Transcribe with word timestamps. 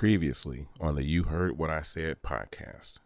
Previously 0.00 0.66
on 0.80 0.94
the 0.94 1.04
You 1.04 1.24
Heard 1.24 1.58
What 1.58 1.68
I 1.68 1.82
Said 1.82 2.22
podcast. 2.22 3.00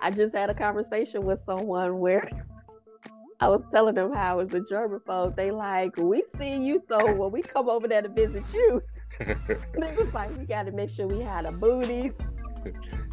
I 0.00 0.10
just 0.10 0.34
had 0.34 0.48
a 0.48 0.54
conversation 0.54 1.26
with 1.26 1.42
someone 1.42 1.98
where 1.98 2.26
I 3.40 3.48
was 3.48 3.62
telling 3.70 3.96
them 3.96 4.10
how 4.14 4.38
as 4.38 4.54
a 4.54 4.60
germaphobe, 4.60 5.36
they 5.36 5.50
like, 5.50 5.98
we 5.98 6.24
see 6.38 6.56
you, 6.56 6.82
so 6.88 7.16
when 7.16 7.30
we 7.30 7.42
come 7.42 7.68
over 7.68 7.86
there 7.86 8.00
to 8.00 8.08
visit 8.08 8.44
you, 8.50 8.82
they 9.20 9.94
was 9.94 10.14
like, 10.14 10.34
we 10.38 10.46
got 10.46 10.62
to 10.62 10.72
make 10.72 10.88
sure 10.88 11.06
we 11.06 11.20
had 11.20 11.44
a 11.44 11.52
booties. 11.52 12.14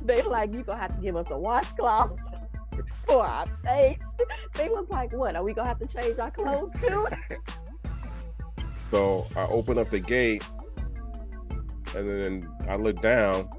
They 0.05 0.21
like, 0.21 0.53
you 0.53 0.63
gonna 0.63 0.79
have 0.79 0.95
to 0.95 1.01
give 1.01 1.17
us 1.17 1.29
a 1.29 1.37
washcloth 1.37 2.17
for 3.05 3.25
our 3.25 3.47
face. 3.65 3.99
They 4.53 4.69
was 4.69 4.87
like, 4.89 5.11
what? 5.11 5.35
Are 5.35 5.43
we 5.43 5.53
gonna 5.53 5.67
have 5.67 5.79
to 5.79 5.87
change 5.87 6.19
our 6.19 6.31
clothes 6.31 6.71
too? 6.79 7.05
So 8.91 9.27
I 9.35 9.41
open 9.47 9.77
up 9.77 9.89
the 9.89 9.99
gate 9.99 10.41
and 11.97 12.23
then 12.23 12.51
I 12.67 12.75
look 12.75 13.01
down. 13.01 13.49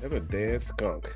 There's 0.00 0.14
a 0.14 0.20
dead 0.20 0.60
skunk 0.62 1.14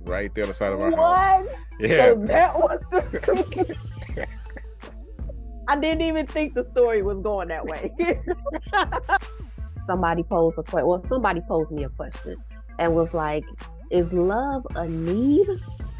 right 0.00 0.34
there 0.34 0.44
on 0.44 0.48
the 0.48 0.54
side 0.54 0.72
of 0.72 0.80
our 0.80 0.90
what? 0.90 1.18
house. 1.18 1.46
Yeah. 1.78 2.10
So 2.10 2.14
that 2.26 2.54
was 2.56 2.80
the 2.90 3.02
skunk. 4.16 4.28
I 5.68 5.78
didn't 5.78 6.02
even 6.02 6.26
think 6.26 6.54
the 6.54 6.64
story 6.64 7.02
was 7.02 7.20
going 7.20 7.48
that 7.48 7.66
way. 7.66 7.92
somebody 9.86 10.22
posed 10.22 10.58
a 10.58 10.62
question. 10.62 10.86
Well, 10.86 11.02
somebody 11.02 11.40
posed 11.42 11.72
me 11.72 11.84
a 11.84 11.88
question 11.88 12.36
and 12.78 12.94
was 12.94 13.14
like, 13.14 13.44
"Is 13.90 14.12
love 14.12 14.66
a 14.76 14.88
need 14.88 15.48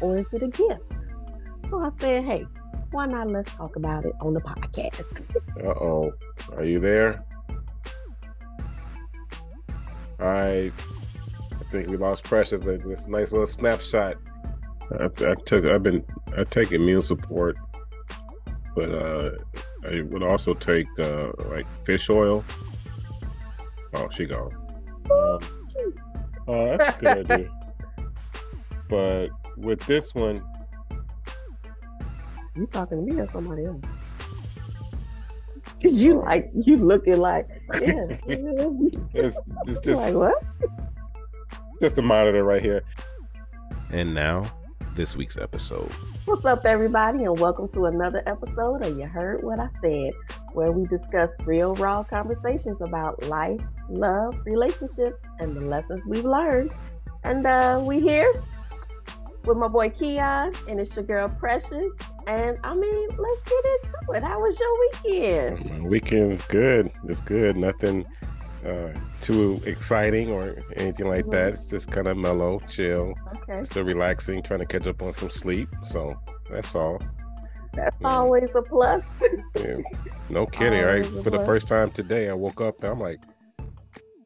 or 0.01 0.17
is 0.17 0.33
it 0.33 0.43
a 0.43 0.47
gift?" 0.47 1.07
So 1.69 1.79
I 1.79 1.89
said, 1.89 2.23
"Hey, 2.23 2.45
why 2.91 3.05
not? 3.05 3.29
Let's 3.29 3.53
talk 3.53 3.75
about 3.75 4.05
it 4.05 4.13
on 4.21 4.33
the 4.33 4.41
podcast." 4.41 5.23
Uh 5.59 5.71
oh. 5.71 6.13
Are 6.53 6.63
you 6.63 6.79
there? 6.79 7.25
Right. 10.19 10.71
I 11.51 11.63
think 11.71 11.87
we 11.87 11.97
lost 11.97 12.23
Precious. 12.23 12.65
It's 12.67 12.85
this 12.85 13.07
nice 13.07 13.31
little 13.31 13.47
snapshot. 13.47 14.15
I, 14.99 15.05
I 15.05 15.35
took. 15.45 15.65
I've 15.65 15.83
been. 15.83 16.03
I 16.37 16.43
take 16.43 16.71
immune 16.71 17.01
support, 17.01 17.57
but 18.75 18.89
uh, 18.89 19.31
I 19.87 20.01
would 20.01 20.23
also 20.23 20.53
take 20.53 20.87
uh, 20.99 21.31
like 21.45 21.65
fish 21.85 22.09
oil. 22.09 22.43
Oh, 23.93 24.09
she 24.09 24.25
gone. 24.25 24.51
Um, 25.11 25.39
oh, 26.47 26.77
that's 26.77 26.97
a 26.97 26.99
good 26.99 27.31
idea. 27.31 27.49
But 28.89 29.29
with 29.57 29.85
this 29.85 30.13
one, 30.15 30.43
You 32.55 32.65
talking 32.65 33.05
to 33.05 33.13
me 33.13 33.21
or 33.21 33.27
somebody 33.29 33.65
else? 33.65 33.85
Did 35.79 35.93
you 35.93 36.15
like 36.15 36.51
you 36.53 36.75
looking 36.75 37.19
like 37.19 37.47
yeah? 37.81 38.05
it's, 38.27 39.39
it's 39.65 39.79
just 39.85 40.01
like 40.01 40.13
what? 40.13 40.43
just 41.79 41.97
a 41.97 42.01
monitor 42.01 42.43
right 42.43 42.61
here. 42.61 42.83
And 43.93 44.13
now, 44.13 44.45
this 44.95 45.15
week's 45.15 45.37
episode. 45.37 45.89
What's 46.25 46.43
up, 46.43 46.65
everybody, 46.65 47.23
and 47.23 47.39
welcome 47.39 47.69
to 47.69 47.85
another 47.85 48.21
episode 48.25 48.83
of 48.83 48.97
You 48.97 49.05
Heard 49.05 49.41
What 49.41 49.61
I 49.61 49.69
Said, 49.81 50.11
where 50.51 50.73
we 50.73 50.85
discuss 50.85 51.37
real, 51.45 51.73
raw 51.75 52.03
conversations 52.03 52.81
about 52.81 53.23
life, 53.29 53.61
love, 53.89 54.37
relationships, 54.45 55.23
and 55.39 55.55
the 55.55 55.61
lessons 55.61 56.03
we've 56.05 56.25
learned. 56.25 56.73
And 57.23 57.45
uh, 57.45 57.81
we 57.85 58.01
here 58.01 58.33
with 59.45 59.55
my 59.55 59.69
boy 59.69 59.87
Kion, 59.87 60.53
and 60.67 60.77
it's 60.81 60.93
your 60.97 61.05
girl 61.05 61.29
Precious. 61.29 61.93
And 62.29 62.59
I 62.63 62.75
mean, 62.75 63.09
let's 63.17 63.43
get 63.43 63.65
into 63.65 64.17
it. 64.17 64.23
How 64.23 64.39
was 64.39 64.59
your 64.59 64.79
weekend? 64.79 65.81
My 65.81 65.87
weekend's 65.89 66.43
good. 66.45 66.91
It's 67.07 67.21
good. 67.21 67.57
Nothing 67.57 68.05
uh, 68.63 68.89
too 69.21 69.59
exciting 69.65 70.29
or 70.29 70.57
anything 70.75 71.07
like 71.07 71.25
Mhm. 71.25 71.31
that. 71.31 71.53
It's 71.53 71.65
just 71.67 71.89
kind 71.91 72.07
of 72.07 72.17
mellow, 72.17 72.59
chill, 72.69 73.15
Okay, 73.37 73.63
still 73.63 73.83
relaxing, 73.83 74.43
trying 74.43 74.59
to 74.59 74.65
catch 74.65 74.85
up 74.85 75.01
on 75.01 75.11
some 75.13 75.29
sleep. 75.31 75.69
So 75.87 76.15
that's 76.51 76.75
all. 76.75 76.99
that's 77.73 77.95
Yeah. 78.01 78.09
always 78.17 78.53
a 78.55 78.61
plus. 78.61 79.03
Yeah. 79.55 79.77
No 80.29 80.45
kidding, 80.45 80.83
right? 80.83 81.03
Always 81.05 81.17
a 81.17 81.23
For 81.23 81.29
the 81.31 81.39
first 81.45 81.67
time 81.67 81.89
today, 81.91 82.29
I 82.29 82.33
woke 82.33 82.61
up 82.61 82.83
and 82.83 82.91
I'm 82.91 82.99
like, 82.99 83.19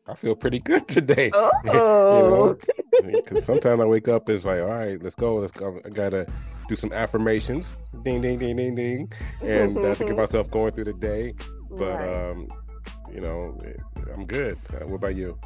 I 0.08 0.16
feel 0.16 0.36
pretty 0.36 0.60
good 0.60 0.88
today. 0.98 1.32
Oh, 1.68 2.58
Because 3.02 3.46
sometimes 3.46 3.82
I 3.82 3.86
wake 3.86 4.08
up, 4.10 4.30
it's 4.30 4.44
like, 4.46 4.62
all 4.62 4.68
right, 4.68 5.02
let's 5.02 5.16
go. 5.16 5.36
Let's 5.36 5.52
go. 5.54 5.80
I 5.86 5.90
gotta 5.90 6.26
do 6.68 6.76
some 6.76 6.92
affirmations. 6.94 7.78
Ding, 8.04 8.22
ding, 8.22 8.40
ding, 8.40 8.56
ding, 8.56 8.76
ding. 8.76 9.12
And 9.42 9.78
uh, 9.78 9.96
to 9.96 10.06
get 10.06 10.16
myself 10.16 10.50
going 10.52 10.72
through 10.74 10.86
the 10.86 10.94
day. 10.94 11.34
But 11.70 12.00
Right. 12.00 12.32
um, 12.32 12.48
you 13.12 13.22
know, 13.22 13.58
I'm 14.14 14.26
good. 14.26 14.58
Uh, 14.74 14.86
what 14.86 14.98
about 14.98 15.16
you? 15.16 15.38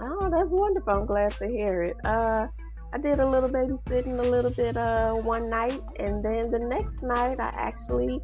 Oh, 0.00 0.28
that's 0.30 0.50
wonderful. 0.50 0.92
I'm 0.92 1.06
glad 1.06 1.32
to 1.32 1.46
hear 1.46 1.82
it. 1.82 1.96
Uh, 2.04 2.48
I 2.92 2.98
did 2.98 3.20
a 3.20 3.28
little 3.28 3.48
babysitting 3.50 4.18
a 4.18 4.22
little 4.22 4.50
bit 4.50 4.76
uh, 4.76 5.12
one 5.14 5.50
night, 5.50 5.80
and 5.98 6.24
then 6.24 6.50
the 6.50 6.58
next 6.58 7.02
night 7.02 7.38
I 7.38 7.50
actually 7.54 8.20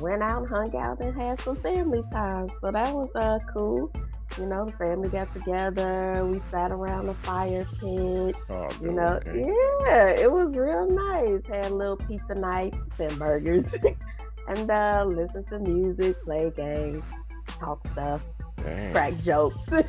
went 0.00 0.22
out 0.22 0.42
and 0.42 0.48
hung 0.50 0.76
out 0.76 1.00
and 1.00 1.18
had 1.20 1.38
some 1.40 1.56
family 1.56 2.02
time. 2.12 2.48
So 2.60 2.70
that 2.72 2.92
was 2.94 3.10
uh, 3.14 3.38
cool. 3.52 3.92
You 4.36 4.46
know, 4.46 4.66
the 4.66 4.72
family 4.72 5.08
got 5.08 5.32
together. 5.32 6.24
We 6.24 6.40
sat 6.50 6.70
around 6.70 7.06
the 7.06 7.14
fire 7.14 7.66
pit. 7.80 8.36
Oh, 8.50 8.68
You 8.80 8.92
know, 8.92 9.20
okay. 9.26 9.44
yeah, 9.86 10.10
it 10.10 10.30
was 10.30 10.56
real 10.56 10.86
nice. 10.88 11.44
Had 11.46 11.72
a 11.72 11.74
little 11.74 11.96
pizza 11.96 12.34
night, 12.34 12.76
ten 12.96 13.16
burgers, 13.16 13.74
and 14.48 14.70
uh, 14.70 15.04
listen 15.08 15.44
to 15.46 15.58
music, 15.58 16.20
play 16.22 16.52
games, 16.54 17.04
talk 17.46 17.84
stuff, 17.88 18.24
Dang. 18.58 18.92
crack 18.92 19.18
jokes. 19.18 19.66
Do 19.66 19.82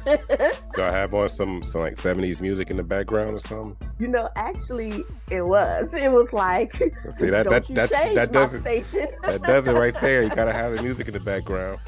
I 0.84 0.92
have 0.92 1.14
on 1.14 1.30
some 1.30 1.62
some 1.62 1.82
like 1.82 1.96
70s 1.96 2.42
music 2.42 2.72
in 2.72 2.78
the 2.78 2.84
background 2.84 3.36
or 3.36 3.40
something? 3.40 3.76
You 4.00 4.08
know, 4.08 4.30
actually, 4.36 5.04
it 5.30 5.46
was. 5.46 5.94
It 5.94 6.12
was 6.12 6.32
like, 6.34 6.74
See 6.76 7.30
that 7.30 7.46
that 7.50 7.66
that 7.68 7.90
that 7.90 8.32
does 8.32 8.54
it. 8.56 8.64
That 9.22 9.44
does 9.44 9.68
it 9.68 9.74
right 9.74 9.96
there. 10.02 10.24
You 10.24 10.30
gotta 10.30 10.54
have 10.62 10.76
the 10.76 10.82
music 10.82 11.08
in 11.08 11.14
the 11.14 11.20
background. 11.20 11.80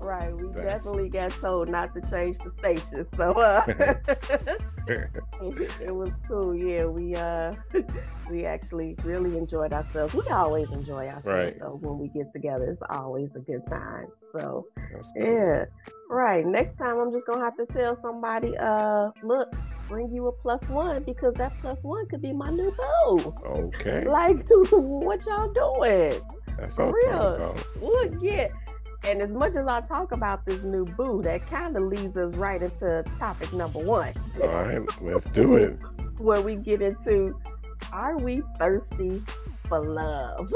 Right. 0.00 0.34
We 0.34 0.48
definitely 0.54 1.08
got 1.08 1.30
told 1.32 1.68
not 1.68 1.94
to 1.94 2.00
change 2.10 2.38
the 2.38 2.50
station. 2.52 3.06
So 3.14 3.32
uh, 3.32 3.62
it 4.88 5.94
was 5.94 6.12
cool. 6.26 6.54
Yeah, 6.54 6.86
we 6.86 7.14
uh, 7.14 7.54
we 8.30 8.44
actually 8.44 8.96
really 9.04 9.36
enjoyed 9.36 9.72
ourselves. 9.72 10.14
We 10.14 10.26
always 10.28 10.70
enjoy 10.70 11.06
ourselves. 11.08 11.26
Right. 11.26 11.56
So 11.60 11.78
when 11.82 11.98
we 11.98 12.08
get 12.08 12.32
together, 12.32 12.64
it's 12.70 12.82
always 12.90 13.34
a 13.36 13.40
good 13.40 13.62
time. 13.68 14.06
So 14.32 14.66
good. 15.14 15.24
yeah, 15.24 15.64
right. 16.08 16.44
Next 16.46 16.76
time, 16.76 16.98
I'm 16.98 17.12
just 17.12 17.26
gonna 17.26 17.44
have 17.44 17.56
to 17.56 17.66
tell 17.66 17.96
somebody, 17.96 18.56
uh, 18.58 19.10
look, 19.22 19.52
bring 19.88 20.12
you 20.12 20.28
a 20.28 20.32
plus 20.32 20.68
one 20.68 21.02
because 21.02 21.34
that 21.34 21.52
plus 21.60 21.84
one 21.84 22.06
could 22.08 22.22
be 22.22 22.32
my 22.32 22.50
new 22.50 22.70
boo. 22.72 23.34
Okay, 23.46 24.04
Like, 24.06 24.46
what 24.70 25.24
y'all 25.26 25.52
doing? 25.52 26.20
that's 26.58 26.76
for 26.76 26.92
real. 26.92 27.54
Look, 27.80 28.12
yeah. 28.20 28.48
And 29.06 29.22
as 29.22 29.30
much 29.30 29.56
as 29.56 29.66
I 29.66 29.80
talk 29.80 30.12
about 30.12 30.44
this 30.44 30.62
new 30.62 30.84
boo, 30.84 31.22
that 31.22 31.46
kind 31.46 31.76
of 31.76 31.84
leads 31.84 32.16
us 32.16 32.34
right 32.36 32.60
into 32.60 33.02
topic 33.18 33.52
number 33.52 33.78
one, 33.78 34.12
All 34.42 34.48
right, 34.48 35.02
let's 35.02 35.24
do 35.30 35.56
it. 35.56 35.78
where 36.18 36.42
we 36.42 36.56
get 36.56 36.82
into 36.82 37.34
are 37.92 38.18
we 38.18 38.42
thirsty 38.58 39.22
for 39.64 39.82
love? 39.82 40.52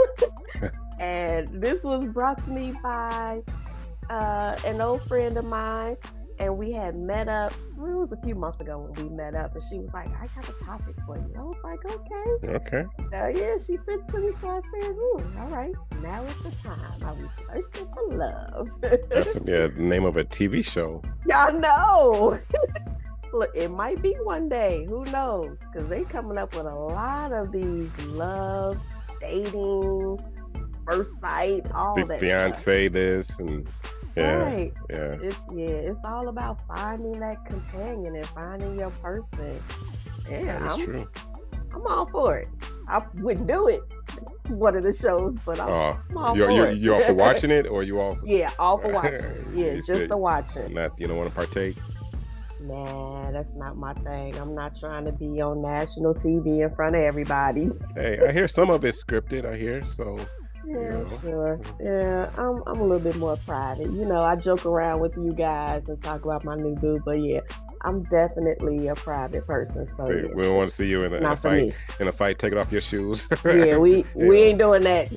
and 1.00 1.48
this 1.62 1.82
was 1.82 2.06
brought 2.08 2.42
to 2.44 2.50
me 2.50 2.74
by 2.82 3.40
uh, 4.10 4.56
an 4.66 4.80
old 4.80 5.02
friend 5.08 5.36
of 5.36 5.44
mine. 5.44 5.96
And 6.38 6.58
we 6.58 6.63
had 6.84 6.96
met 6.96 7.28
up, 7.28 7.52
well, 7.76 7.90
it 7.90 7.96
was 7.98 8.12
a 8.12 8.16
few 8.18 8.34
months 8.34 8.60
ago 8.60 8.78
when 8.78 8.92
we 9.08 9.14
met 9.14 9.34
up, 9.34 9.54
and 9.54 9.62
she 9.64 9.78
was 9.78 9.92
like, 9.94 10.08
I 10.20 10.26
got 10.34 10.48
a 10.48 10.64
topic 10.64 10.94
for 11.06 11.16
you. 11.16 11.32
I 11.38 11.42
was 11.42 11.56
like, 11.64 11.84
okay. 11.84 12.54
Okay, 12.56 12.84
Uh, 13.12 13.28
yeah, 13.28 13.56
she 13.56 13.78
sent 13.88 14.06
to 14.08 14.18
me, 14.18 14.30
so 14.40 14.48
I 14.48 14.60
said, 14.80 14.90
"Ooh, 14.90 15.22
all 15.40 15.48
right, 15.48 15.74
now 16.02 16.22
is 16.22 16.34
the 16.42 16.50
time. 16.62 17.02
Are 17.02 17.14
we 17.14 17.26
thirsty 17.46 17.80
for 17.92 18.16
love? 18.16 18.68
that's 18.80 19.36
yeah, 19.46 19.66
the 19.68 19.74
name 19.78 20.04
of 20.04 20.16
a 20.16 20.24
TV 20.24 20.64
show. 20.64 21.00
Y'all 21.26 21.58
know. 21.58 22.38
Look, 23.32 23.50
it 23.56 23.70
might 23.70 24.00
be 24.00 24.12
one 24.22 24.48
day. 24.48 24.84
Who 24.88 25.04
knows? 25.06 25.58
Because 25.72 25.88
they 25.88 26.04
coming 26.04 26.38
up 26.38 26.54
with 26.54 26.66
a 26.66 26.74
lot 26.74 27.32
of 27.32 27.50
these 27.50 27.90
love, 28.06 28.78
dating, 29.20 30.20
first 30.86 31.18
sight, 31.20 31.66
all 31.74 31.94
Fi- 31.96 32.02
that. 32.02 32.06
stuff. 32.06 32.20
fiance 32.20 32.88
this 32.88 33.38
and 33.40 33.68
yeah, 34.16 34.36
Right. 34.42 34.72
yeah. 34.90 35.16
It's 35.20 35.38
yeah. 35.52 35.66
It's 35.66 36.00
all 36.04 36.28
about 36.28 36.60
finding 36.68 37.18
that 37.20 37.44
companion 37.46 38.16
and 38.16 38.26
finding 38.26 38.78
your 38.78 38.90
person. 38.90 39.60
Yeah, 40.30 40.58
That 40.58 40.62
is 40.66 40.72
I'm, 40.74 40.84
true. 40.84 41.08
I'm 41.74 41.86
all 41.86 42.06
for 42.06 42.38
it. 42.38 42.48
I 42.88 43.02
wouldn't 43.16 43.46
do 43.46 43.68
it. 43.68 43.80
One 44.48 44.76
of 44.76 44.82
the 44.82 44.92
shows, 44.92 45.36
but 45.46 45.58
I'm, 45.58 45.68
Oh, 45.70 46.00
I'm 46.10 46.16
all 46.18 46.36
you 46.36 46.44
for 46.46 46.50
you 46.52 46.62
it. 46.64 46.78
you 46.78 46.94
all 46.94 47.00
for 47.00 47.14
watching 47.26 47.50
it 47.50 47.66
or 47.66 47.82
you 47.82 47.98
all 47.98 48.16
Yeah, 48.24 48.50
all 48.58 48.78
for 48.78 48.92
watching. 49.00 49.24
Yeah, 49.54 49.72
You 49.72 49.76
just 49.82 49.88
said 49.88 50.10
watching. 50.10 50.62
watch 50.64 50.72
not 50.72 51.00
you 51.00 51.06
don't 51.08 51.16
want 51.16 51.30
to 51.30 51.34
partake? 51.34 51.76
Nah, 52.60 53.30
that's 53.30 53.54
not 53.54 53.76
my 53.76 53.92
thing. 53.94 54.36
I'm 54.38 54.54
not 54.54 54.78
trying 54.78 55.04
to 55.04 55.12
be 55.12 55.40
on 55.42 55.60
national 55.60 56.14
TV 56.14 56.60
in 56.64 56.74
front 56.74 56.94
of 56.96 57.02
everybody. 57.02 57.68
Hey, 57.94 58.18
I 58.26 58.32
hear 58.32 58.48
some 58.48 58.70
of 58.70 58.84
it's 58.84 59.02
scripted. 59.04 59.44
I 59.44 59.56
hear 59.56 59.84
so. 59.84 60.16
Yeah, 60.66 60.98
Yeah. 61.02 61.20
sure. 61.20 61.60
Yeah, 61.80 62.30
I'm 62.36 62.62
I'm 62.66 62.80
a 62.80 62.84
little 62.84 62.98
bit 63.00 63.16
more 63.16 63.36
private. 63.44 63.90
You 63.90 64.04
know, 64.06 64.22
I 64.22 64.36
joke 64.36 64.64
around 64.66 65.00
with 65.00 65.16
you 65.16 65.32
guys 65.32 65.88
and 65.88 66.02
talk 66.02 66.24
about 66.24 66.44
my 66.44 66.54
new 66.56 66.74
boo, 66.76 67.00
but 67.04 67.18
yeah, 67.20 67.40
I'm 67.82 68.02
definitely 68.04 68.88
a 68.88 68.94
private 68.94 69.46
person. 69.46 69.86
So 69.96 70.06
we, 70.06 70.22
yeah. 70.22 70.34
we 70.34 70.42
don't 70.44 70.56
want 70.56 70.70
to 70.70 70.74
see 70.76 70.86
you 70.86 71.04
in 71.04 71.12
a, 71.12 71.16
in 71.16 71.24
a 71.24 71.36
fight. 71.36 71.58
me. 71.68 71.72
In 72.00 72.08
a 72.08 72.12
fight, 72.12 72.38
taking 72.38 72.58
off 72.58 72.72
your 72.72 72.80
shoes. 72.80 73.28
Yeah, 73.44 73.76
we 73.78 74.04
we 74.14 74.38
ain't 74.40 74.58
doing 74.58 74.82
that. 74.84 75.10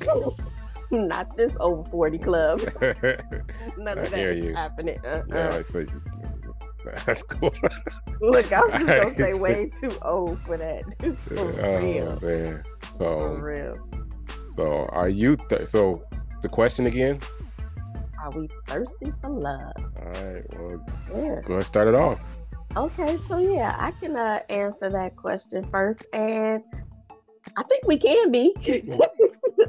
Not 0.90 1.36
this 1.36 1.54
over 1.60 1.84
forty 1.90 2.18
club. 2.18 2.60
None 2.80 3.98
I 3.98 4.02
of 4.02 4.10
that 4.10 4.12
hear 4.14 4.32
you. 4.34 4.54
happening. 4.54 4.98
Uh-uh. 5.04 5.22
yeah, 5.28 5.56
I 5.58 5.62
see. 5.62 5.86
That's 7.04 7.22
cool. 7.24 7.52
Look, 8.22 8.50
I 8.52 8.60
was 8.60 8.72
just 8.72 8.86
gonna 8.86 9.16
say 9.16 9.34
way 9.34 9.70
too 9.80 9.92
old 10.02 10.38
for 10.40 10.56
that. 10.56 10.84
for 11.26 11.38
oh 11.66 11.78
real. 11.80 12.18
man. 12.22 12.62
For 12.78 12.86
So 12.86 13.28
real. 13.34 13.76
So 14.58 14.86
are 14.92 15.08
you? 15.08 15.36
Th- 15.48 15.66
so 15.68 16.02
the 16.42 16.48
question 16.48 16.86
again. 16.86 17.20
Are 18.20 18.30
we 18.38 18.48
thirsty 18.66 19.12
for 19.22 19.30
love? 19.30 19.72
All 19.78 20.22
right. 20.24 20.44
Well, 20.58 20.84
Yeah. 21.14 21.40
go 21.46 21.54
ahead. 21.54 21.66
Start 21.66 21.86
it 21.88 21.94
off. 21.94 22.20
Okay, 22.76 23.16
so 23.16 23.38
yeah, 23.38 23.74
I 23.78 23.92
can 23.92 24.16
uh, 24.16 24.40
answer 24.50 24.90
that 24.90 25.14
question 25.16 25.62
first, 25.70 26.04
and 26.12 26.62
I 27.56 27.62
think 27.62 27.86
we 27.86 27.96
can 27.96 28.30
be 28.32 28.54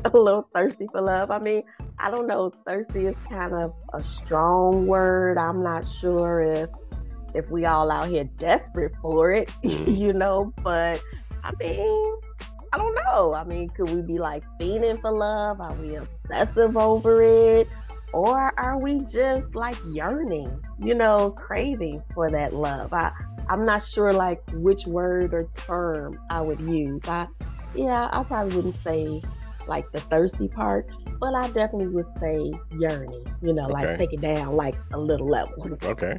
a 0.05 0.09
little 0.17 0.49
thirsty 0.53 0.87
for 0.91 1.01
love. 1.01 1.29
I 1.31 1.37
mean, 1.39 1.61
I 1.99 2.09
don't 2.11 2.27
know, 2.27 2.51
thirsty 2.67 3.05
is 3.05 3.17
kind 3.29 3.53
of 3.53 3.73
a 3.93 4.03
strong 4.03 4.87
word. 4.87 5.37
I'm 5.37 5.61
not 5.63 5.87
sure 5.87 6.41
if 6.41 6.69
if 7.35 7.49
we 7.51 7.65
all 7.65 7.91
out 7.91 8.07
here 8.09 8.23
desperate 8.37 8.91
for 9.01 9.31
it, 9.31 9.47
Mhm. 9.63 9.95
you 9.97 10.13
know. 10.13 10.51
But 10.63 11.01
I 11.43 11.51
mean, 11.59 12.19
I 12.71 12.77
don't 12.77 12.95
know. 13.05 13.33
I 13.33 13.43
mean, 13.43 13.69
could 13.69 13.89
we 13.89 14.01
be 14.01 14.19
like 14.19 14.43
fiending 14.59 15.01
for 15.01 15.11
love? 15.11 15.59
Are 15.61 15.73
we 15.73 15.95
obsessive 15.95 16.77
over 16.77 17.23
it? 17.23 17.67
Or 18.11 18.59
are 18.59 18.79
we 18.79 19.01
just 19.01 19.55
like 19.55 19.77
yearning, 19.87 20.63
you 20.79 20.95
know, 20.95 21.31
craving 21.31 22.01
for 22.13 22.29
that 22.31 22.53
love? 22.53 22.91
I, 22.91 23.11
I'm 23.49 23.65
not 23.65 23.83
sure 23.83 24.13
like 24.13 24.41
which 24.53 24.87
word 24.87 25.33
or 25.33 25.43
term 25.53 26.19
I 26.29 26.41
would 26.41 26.59
use. 26.61 27.07
I 27.07 27.27
yeah, 27.75 28.09
I 28.11 28.23
probably 28.23 28.55
wouldn't 28.55 28.75
say 28.83 29.21
like 29.67 29.91
the 29.91 29.99
thirsty 30.01 30.47
part, 30.47 30.89
but 31.19 31.35
I 31.35 31.47
definitely 31.49 31.89
would 31.89 32.05
say 32.19 32.53
yearning, 32.77 33.25
you 33.41 33.53
know, 33.53 33.67
like 33.67 33.97
take 33.97 34.13
it 34.13 34.21
down 34.21 34.55
like 34.55 34.75
a 34.93 34.99
little 34.99 35.27
level 35.27 35.77
Okay. 35.83 36.17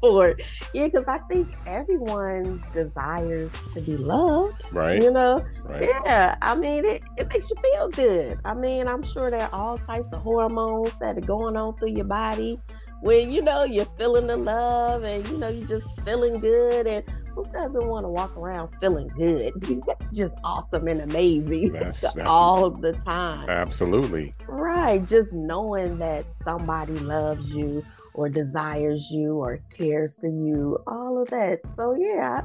for. 0.00 0.34
Yeah, 0.74 0.86
because 0.86 1.06
I 1.08 1.18
think 1.28 1.48
everyone 1.66 2.62
desires 2.72 3.54
to 3.74 3.80
be 3.80 3.96
loved. 3.96 4.64
right. 4.72 5.00
You 5.00 5.10
know, 5.10 5.44
Right. 5.64 5.82
yeah, 6.04 6.36
I 6.42 6.54
mean, 6.54 6.84
it, 6.84 7.02
it 7.18 7.28
makes 7.28 7.50
you 7.50 7.56
feel 7.56 7.88
good. 7.90 8.38
I 8.44 8.54
mean, 8.54 8.86
I'm 8.88 9.02
sure 9.02 9.30
there 9.30 9.42
are 9.42 9.54
all 9.54 9.78
types 9.78 10.12
of 10.12 10.22
hormones 10.22 10.92
that 11.00 11.16
are 11.16 11.20
going 11.22 11.56
on 11.56 11.74
through 11.76 11.90
your 11.92 12.04
body 12.04 12.60
when, 13.02 13.30
you 13.30 13.42
know, 13.42 13.64
you're 13.64 13.84
feeling 13.98 14.28
the 14.28 14.36
love 14.36 15.02
and, 15.04 15.26
you 15.28 15.36
know, 15.36 15.48
you're 15.48 15.68
just 15.68 16.00
feeling 16.02 16.40
good. 16.40 16.86
And 16.86 17.04
who 17.34 17.44
doesn't 17.52 17.86
want 17.88 18.04
to 18.04 18.08
walk 18.08 18.36
around 18.36 18.68
feeling 18.80 19.08
good? 19.08 19.52
just 20.12 20.36
awesome 20.44 20.86
and 20.88 21.00
amazing 21.02 21.72
That's- 21.72 22.00
that's- 22.00 22.24
all 22.26 22.70
the 22.70 22.92
time. 22.92 23.50
Absolutely. 23.50 24.34
Right. 24.48 25.04
Just 25.04 25.32
knowing 25.32 25.98
that 25.98 26.24
somebody 26.44 26.98
loves 27.00 27.54
you 27.54 27.84
or 28.14 28.28
desires 28.28 29.10
you 29.10 29.34
or 29.34 29.58
cares 29.76 30.16
for 30.16 30.28
you, 30.28 30.78
all 30.86 31.20
of 31.20 31.28
that. 31.30 31.60
So, 31.76 31.94
yeah, 31.98 32.42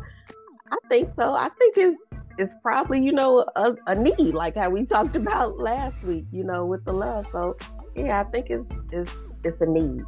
I, 0.72 0.76
I 0.76 0.78
think 0.90 1.10
so. 1.16 1.34
I 1.34 1.50
think 1.50 1.76
it's 1.78 2.02
it's 2.40 2.56
probably, 2.62 3.04
you 3.04 3.12
know, 3.12 3.44
a, 3.56 3.76
a 3.88 3.96
need, 3.96 4.34
like 4.34 4.56
how 4.56 4.70
we 4.70 4.86
talked 4.88 5.16
about 5.16 5.58
last 5.58 6.02
week, 6.04 6.26
you 6.32 6.44
know, 6.44 6.66
with 6.66 6.86
the 6.86 6.94
love. 6.94 7.28
So, 7.28 7.58
yeah, 7.96 8.22
I 8.22 8.24
think 8.26 8.50
it's 8.50 8.74
it's 8.92 9.16
it's 9.44 9.60
a 9.62 9.66
need. 9.66 10.04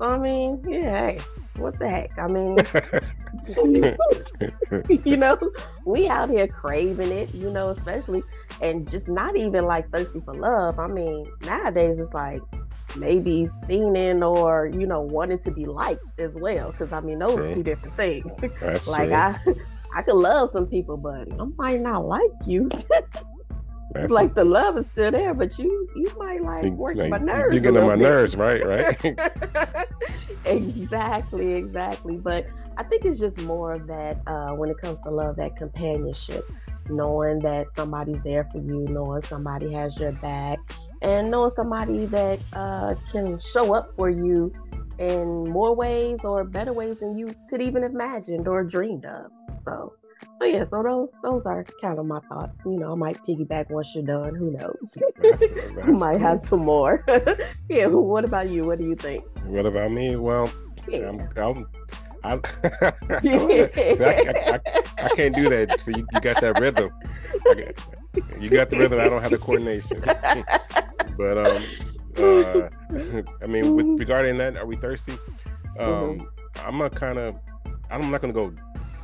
I 0.00 0.18
mean, 0.18 0.62
yeah, 0.66 1.10
hey, 1.10 1.20
what 1.56 1.78
the 1.78 1.88
heck? 1.88 2.18
I 2.18 2.26
mean, 2.28 2.58
you 5.04 5.16
know, 5.16 5.38
we 5.84 6.08
out 6.08 6.30
here 6.30 6.46
craving 6.46 7.12
it, 7.12 7.34
you 7.34 7.50
know, 7.50 7.70
especially 7.70 8.22
and 8.60 8.88
just 8.90 9.08
not 9.08 9.36
even 9.36 9.64
like 9.64 9.90
thirsty 9.90 10.20
for 10.20 10.34
love. 10.34 10.78
I 10.78 10.88
mean, 10.88 11.30
nowadays 11.44 11.98
it's 11.98 12.14
like 12.14 12.40
maybe 12.96 13.48
fiending 13.68 14.26
or, 14.26 14.66
you 14.66 14.86
know, 14.86 15.00
wanting 15.00 15.38
to 15.40 15.52
be 15.52 15.66
liked 15.66 16.18
as 16.18 16.36
well. 16.36 16.72
Cause 16.72 16.92
I 16.92 17.00
mean 17.00 17.18
those 17.18 17.42
True. 17.42 17.52
two 17.52 17.62
different 17.62 17.96
things. 17.96 18.32
Like 18.86 19.10
true. 19.10 19.16
I 19.16 19.38
I 19.94 20.02
could 20.02 20.16
love 20.16 20.50
some 20.50 20.66
people, 20.66 20.96
but 20.96 21.32
I 21.32 21.44
might 21.56 21.80
not 21.80 22.04
like 22.04 22.30
you. 22.46 22.68
That's- 23.96 24.10
like 24.10 24.34
the 24.34 24.44
love 24.44 24.76
is 24.76 24.86
still 24.86 25.10
there, 25.10 25.34
but 25.34 25.58
you 25.58 25.88
you 25.94 26.12
might 26.18 26.42
like 26.42 26.72
work 26.72 26.96
like, 26.96 27.10
my 27.10 27.18
nerves. 27.18 27.54
You 27.54 27.60
a 27.60 27.62
getting 27.62 27.78
on 27.80 27.88
my 27.88 27.96
bit. 27.96 28.02
nerves, 28.02 28.36
right? 28.36 28.64
Right. 28.64 29.18
exactly, 30.44 31.54
exactly. 31.54 32.16
But 32.16 32.46
I 32.76 32.82
think 32.82 33.04
it's 33.04 33.18
just 33.20 33.40
more 33.42 33.72
of 33.72 33.86
that 33.86 34.20
uh, 34.26 34.52
when 34.52 34.70
it 34.70 34.78
comes 34.78 35.00
to 35.02 35.10
love, 35.10 35.36
that 35.36 35.56
companionship, 35.56 36.50
knowing 36.88 37.38
that 37.40 37.70
somebody's 37.74 38.22
there 38.22 38.48
for 38.52 38.58
you, 38.58 38.86
knowing 38.90 39.22
somebody 39.22 39.72
has 39.72 39.98
your 39.98 40.12
back, 40.12 40.58
and 41.02 41.30
knowing 41.30 41.50
somebody 41.50 42.06
that 42.06 42.40
uh, 42.52 42.94
can 43.10 43.38
show 43.38 43.74
up 43.74 43.94
for 43.96 44.10
you 44.10 44.52
in 44.98 45.44
more 45.50 45.74
ways 45.74 46.24
or 46.24 46.44
better 46.44 46.72
ways 46.72 47.00
than 47.00 47.16
you 47.16 47.34
could 47.50 47.60
even 47.60 47.82
imagined 47.84 48.48
or 48.48 48.64
dreamed 48.64 49.04
of. 49.04 49.30
So. 49.64 49.92
So 50.38 50.44
yeah, 50.44 50.64
so 50.64 50.82
those 50.82 51.08
those 51.22 51.46
are 51.46 51.64
kind 51.80 51.98
of 51.98 52.06
my 52.06 52.20
thoughts. 52.28 52.62
You 52.64 52.78
know, 52.78 52.92
I 52.92 52.94
might 52.94 53.16
piggyback 53.26 53.70
once 53.70 53.94
you're 53.94 54.04
done. 54.04 54.34
Who 54.34 54.50
knows? 54.52 54.96
That's- 55.22 55.50
that's 55.76 55.88
might 55.88 56.20
have 56.20 56.40
some 56.40 56.60
more. 56.64 57.04
yeah. 57.68 57.86
What 57.86 58.24
about 58.24 58.50
you? 58.50 58.64
What 58.66 58.78
do 58.78 58.86
you 58.86 58.96
think? 58.96 59.24
What 59.44 59.66
about 59.66 59.92
me? 59.92 60.16
Well, 60.16 60.50
Yeah. 60.88 61.08
I'm, 61.08 61.20
I'm, 61.36 61.66
I, 62.24 62.32
I, 62.64 62.90
I, 64.00 64.60
I, 64.98 65.08
can't 65.14 65.34
do 65.34 65.48
that. 65.48 65.80
So 65.80 65.90
you, 65.92 66.06
you 66.12 66.20
got 66.20 66.40
that 66.40 66.58
rhythm. 66.60 66.90
Got- 67.44 68.40
you 68.42 68.50
got 68.50 68.70
the 68.70 68.78
rhythm. 68.78 68.98
I 69.00 69.08
don't 69.08 69.22
have 69.22 69.30
the 69.30 69.38
coordination. 69.38 70.00
but 71.16 71.38
um, 71.38 71.62
uh, 72.18 72.68
I 73.42 73.46
mean, 73.46 73.74
with 73.76 74.00
regarding 74.00 74.38
that, 74.38 74.56
are 74.56 74.66
we 74.66 74.76
thirsty? 74.76 75.18
Um, 75.78 76.26
I'm 76.64 76.80
a 76.80 76.90
kind 76.90 77.18
of. 77.18 77.36
I'm 77.90 78.10
not 78.10 78.20
gonna 78.20 78.32
go 78.32 78.52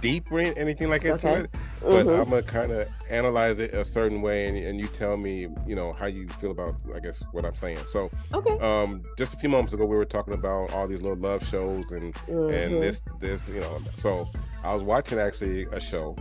deeper 0.03 0.41
in 0.41 0.53
anything 0.59 0.91
like 0.91 1.05
into 1.07 1.27
Okay. 1.29 1.41
it, 1.45 1.51
but 1.81 2.07
Mhm. 2.07 2.21
I'm 2.21 2.29
gonna 2.29 2.43
kind 2.43 2.71
of 2.73 2.87
analyze 3.09 3.59
it 3.61 3.73
a 3.73 3.85
certain 3.85 4.21
way, 4.21 4.49
and, 4.49 4.59
and 4.59 4.79
you 4.81 4.89
tell 4.89 5.17
me, 5.17 5.49
you 5.67 5.75
know, 5.75 5.93
how 5.95 6.07
you 6.07 6.27
feel 6.29 6.51
about, 6.51 6.75
I 6.95 6.99
guess, 6.99 7.23
what 7.33 7.45
I'm 7.47 7.55
saying. 7.55 7.79
So, 7.89 8.11
Okay. 8.35 8.59
um, 8.59 9.03
just 9.17 9.33
a 9.33 9.39
few 9.39 9.49
moments 9.49 9.73
ago, 9.73 9.87
we 9.87 9.97
were 9.97 10.05
talking 10.05 10.35
about 10.35 10.73
all 10.73 10.87
these 10.87 11.01
little 11.01 11.17
love 11.17 11.47
shows 11.47 11.91
and 11.93 12.13
Mhm. 12.29 12.53
and 12.53 12.83
this 12.83 13.01
this 13.21 13.49
you 13.49 13.61
know 13.61 13.79
so 13.99 14.29
i 14.65 14.75
was 14.75 14.83
watching 14.83 15.19
actually 15.19 15.65
a 15.73 15.79
show 15.81 16.15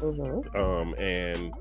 Mhm. 0.00 0.54
um 0.56 0.94
and 0.98 1.52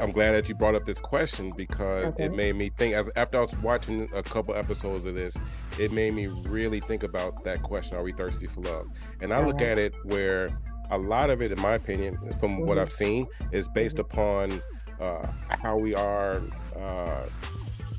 i'm 0.00 0.10
glad 0.12 0.32
that 0.32 0.48
you 0.48 0.54
brought 0.54 0.74
up 0.74 0.84
this 0.84 0.98
question 0.98 1.52
because 1.56 2.06
Okay. 2.08 2.24
it 2.24 2.32
made 2.34 2.56
me 2.56 2.70
think 2.76 2.94
as 2.94 3.08
after 3.16 3.38
i 3.38 3.40
was 3.42 3.56
watching 3.58 4.08
a 4.14 4.22
couple 4.22 4.54
episodes 4.54 5.04
of 5.04 5.14
this 5.14 5.36
it 5.78 5.92
made 5.92 6.14
me 6.14 6.26
really 6.26 6.80
think 6.80 7.02
about 7.02 7.44
that 7.44 7.62
question 7.62 7.96
are 7.96 8.02
we 8.02 8.12
thirsty 8.12 8.46
for 8.46 8.60
love 8.62 8.86
and 9.20 9.32
i 9.32 9.44
look 9.44 9.60
at 9.60 9.78
it 9.78 9.94
where 10.04 10.48
a 10.90 10.98
lot 10.98 11.30
of 11.30 11.40
it 11.42 11.52
in 11.52 11.60
my 11.60 11.74
opinion 11.74 12.16
from 12.40 12.60
what 12.60 12.76
Mhm. 12.78 12.82
i've 12.82 12.92
seen 12.92 13.26
is 13.52 13.68
based 13.68 13.96
Mhm. 13.96 14.00
upon 14.00 14.62
uh 15.00 15.26
how 15.48 15.76
we 15.76 15.94
are 15.94 16.40
uh 16.76 17.26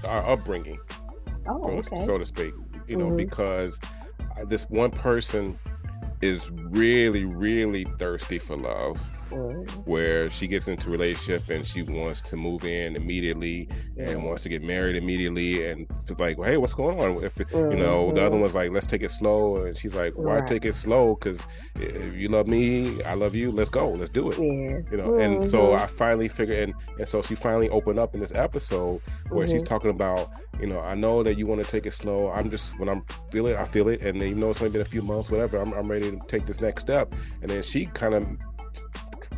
our 0.05 0.29
upbringing 0.31 0.79
Oh, 1.45 1.57
so, 1.57 1.93
okay. 1.93 2.05
so 2.05 2.17
to 2.17 2.25
speak. 2.25 2.53
You 2.87 2.95
know, 2.95 3.07
Mhm. 3.07 3.17
because 3.17 3.77
uh, 4.37 4.45
this 4.45 4.63
one 4.69 4.91
person 4.91 5.59
is 6.21 6.49
really, 6.51 7.25
really 7.25 7.83
thirsty 7.99 8.39
for 8.39 8.55
love. 8.55 8.97
Where 9.85 10.29
she 10.29 10.47
gets 10.47 10.67
into 10.67 10.87
a 10.87 10.91
relationship 10.91 11.49
and 11.49 11.65
she 11.65 11.81
wants 11.83 12.21
to 12.21 12.35
move 12.37 12.63
in 12.65 12.95
immediately 12.95 13.67
and 13.97 14.23
wants 14.23 14.43
to 14.43 14.49
get 14.49 14.63
married 14.63 14.95
immediately, 14.95 15.65
and 15.67 15.87
it's 16.01 16.19
like, 16.19 16.37
hey, 16.43 16.57
what's 16.57 16.73
going 16.73 16.99
on? 16.99 17.23
If 17.23 17.37
you 17.39 17.75
know, 17.77 18.11
the 18.11 18.23
other 18.23 18.37
one's 18.37 18.53
like, 18.53 18.71
let's 18.71 18.87
take 18.87 19.03
it 19.03 19.11
slow, 19.11 19.57
and 19.65 19.75
she's 19.77 19.95
like, 19.95 20.13
why 20.15 20.39
Right. 20.39 20.47
take 20.47 20.65
it 20.65 20.75
slow? 20.75 21.15
Because 21.15 21.41
if 21.75 22.13
you 22.15 22.29
love 22.29 22.47
me, 22.47 23.01
I 23.03 23.13
love 23.13 23.35
you. 23.35 23.51
Let's 23.51 23.69
go. 23.69 23.89
Let's 23.89 24.09
do 24.09 24.29
it 24.29 24.37
Yeah. 24.39 24.79
you 24.91 24.97
know 24.97 25.17
and 25.17 25.43
so 25.43 25.69
Mhm. 25.69 25.77
i 25.79 25.85
finally 25.87 26.27
figured 26.27 26.57
and 26.59 26.73
and 26.99 27.07
so 27.07 27.21
she 27.21 27.35
finally 27.35 27.69
opened 27.69 27.99
up 27.99 28.13
in 28.13 28.19
this 28.19 28.31
episode 28.35 29.01
where 29.29 29.47
she's 29.47 29.61
Mhm. 29.63 29.65
talking 29.67 29.89
about 29.89 30.29
you 30.59 30.67
know 30.67 30.79
i 30.79 30.93
know 30.95 31.23
that 31.23 31.37
you 31.37 31.45
want 31.47 31.61
to 31.61 31.67
take 31.67 31.85
it 31.85 31.93
slow 31.93 32.29
i'm 32.29 32.49
just 32.49 32.77
when 32.79 32.89
i'm 32.89 33.03
feel 33.31 33.47
it 33.47 33.55
i 33.57 33.63
feel 33.63 33.87
it 33.89 34.01
and 34.01 34.19
then 34.19 34.29
even 34.29 34.41
though 34.41 34.49
it's 34.51 34.61
only 34.61 34.71
been 34.71 34.81
a 34.81 34.85
few 34.85 35.01
months 35.01 35.29
whatever 35.29 35.57
i'm, 35.57 35.71
I'm 35.73 35.87
ready 35.89 36.11
to 36.11 36.19
take 36.27 36.45
this 36.45 36.59
next 36.61 36.81
step 36.83 37.13
and 37.41 37.49
then 37.49 37.63
she 37.63 37.85
kind 37.85 38.13
of 38.13 38.27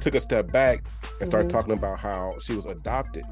took 0.05 0.13
a 0.13 0.19
step 0.21 0.51
back 0.51 0.85
and 1.19 1.27
started 1.27 1.49
Mhm. 1.49 1.53
talking 1.53 1.73
about 1.73 1.97
how 1.97 2.35
she 2.39 2.55
was 2.55 2.67
adopted 2.67 3.23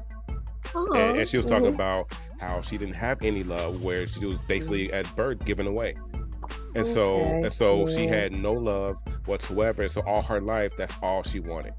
Oh, 0.74 0.92
and, 0.94 1.18
and 1.18 1.28
she 1.28 1.36
was 1.36 1.46
talking 1.46 1.70
mhm. 1.70 1.74
about 1.76 2.10
how 2.40 2.60
she 2.62 2.76
didn't 2.76 2.94
have 2.94 3.22
any 3.22 3.44
love 3.44 3.84
where 3.84 4.08
she 4.08 4.24
was 4.26 4.36
basically 4.48 4.92
at 4.92 5.06
birth 5.14 5.44
given 5.44 5.68
away 5.68 5.94
and 6.74 6.84
so 6.84 7.20
and 7.20 7.52
so 7.52 7.88
she 7.88 8.08
had 8.08 8.32
no 8.32 8.52
love 8.52 8.96
whatsoever 9.26 9.82
and 9.82 9.90
so 9.90 10.00
all 10.04 10.20
her 10.20 10.40
life 10.40 10.72
that's 10.76 10.94
all 11.00 11.22
she 11.22 11.38
wanted 11.38 11.72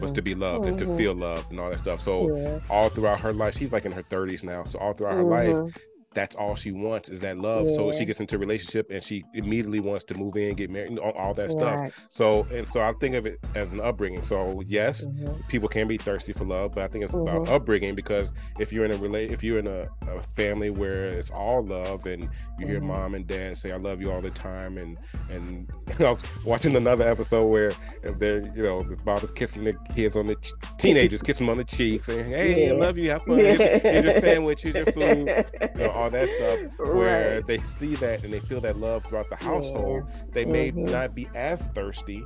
was 0.00 0.12
to 0.12 0.20
be 0.20 0.34
loved 0.34 0.66
and 0.66 0.78
to 0.78 0.84
Mhm. 0.84 0.96
feel 0.98 1.14
loved 1.14 1.50
and 1.50 1.58
all 1.58 1.70
that 1.70 1.78
stuff 1.78 2.02
so 2.02 2.36
Yeah. 2.36 2.58
all 2.68 2.90
throughout 2.90 3.20
her 3.22 3.32
life 3.32 3.56
she's 3.56 3.72
like 3.72 3.86
in 3.86 3.92
her 3.92 4.02
30s 4.02 4.42
now 4.44 4.62
so 4.64 4.78
all 4.78 4.92
throughout 4.92 5.14
her 5.14 5.22
life 5.22 5.56
Mhm. 5.56 5.76
That's 6.14 6.34
all 6.36 6.54
she 6.54 6.72
wants 6.72 7.08
is 7.10 7.20
that 7.20 7.38
love. 7.38 7.68
Yeah. 7.68 7.76
So 7.76 7.92
she 7.92 8.04
gets 8.04 8.18
into 8.18 8.36
a 8.36 8.38
relationship 8.38 8.90
and 8.90 9.02
she 9.02 9.24
immediately 9.34 9.78
wants 9.80 10.04
to 10.04 10.14
move 10.14 10.36
in, 10.36 10.54
get 10.54 10.70
married, 10.70 10.98
all, 10.98 11.12
all 11.12 11.34
that 11.34 11.48
Right. 11.50 11.92
stuff. 11.92 12.06
So 12.08 12.46
and 12.52 12.66
so 12.68 12.80
I 12.80 12.92
think 12.94 13.14
of 13.14 13.26
it 13.26 13.38
as 13.54 13.70
an 13.72 13.80
upbringing. 13.80 14.22
So 14.22 14.62
yes, 14.66 15.04
Mhm. 15.06 15.46
people 15.48 15.68
can 15.68 15.86
be 15.86 15.96
thirsty 15.98 16.32
for 16.32 16.44
love, 16.44 16.72
but 16.74 16.84
I 16.84 16.88
think 16.88 17.04
it's 17.04 17.14
about 17.14 17.48
upbringing 17.48 17.94
because 17.94 18.32
if 18.58 18.72
you're 18.72 18.84
in 18.84 18.90
a 18.92 18.96
relate, 18.96 19.32
if 19.32 19.42
you're 19.44 19.58
in 19.58 19.66
a, 19.66 19.86
a 20.08 20.20
family 20.34 20.70
where 20.70 21.02
it's 21.08 21.30
all 21.30 21.62
love 21.64 22.06
and 22.06 22.28
you 22.58 22.66
hear 22.66 22.80
Mhm. 22.80 22.84
mom 22.84 23.14
and 23.14 23.26
dad 23.26 23.56
say 23.58 23.70
"I 23.70 23.76
love 23.76 24.00
you" 24.00 24.10
all 24.10 24.20
the 24.22 24.30
time, 24.30 24.78
and 24.78 24.96
and 25.30 25.70
I 26.00 26.12
was 26.12 26.22
watching 26.44 26.74
another 26.74 27.06
episode 27.08 27.46
where 27.48 27.72
they're 28.18 28.40
you 28.56 28.62
know 28.62 28.80
this 28.82 29.04
mom 29.04 29.18
is 29.18 29.30
kissing 29.32 29.64
the 29.64 29.74
kids 29.94 30.16
on 30.16 30.26
the 30.26 30.34
ch- 30.36 30.52
teenagers, 30.78 31.22
kissing 31.22 31.46
them 31.46 31.52
on 31.52 31.58
the 31.58 31.64
cheeks, 31.64 32.06
saying 32.06 32.28
"Hey, 32.30 32.70
I 32.70 32.72
love 32.72 32.96
you, 32.98 33.10
have 33.10 33.22
fun, 33.22 33.38
here's, 33.38 33.58
here's 33.60 34.04
your 34.04 34.20
sandwich, 34.20 34.62
here's 34.62 34.74
your 34.74 34.86
food." 34.86 35.28
You 35.76 35.80
know, 35.84 35.90
all 35.90 36.07
that 36.12 36.28
stuff 36.28 36.88
where 36.94 37.34
Right. 37.36 37.46
they 37.46 37.58
see 37.58 37.94
that 37.96 38.24
and 38.24 38.32
they 38.32 38.40
feel 38.40 38.60
that 38.62 38.76
love 38.78 39.04
throughout 39.04 39.28
the 39.30 39.36
household 39.36 40.04
they 40.32 40.44
may 40.44 40.70
Mhm. 40.72 40.90
not 40.90 41.14
be 41.14 41.28
as 41.34 41.68
thirsty 41.68 42.24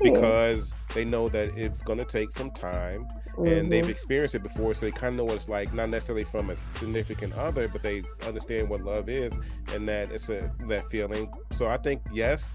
Yeah. 0.00 0.12
because 0.12 0.72
they 0.94 1.04
know 1.04 1.28
that 1.28 1.56
it's 1.56 1.82
going 1.82 1.98
to 1.98 2.04
take 2.04 2.32
some 2.32 2.50
time 2.50 3.06
and 3.38 3.70
they've 3.70 3.84
Mhm. 3.84 3.90
experienced 3.90 4.34
it 4.34 4.42
before 4.42 4.74
so 4.74 4.86
they 4.86 4.90
kind 4.92 5.12
of 5.12 5.14
know 5.14 5.24
what 5.24 5.36
it's 5.36 5.48
like 5.48 5.72
not 5.72 5.88
necessarily 5.90 6.24
from 6.24 6.50
a 6.50 6.56
significant 6.76 7.32
other 7.34 7.68
but 7.68 7.82
they 7.82 8.02
understand 8.26 8.68
what 8.68 8.80
love 8.82 9.08
is 9.08 9.32
and 9.74 9.86
that 9.88 10.10
it's 10.10 10.28
a 10.28 10.50
that 10.66 10.82
feeling 10.90 11.30
so 11.52 11.66
i 11.68 11.76
think 11.76 12.00
yes 12.12 12.50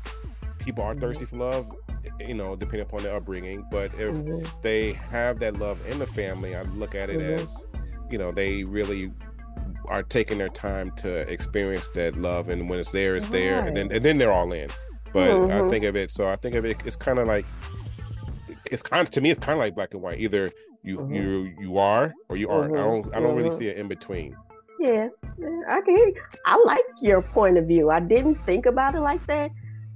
people 0.59 0.83
are 0.83 0.93
Mhm. 0.95 0.99
thirsty 1.01 1.25
for 1.25 1.37
love 1.37 1.71
you 2.19 2.33
know 2.33 2.55
depending 2.55 2.81
upon 2.87 3.03
their 3.03 3.15
upbringing 3.15 3.65
but 3.71 3.93
if 3.95 4.11
Mhm. 4.13 4.45
they 4.61 4.93
have 4.93 5.39
that 5.39 5.57
love 5.57 5.77
in 5.89 5.99
the 5.99 6.07
family 6.07 6.55
i 6.55 6.61
look 6.63 6.95
at 6.95 7.09
it 7.09 7.19
Mhm. 7.19 7.33
as 7.43 7.65
you 8.09 8.17
know 8.17 8.31
they 8.31 8.63
really 8.63 9.11
are 9.87 10.03
taking 10.03 10.37
their 10.37 10.49
time 10.49 10.91
to 10.97 11.09
experience 11.31 11.89
that 11.93 12.15
love 12.17 12.49
and 12.49 12.69
when 12.69 12.79
it's 12.79 12.91
there 12.91 13.15
it's 13.15 13.29
there 13.29 13.59
and 13.65 13.75
then 13.75 13.91
and 13.91 14.03
then 14.03 14.17
they're 14.17 14.31
all 14.31 14.51
in 14.53 14.67
but 15.13 15.29
i 15.31 15.35
Mhm. 15.61 15.69
think 15.69 15.85
of 15.85 15.95
it 15.95 16.09
so 16.11 16.27
i 16.27 16.35
think 16.35 16.55
of 16.55 16.65
it 16.65 16.77
it's 16.85 16.95
kind 16.95 17.19
of 17.19 17.27
like 17.27 17.45
it's 18.71 18.81
kind 18.81 19.01
of 19.05 19.11
to 19.11 19.21
me 19.21 19.29
it's 19.29 19.39
kind 19.39 19.53
of 19.53 19.59
like 19.59 19.75
black 19.75 19.93
and 19.93 20.01
white 20.01 20.19
either 20.19 20.51
you 20.83 20.97
Mhm. 20.97 21.15
you 21.15 21.53
you 21.59 21.77
are 21.77 22.13
or 22.29 22.35
you 22.37 22.49
aren't 22.49 22.73
i 22.75 22.79
Mhm. 22.79 23.03
don't 23.03 23.15
i 23.15 23.19
don't 23.19 23.35
really 23.35 23.49
Mhm. 23.49 23.57
see 23.57 23.67
it 23.67 23.77
in 23.77 23.87
between 23.87 24.35
Yeah, 24.79 25.07
yeah, 25.37 25.61
I 25.69 25.79
can 25.81 25.95
hear 25.95 26.07
you. 26.07 26.15
I 26.45 26.61
like 26.65 26.83
your 26.99 27.21
point 27.21 27.57
of 27.57 27.65
view. 27.67 27.89
I 27.89 28.01
didn't 28.01 28.35
think 28.35 28.65
about 28.65 28.95
it 28.95 28.99
like 28.99 29.25
that, 29.27 29.49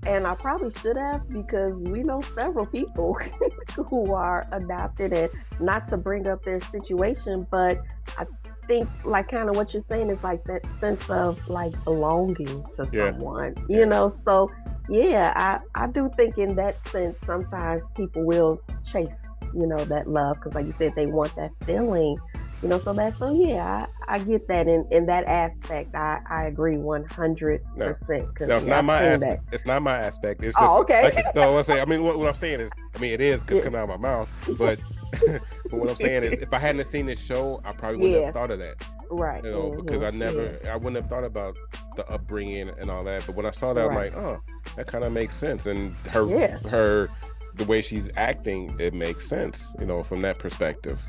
and 0.05 0.25
I 0.25 0.33
probably 0.35 0.69
should 0.69 0.95
have 0.95 1.27
because 1.27 1.73
we 1.91 2.03
know 2.03 2.21
several 2.21 2.65
people 2.67 3.15
who 3.89 4.13
are 4.13 4.47
adopted, 4.53 5.11
and 5.11 5.29
not 5.59 5.87
to 5.87 5.97
bring 5.97 6.25
up 6.27 6.41
their 6.45 6.61
situation, 6.61 7.45
but 7.51 7.79
I 8.17 8.25
think 8.67 8.87
like 9.05 9.29
kind 9.29 9.49
of 9.49 9.55
what 9.55 9.73
you're 9.73 9.81
saying 9.81 10.09
is 10.09 10.23
like 10.23 10.43
that 10.45 10.65
sense 10.79 11.09
of 11.09 11.45
like 11.47 11.73
belonging 11.83 12.35
to 12.75 12.87
Yeah. 12.91 13.11
someone, 13.11 13.55
you 13.69 13.85
know. 13.85 14.09
So 14.09 14.51
yeah, 14.89 15.33
I 15.35 15.83
I 15.83 15.87
do 15.87 16.09
think 16.15 16.37
in 16.37 16.55
that 16.55 16.81
sense 16.83 17.17
sometimes 17.23 17.85
people 17.95 18.23
will 18.25 18.61
chase, 18.89 19.29
you 19.53 19.67
know, 19.67 19.83
that 19.85 20.07
love 20.09 20.37
because 20.37 20.55
like 20.55 20.65
you 20.65 20.71
said, 20.71 20.93
they 20.95 21.05
want 21.07 21.35
that 21.35 21.51
feeling 21.65 22.17
you 22.63 22.67
know 22.69 22.79
so 22.79 22.91
bad 22.91 23.15
so 23.17 23.31
yeah 23.31 23.85
i, 24.07 24.15
I 24.15 24.17
get 24.17 24.47
that 24.47 24.67
in 24.67 24.87
in 24.89 25.05
that 25.05 25.25
aspect 25.25 25.93
i 25.93 26.19
i 26.27 26.45
agree 26.45 26.77
100 26.77 27.61
percent 27.77 28.27
no, 28.39 28.57
it's 28.57 28.65
not 28.65 28.83
my 28.83 28.97
aspect 28.97 29.43
it's 29.53 29.65
not 29.67 29.83
my 29.83 29.95
aspect 29.95 30.41
it's 30.43 30.57
just 30.57 30.67
Oh, 30.67 30.81
okay. 30.81 31.03
like, 31.03 31.35
no 31.35 31.55
i'm 31.55 31.63
saying 31.63 31.81
i 31.81 31.85
mean 31.85 32.01
what, 32.03 32.17
what 32.17 32.27
i'm 32.27 32.33
saying 32.33 32.59
is 32.59 32.71
i 32.95 32.97
mean 32.97 33.11
it 33.11 33.21
is 33.21 33.43
because 33.43 33.57
Yeah. 33.57 33.63
coming 33.65 33.79
out 33.79 33.87
of 33.91 33.99
my 34.01 34.09
mouth 34.09 34.27
but 34.57 34.79
but 35.25 35.73
what 35.73 35.89
i'm 35.89 35.95
saying 35.95 36.23
is 36.23 36.33
if 36.39 36.53
i 36.53 36.59
hadn't 36.59 36.83
seen 36.85 37.05
this 37.05 37.23
show 37.23 37.61
i 37.65 37.71
probably 37.71 37.97
wouldn't 37.97 38.19
Yeah. 38.19 38.25
have 38.25 38.33
thought 38.33 38.51
of 38.51 38.59
that. 38.59 38.75
Right. 39.09 39.43
You 39.43 39.51
know 39.51 39.71
because 39.85 40.03
i 40.03 40.11
never 40.11 40.59
i 40.69 40.75
wouldn't 40.75 40.95
have 40.97 41.07
thought 41.09 41.23
about 41.23 41.57
the 41.95 42.05
upbringing 42.09 42.69
and 42.79 42.91
all 42.91 43.03
that. 43.05 43.25
But 43.25 43.35
when 43.35 43.45
i 43.45 43.51
saw 43.51 43.73
that 43.73 43.87
Right. 43.87 44.13
i'm 44.13 44.23
like 44.23 44.37
oh 44.37 44.41
that 44.75 44.87
kind 44.87 45.03
of 45.03 45.11
makes 45.13 45.35
sense. 45.35 45.65
And 45.65 45.93
her 46.09 46.25
Yeah. 46.27 46.57
her 46.69 47.09
the 47.55 47.65
way 47.65 47.81
she's 47.81 48.09
acting 48.17 48.75
it 48.79 48.93
makes 48.93 49.27
sense 49.27 49.73
you 49.79 49.85
know 49.85 50.03
from 50.03 50.21
that 50.23 50.39
perspective. 50.39 51.01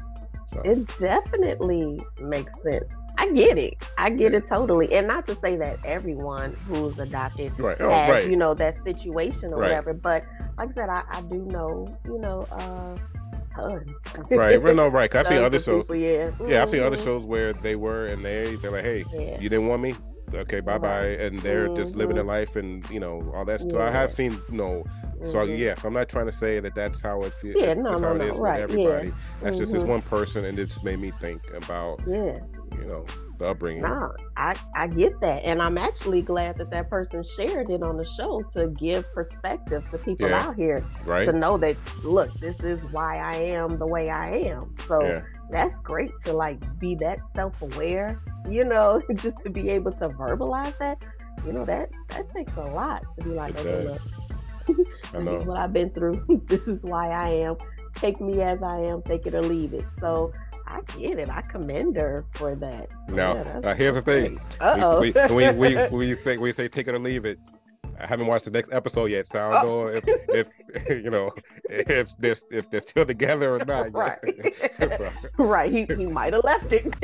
So. 0.49 0.63
It 0.65 0.87
definitely 0.99 2.01
makes 2.21 2.53
sense. 2.63 2.85
I 3.19 3.31
get 3.33 3.59
it. 3.59 3.75
I 3.99 4.09
get 4.11 4.33
it 4.33 4.49
totally. 4.49 4.95
And 4.95 5.07
not 5.09 5.27
to 5.27 5.35
say 5.41 5.57
that 5.57 5.79
everyone 5.85 6.53
who's 6.69 6.99
adopted 7.01 7.51
right. 7.59 7.77
Oh 7.81 7.91
has 7.91 8.09
right. 8.11 8.31
you 8.31 8.37
know 8.37 8.55
that 8.55 8.77
situation 8.85 9.53
or 9.53 9.57
Right. 9.59 9.69
whatever. 9.71 9.93
But 9.93 10.25
like 10.57 10.69
i 10.71 10.73
said 10.73 10.89
i, 10.89 11.03
I 11.11 11.21
do 11.23 11.37
know 11.37 11.87
you 12.07 12.19
know 12.19 12.47
uh 12.51 12.97
tons. 13.59 14.15
Right 14.31 14.63
well, 14.63 14.75
no 14.75 14.89
right 14.89 15.11
'cause 15.11 15.21
i've 15.27 15.27
seen 15.35 15.39
other 15.43 15.61
shows 15.61 15.85
people, 15.87 15.97
yeah. 15.97 16.31
Yeah 16.47 16.63
i've 16.63 16.71
seen 16.71 16.83
other 16.83 16.99
shows 16.99 17.25
where 17.25 17.53
they 17.53 17.77
were 17.77 18.07
and 18.07 18.25
they 18.25 18.57
they're 18.57 18.71
like 18.71 18.85
hey 18.85 19.05
yeah. 19.13 19.39
you 19.41 19.49
didn't 19.49 19.67
want 19.69 19.83
me? 19.83 19.95
Okay 20.35 20.61
bye 20.61 20.77
bye 20.79 21.09
Right. 21.09 21.21
and 21.21 21.39
they're 21.39 21.69
just 21.69 21.97
living 21.97 22.15
their 22.17 22.25
Mhm. 22.25 22.29
life 22.29 22.57
and 22.57 22.89
you 22.91 23.01
know 23.01 23.33
all 23.35 23.45
that 23.47 23.61
stuff. 23.61 23.81
I 23.81 23.91
have 23.91 24.13
seen 24.13 24.33
you 24.51 24.57
know 24.57 24.85
so 25.25 25.39
Mhm. 25.39 25.59
yes 25.59 25.85
i'm 25.85 25.95
not 25.95 26.09
trying 26.09 26.27
to 26.27 26.33
say 26.33 26.61
that 26.61 26.75
that's 26.75 27.01
how 27.01 27.19
it 27.23 27.33
feels 27.41 27.57
Yeah, 27.59 27.75
no, 27.75 27.91
that's 27.91 28.01
no, 28.03 28.13
no, 28.15 28.37
right, 28.39 28.59
yeah. 28.59 28.63
everybody. 28.65 29.13
That's 29.41 29.57
just 29.57 29.73
this 29.73 29.83
Mhm. 29.83 29.87
one 29.89 30.03
person 30.03 30.45
and 30.45 30.59
it 30.59 30.67
just 30.67 30.85
made 30.85 30.99
me 31.01 31.11
think 31.19 31.41
about 31.57 32.01
yeah. 32.07 32.39
you 32.79 32.85
know 32.87 33.05
the 33.39 33.47
upbringing 33.47 33.83
No, 33.83 34.13
I, 34.37 34.57
I 34.75 34.87
get 34.89 35.21
that. 35.21 35.45
And 35.45 35.63
I'm 35.63 35.79
actually 35.79 36.23
glad 36.23 36.57
that 36.57 36.71
that 36.71 36.91
person 36.91 37.23
shared 37.23 37.71
it 37.71 37.83
on 37.83 37.97
the 37.97 38.05
show 38.05 38.43
to 38.55 38.69
give 38.69 39.11
perspective 39.13 39.89
to 39.91 39.99
people 39.99 40.29
Yeah. 40.29 40.49
out 40.49 40.57
here 40.57 40.85
right 41.05 41.25
to 41.25 41.33
know 41.33 41.57
that, 41.59 41.77
look, 42.05 42.33
this 42.41 42.61
is 42.61 42.85
why 42.93 43.19
I 43.19 43.35
am 43.35 43.79
the 43.79 43.87
way 43.87 44.11
I 44.11 44.31
am. 44.31 44.75
So 44.87 45.03
yeah 45.05 45.23
that's 45.51 45.81
great 45.81 46.11
to 46.25 46.33
like 46.33 46.61
be 46.79 46.95
that 46.97 47.27
self 47.29 47.61
aware, 47.63 48.21
you 48.49 48.65
know, 48.65 49.03
just 49.15 49.41
to 49.41 49.51
be 49.51 49.71
able 49.71 49.93
to 49.93 50.09
verbalize 50.09 50.77
that. 50.79 51.07
You 51.47 51.53
know, 51.53 51.65
that 51.67 51.91
that 52.09 52.29
takes 52.29 52.57
a 52.57 52.65
lot 52.65 53.05
to 53.17 53.25
be 53.25 53.31
like, 53.31 53.55
it 53.55 53.67
okay, 53.67 53.85
does 53.85 54.01
look, 54.69 55.25
this 55.25 55.41
is 55.43 55.47
what 55.47 55.59
I've 55.59 55.73
been 55.73 55.91
through. 55.91 56.43
this 56.47 56.67
is 56.67 56.83
why 56.83 57.11
I 57.11 57.31
am. 57.31 57.57
Take 57.95 58.21
me 58.21 58.43
as 58.43 58.63
I 58.63 58.81
am, 58.81 59.03
take 59.03 59.27
it 59.27 59.35
or 59.35 59.41
leave 59.41 59.73
it. 59.73 59.85
So 59.99 60.33
I 60.71 60.81
get 60.99 61.19
it. 61.19 61.31
I 61.31 61.41
commend 61.43 61.97
her 61.97 62.27
for 62.33 62.55
that. 62.57 62.91
So, 63.09 63.15
Now, 63.15 63.35
yeah, 63.35 63.61
uh, 63.65 63.75
here's 63.75 63.95
the 63.95 64.03
thing. 64.03 64.39
Uh 64.61 64.79
oh. 64.83 65.01
We, 65.01 65.13
we, 65.31 65.51
we, 65.53 65.75
we, 65.75 65.89
we 65.93 66.15
say 66.15 66.37
we 66.37 66.53
say 66.53 66.69
take 66.69 66.89
it 66.89 66.95
or 66.95 66.99
leave 66.99 67.25
it. 67.25 67.39
I 68.01 68.07
haven't 68.07 68.27
watched 68.27 68.45
the 68.45 68.51
next 68.53 68.73
episode 68.73 69.07
yet, 69.11 69.27
so 69.27 69.49
I 69.49 69.63
don't 69.63 69.67
Oh. 69.67 69.85
know 69.85 69.89
if, 69.89 70.05
if 70.69 70.89
you 71.05 71.11
know 71.11 71.33
if 71.69 72.17
they're 72.19 72.37
if 72.51 72.71
they're 72.71 72.81
still 72.81 73.05
together 73.05 73.57
or 73.57 73.65
not. 73.65 73.93
Right. 73.93 74.19
So, 74.79 75.11
right. 75.45 75.71
He, 75.73 75.85
he 75.97 76.07
might 76.07 76.33
have 76.33 76.45
left 76.45 76.73
it. 76.73 76.85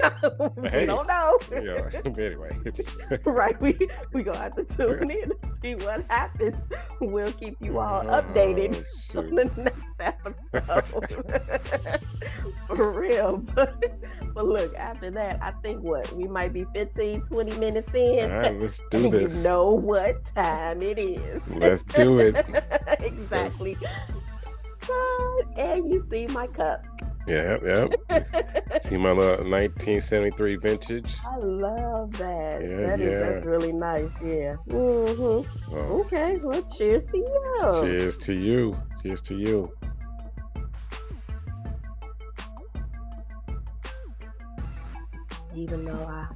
we 0.57 0.69
Hey. 0.69 0.87
don't 0.87 1.07
know. 1.09 1.37
yeah. 1.51 1.91
Anyway, 2.05 2.51
right. 3.27 3.61
We 3.61 3.77
we 4.13 4.23
gonna 4.23 4.39
have 4.39 4.55
to 4.57 4.65
tune 4.65 5.11
in 5.11 5.31
to 5.31 5.37
see 5.61 5.75
what 5.85 6.05
happens. 6.09 6.57
We'll 7.01 7.33
keep 7.33 7.57
you 7.61 7.79
all 7.81 8.05
oh, 8.09 8.23
updated 8.23 8.81
Oh, 9.17 9.21
on 9.21 9.35
the 9.35 9.51
next 9.57 10.01
episode. 10.01 12.01
For 12.77 12.93
real. 12.93 13.39
But, 13.55 13.83
but 14.35 14.47
look, 14.47 14.75
after 14.77 15.11
that, 15.11 15.43
I 15.43 15.51
think 15.63 15.83
what 15.83 16.13
we 16.13 16.25
might 16.29 16.53
be 16.53 16.65
15, 16.75 17.23
20 17.27 17.59
minutes 17.59 17.93
in. 17.95 18.31
All 18.31 18.39
right, 18.39 18.61
let's 18.61 18.81
do 18.91 19.11
this. 19.11 19.35
You 19.37 19.43
know 19.43 19.69
what 19.71 20.25
time 20.35 20.83
it 20.85 20.99
is. 20.99 21.43
Let's 21.49 21.83
do 21.83 22.19
it. 22.19 22.37
exactly. 23.01 23.77
And 25.57 25.89
you 25.93 26.07
see 26.11 26.27
my 26.27 26.47
cup. 26.47 26.85
Yep, 27.27 27.63
yep. 27.65 27.93
See 28.85 28.99
my 28.99 29.13
little 29.13 29.49
1973 29.49 30.57
vintage. 30.57 31.17
I 31.27 31.37
love 31.39 32.13
that. 32.19 32.61
Yeah, 32.63 32.87
That 32.87 33.01
is 33.01 33.11
yeah. 33.11 33.19
that's 33.21 33.47
really 33.47 33.73
nice. 33.73 34.11
Yeah. 34.23 34.57
Mm-hmm. 34.69 35.75
Oh, 35.75 36.01
Okay. 36.05 36.39
Well, 36.43 36.63
cheers 36.65 37.07
to 37.07 37.17
you. 37.17 37.81
cheers 37.81 38.19
to 38.19 38.35
you. 38.35 38.79
Cheers 39.03 39.23
to 39.23 39.35
you. 39.37 39.73
Even 45.55 45.85
though 45.85 46.05
I, 46.05 46.27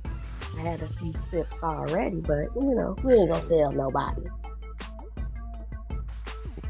I 0.58 0.60
had 0.62 0.82
a 0.82 0.88
few 0.88 1.12
sips 1.12 1.62
already, 1.62 2.20
but 2.20 2.48
you 2.56 2.74
know, 2.74 2.96
we 3.04 3.14
ain't 3.14 3.30
gonna 3.30 3.46
tell 3.46 3.70
nobody. 3.70 4.22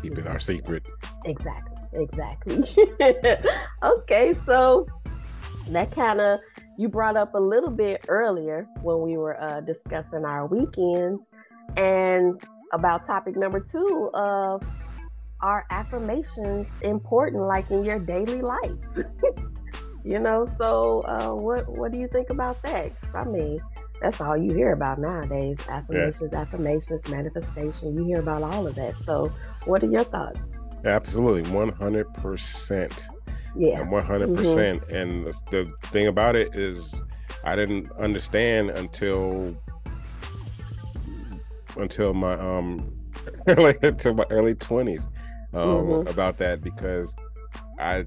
Keep 0.02 0.18
it 0.18 0.26
our 0.26 0.38
secret. 0.38 0.86
Exactly. 1.24 1.76
Exactly. 1.94 2.62
okay, 3.82 4.34
so 4.44 4.86
that 5.68 5.90
kind 5.90 6.20
of 6.20 6.40
you 6.76 6.88
brought 6.88 7.16
up 7.16 7.34
a 7.34 7.40
little 7.40 7.70
bit 7.70 8.04
earlier 8.08 8.68
when 8.82 9.00
we 9.00 9.16
were 9.16 9.40
uh, 9.40 9.62
discussing 9.62 10.24
our 10.24 10.46
weekends 10.46 11.24
and 11.76 12.40
about 12.72 13.06
topic 13.06 13.36
number 13.36 13.58
two 13.58 14.10
of 14.12 14.62
are 15.40 15.64
affirmations 15.70 16.68
important 16.82 17.42
like 17.42 17.70
in 17.70 17.84
your 17.84 17.98
daily 17.98 18.42
life 18.42 18.72
you 20.08 20.18
know 20.18 20.46
so 20.56 21.02
uh, 21.02 21.34
what 21.34 21.68
what 21.68 21.92
do 21.92 21.98
you 21.98 22.08
think 22.08 22.30
about 22.30 22.60
that? 22.62 22.92
i 23.14 23.24
mean 23.24 23.60
that's 24.00 24.20
all 24.20 24.36
you 24.36 24.52
hear 24.54 24.72
about 24.72 24.98
nowadays 24.98 25.58
affirmations 25.68 26.32
affirmations 26.32 27.08
manifestation 27.08 27.96
you 27.96 28.04
hear 28.04 28.20
about 28.20 28.42
all 28.42 28.66
of 28.66 28.74
that 28.74 28.94
so 29.04 29.30
what 29.66 29.82
are 29.82 29.90
your 29.90 30.04
thoughts 30.04 30.40
Absolutely, 30.84 31.42
100%. 31.50 33.08
yeah 33.56 33.80
And 33.80 33.90
100%. 33.90 34.36
Mm-hmm. 34.36 34.94
And 34.94 35.26
the, 35.26 35.32
the 35.50 35.88
thing 35.88 36.06
about 36.06 36.36
it 36.36 36.54
is, 36.54 37.02
I 37.44 37.56
didn't 37.56 37.90
understand 37.92 38.70
until 38.70 39.56
until 41.76 42.12
my 42.12 42.34
um 42.34 42.92
early 43.46 43.76
until 43.82 44.14
my 44.14 44.24
early 44.30 44.54
twenties 44.54 45.06
um, 45.52 45.68
mm-hmm. 45.68 46.08
about 46.08 46.38
that 46.38 46.60
because 46.62 47.14
I 47.78 48.04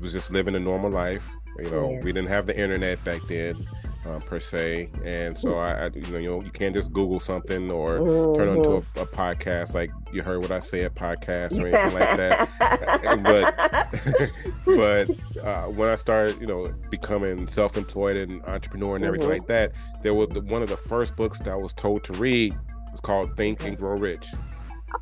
was 0.00 0.12
just 0.12 0.30
living 0.30 0.54
a 0.54 0.60
normal 0.60 0.90
life. 0.90 1.28
You 1.58 1.70
know, 1.70 1.90
yeah. 1.90 2.00
we 2.00 2.12
didn't 2.12 2.28
have 2.28 2.46
the 2.46 2.58
internet 2.58 3.02
back 3.02 3.22
then 3.28 3.66
uh, 4.06 4.18
per 4.20 4.38
se, 4.38 4.90
and 5.04 5.36
so 5.36 5.56
I, 5.56 5.86
I, 5.86 5.90
you 5.94 6.12
know, 6.12 6.18
you 6.18 6.28
know, 6.28 6.42
you 6.42 6.50
can't 6.50 6.74
just 6.74 6.92
Google 6.92 7.18
something 7.18 7.70
or 7.70 7.98
mm-hmm. 7.98 8.34
turn 8.34 8.48
onto 8.48 8.72
a, 8.72 9.02
a, 9.02 9.06
podcast 9.06 9.72
like 9.72 9.90
you 10.12 10.22
heard 10.22 10.42
what 10.42 10.50
I 10.50 10.60
say 10.60 10.84
at 10.84 10.94
podcast 10.94 11.60
or 11.60 11.66
anything 11.74 11.98
like 11.98 12.16
that. 12.18 13.22
but 13.24 13.56
but 14.66 15.44
uh, 15.44 15.62
when 15.68 15.88
I 15.88 15.96
started, 15.96 16.40
you 16.40 16.46
know, 16.46 16.72
becoming 16.90 17.48
self-employed 17.48 18.16
and 18.16 18.42
entrepreneur 18.44 18.96
and 18.96 19.04
everything 19.04 19.28
mm-hmm. 19.28 19.38
like 19.38 19.48
that, 19.48 19.72
there 20.02 20.12
was 20.12 20.28
the, 20.28 20.42
one 20.42 20.60
of 20.60 20.68
the 20.68 20.76
first 20.76 21.16
books 21.16 21.38
that 21.38 21.48
I 21.48 21.56
was 21.56 21.72
told 21.72 22.04
to 22.04 22.12
read 22.14 22.54
was 22.92 23.00
called 23.00 23.34
Think 23.36 23.64
and 23.64 23.78
Grow 23.78 23.96
Rich. 23.96 24.28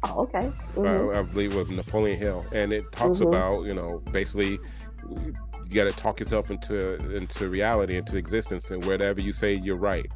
Oh, 0.05 0.23
okay. 0.23 0.51
Mm-hmm. 0.75 1.15
I, 1.15 1.21
I, 1.21 1.23
believe 1.23 1.55
it 1.55 1.59
was 1.59 1.69
Napoleon 1.69 2.19
Hill, 2.19 2.45
and 2.53 2.73
it 2.73 2.91
talks 2.93 3.19
mm-hmm. 3.19 3.29
about 3.29 3.65
you 3.65 3.75
know 3.75 4.03
basically 4.13 4.59
you 5.11 5.75
got 5.75 5.85
to 5.85 5.93
talk 5.93 6.21
yourself 6.21 6.51
into 6.51 6.95
into 7.15 7.49
reality, 7.49 7.97
into 7.97 8.17
existence, 8.17 8.71
and 8.71 8.85
whatever 8.85 9.21
you 9.21 9.33
say, 9.33 9.55
you're 9.55 9.77
right. 9.77 10.11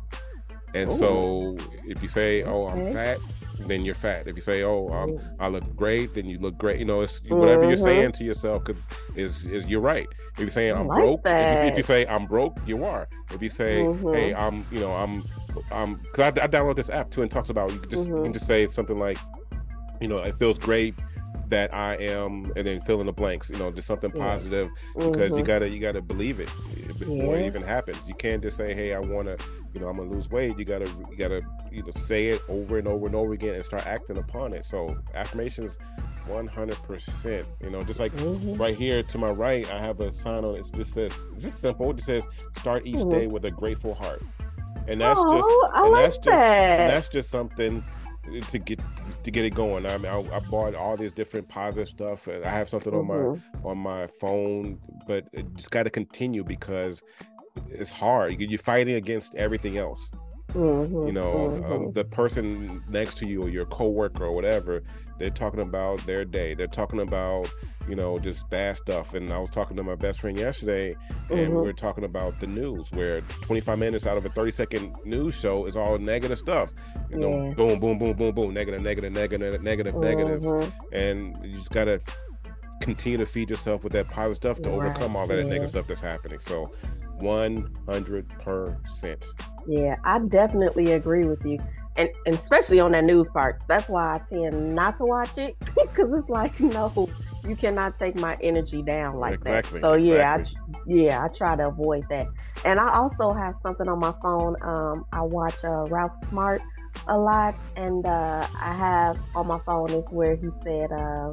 And 0.75 0.91
Ooh. 0.91 0.95
so, 0.95 1.57
if 1.87 2.03
you 2.03 2.09
say, 2.09 2.43
"Oh, 2.43 2.69
I'm 2.69 2.93
fat," 2.93 3.19
then 3.67 3.85
you're 3.85 3.95
fat. 3.95 4.27
If 4.27 4.37
you 4.37 4.43
say, 4.43 4.63
"Oh, 4.63 4.89
um, 4.89 5.19
I 5.41 5.49
look 5.49 5.65
great," 5.75 6.15
then 6.15 6.27
you 6.27 6.39
look 6.39 6.59
great. 6.59 6.79
You 6.79 6.85
know, 6.85 7.01
it's 7.01 7.23
whatever 7.29 7.63
mm-hmm. 7.63 7.71
you're 7.71 7.79
saying 7.79 8.13
to 8.13 8.25
yourself 8.25 8.65
cause 8.65 8.77
is 9.17 9.47
is 9.47 9.65
you're 9.67 9.81
right. 9.81 10.07
If 10.35 10.41
you're 10.41 10.51
saying 10.51 10.75
I'm 10.75 10.87
like 10.87 11.01
broke, 11.01 11.21
if 11.25 11.65
you, 11.65 11.71
if 11.71 11.77
you, 11.79 11.83
say 11.83 12.07
I'm 12.07 12.27
broke, 12.27 12.59
you 12.67 12.85
are. 12.85 13.09
If 13.33 13.43
you 13.43 13.49
say, 13.49 13.79
mm-hmm. 13.79 14.13
"Hey, 14.13 14.35
I'm," 14.35 14.67
you 14.71 14.81
know, 14.81 14.93
I'm, 14.93 15.25
um, 15.73 15.95
because 16.03 16.39
I, 16.39 16.45
I 16.45 16.49
download 16.49 16.77
this 16.77 16.91
app 16.91 17.11
too 17.11 17.23
and 17.23 17.31
talks 17.31 17.49
about 17.49 17.73
you 17.73 17.81
just 17.89 17.91
mm-hmm. 17.91 17.99
you 17.99 18.05
can 18.05 18.25
mm-hmm. 18.25 18.33
just 18.33 18.47
say 18.47 18.67
something 18.67 18.99
like, 18.99 19.17
you 20.01 20.09
know, 20.09 20.19
it 20.19 20.35
feels 20.35 20.59
great 20.59 20.95
that 21.49 21.75
I 21.75 21.95
am, 21.97 22.53
and 22.57 22.67
then 22.67 22.81
fill 22.81 23.01
in 23.01 23.07
the 23.07 23.13
blanks. 23.13 23.51
You 23.51 23.57
know, 23.59 23.71
just 23.71 23.87
something 23.87 24.11
positive 24.11 24.69
because 24.95 25.15
mm-hmm. 25.17 25.39
you 25.39 25.45
gotta 25.45 25.69
you 25.69 25.81
gotta 25.81 26.03
believe 26.03 26.41
it 26.41 26.53
before 26.99 27.37
yeah. 27.37 27.45
it 27.45 27.47
even 27.47 27.63
happens. 27.63 28.01
You 28.07 28.15
can't 28.15 28.43
just 28.43 28.57
say, 28.57 28.75
"Hey, 28.75 28.95
I 28.95 28.99
wanna," 28.99 29.37
you 29.75 29.81
know, 29.81 29.89
I'm 29.89 29.97
gonna 29.97 30.11
lose 30.11 30.29
weight. 30.31 30.59
You 30.59 30.65
gotta 30.65 30.89
you 31.11 31.17
gotta 31.17 31.43
you 31.71 31.83
know 31.83 31.93
say 31.95 32.29
it 32.29 32.43
over 32.49 32.79
and 32.79 32.89
over 32.89 33.07
and 33.07 33.15
over 33.15 33.33
again 33.33 33.55
and 33.55 33.65
start 33.65 33.87
acting 33.87 34.19
upon 34.19 34.55
it. 34.55 34.67
So 34.67 34.97
affirmations. 35.15 35.79
100% 36.29 37.47
you 37.63 37.71
know 37.71 37.83
just 37.83 37.99
like 37.99 38.13
mm-hmm. 38.13 38.53
right 38.61 38.77
here 38.77 39.03
to 39.03 39.17
my 39.17 39.31
right 39.31 39.73
i 39.73 39.81
have 39.81 39.99
a 40.01 40.13
sign 40.13 40.45
on 40.45 40.57
it 40.57 40.67
just 40.75 40.93
says 40.93 41.11
it's 41.33 41.45
just 41.45 41.59
simple 41.59 41.89
it 41.89 41.95
just 41.95 42.05
says 42.05 42.27
start 42.55 42.87
each 42.87 42.97
mm-hmm. 42.97 43.13
day 43.13 43.27
with 43.27 43.47
a 43.47 43.51
grateful 43.51 43.95
heart 43.95 44.23
and 44.89 45.01
that's 45.01 45.19
oh, 45.19 45.37
just 45.37 45.77
I 45.77 45.83
and 45.83 45.91
like 45.93 46.05
that's 46.05 46.17
just 46.19 46.37
and 46.37 46.93
that's 46.93 47.09
just 47.09 47.31
something 47.31 47.83
to 48.51 48.59
get 48.59 48.81
to 49.25 49.31
get 49.31 49.45
it 49.45 49.55
going. 49.55 49.87
I 49.87 49.97
mean, 49.99 50.13
I, 50.13 50.37
I, 50.37 50.41
bought 50.41 50.75
all 50.75 50.97
this 50.97 51.13
different 51.13 51.49
positive 51.49 51.89
stuff. 51.89 52.29
I 52.29 52.49
have 52.49 52.69
something 52.69 52.93
mm-hmm. 52.93 53.11
on 53.11 53.41
my 53.63 53.71
on 53.71 53.79
my 53.79 54.07
phone, 54.07 54.79
but 55.07 55.29
it 55.33 55.55
just 55.55 55.71
got 55.71 55.85
to 55.85 55.91
continue 55.91 56.45
because 56.45 57.03
it's 57.69 57.91
hard. 57.91 58.41
You're 58.41 58.59
fighting 58.59 58.95
against 58.95 59.35
everything 59.35 59.79
else. 59.79 60.11
Mm-hmm. 60.49 61.07
You 61.07 61.13
know, 61.13 61.61
mm-hmm. 61.63 61.73
um, 61.73 61.93
the 61.93 62.05
person 62.05 62.83
next 62.89 63.19
to 63.19 63.27
you 63.27 63.43
or 63.43 63.49
your 63.49 63.67
coworker 63.67 64.25
or 64.25 64.33
whatever, 64.33 64.83
they're 65.19 65.31
talking 65.31 65.61
about 65.61 65.99
their 66.07 66.25
day. 66.25 66.55
They're 66.55 66.67
talking 66.67 67.01
about, 67.01 67.53
you 67.89 67.95
know, 67.95 68.19
just 68.19 68.49
bad 68.49 68.77
stuff. 68.77 69.15
And 69.15 69.31
I 69.31 69.39
was 69.39 69.51
talking 69.51 69.77
to 69.77 69.83
my 69.83 69.95
best 69.95 70.21
friend 70.21 70.37
yesterday, 70.37 70.97
and 71.31 71.39
mm-hmm. 71.39 71.61
we 71.61 71.69
are 71.69 71.75
talking 71.75 72.05
about 72.05 72.41
the 72.41 72.47
news, 72.47 72.91
where 72.93 73.21
25 73.21 73.79
minutes 73.79 74.07
out 74.07 74.17
of 74.17 74.25
a 74.25 74.31
30 74.31 74.51
second 74.53 74.97
news 75.05 75.35
show 75.35 75.67
is 75.67 75.77
all 75.77 75.99
negative 75.99 76.39
stuff. 76.39 76.73
You 77.11 77.19
know, 77.19 77.49
yeah. 77.49 77.55
boom, 77.55 77.79
boom, 77.79 77.99
boom, 77.99 78.15
boom, 78.15 78.35
boom, 78.35 78.55
negative, 78.55 78.83
negative, 78.83 79.13
negative, 79.13 79.63
negative, 79.63 79.95
negative. 79.97 80.43
Mm-hmm. 80.43 80.95
and 80.95 81.37
you 81.45 81.59
just 81.59 81.71
gotta 81.71 82.01
continue 82.81 83.19
to 83.19 83.27
feed 83.27 83.51
yourself 83.51 83.85
with 83.85 83.93
that 83.93 84.09
positive 84.09 84.37
stuff 84.37 84.63
to 84.63 84.71
right. 84.71 84.87
overcome 84.87 85.17
all 85.17 85.27
that 85.27 85.39
yeah. 85.39 85.49
negative 85.49 85.71
stuff 85.71 85.87
that's 85.87 86.01
happening. 86.01 86.39
So, 86.39 86.73
100%. 87.21 89.25
Yeah, 89.67 89.97
I 90.05 90.19
definitely 90.21 90.93
agree 90.93 91.27
with 91.27 91.45
you. 91.45 91.59
And, 91.97 92.09
and 92.27 92.37
especially 92.37 92.79
on 92.81 92.93
that 92.93 93.05
news 93.05 93.29
part. 93.31 93.61
That's 93.69 93.89
why 93.89 94.15
I 94.15 94.21
tend 94.29 94.75
not 94.75 94.97
to 94.99 95.05
watch 95.05 95.37
it 95.37 95.59
because 95.61 96.13
it's 96.13 96.29
like, 96.29 96.61
no, 96.61 97.09
you 97.47 97.57
cannot 97.57 97.97
take 97.97 98.15
my 98.17 98.37
energy 98.41 98.83
down 98.83 99.17
like 99.17 99.35
exactly, 99.35 99.81
that. 99.81 99.87
So 99.87 99.95
exactly. 99.95 100.55
yeah, 100.87 101.17
I, 101.17 101.19
yeah, 101.19 101.25
I 101.25 101.29
try 101.29 101.57
to 101.57 101.69
avoid 101.69 102.05
that. 102.11 102.29
And 102.65 102.79
I 102.79 102.95
also 102.95 103.33
have 103.33 103.57
something 103.57 103.89
on 103.89 103.99
my 103.99 104.15
phone. 104.23 104.55
Um, 104.63 105.05
I 105.13 105.23
watch 105.23 105.65
uh, 105.65 105.87
Ralph 105.87 106.15
Smart 106.15 106.63
a 107.07 107.19
lot, 107.19 107.55
and 107.77 108.05
uh, 108.07 108.47
I 108.61 108.75
have 108.75 109.19
on 109.35 109.47
my 109.47 109.59
phone 109.61 109.91
is 109.91 110.11
where 110.11 110.37
he 110.37 110.51
said, 110.63 110.93
uh, 110.93 111.33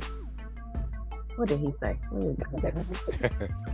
what 1.36 1.50
did 1.50 1.60
he 1.60 1.72
say? 1.74 1.98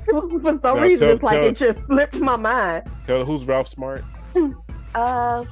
For 0.06 0.58
some 0.58 0.78
now, 0.78 0.84
reason, 0.84 1.08
tell, 1.08 1.15
it's 1.15 1.24
like 1.24 1.39
tell, 1.39 1.45
it 1.45 1.56
just 1.56 1.86
slipped 1.86 2.15
my 2.15 2.36
mind. 2.36 2.89
Tell 3.06 3.26
who's 3.26 3.45
Ralph 3.45 3.67
Smart. 3.67 4.04
uh, 4.95 5.45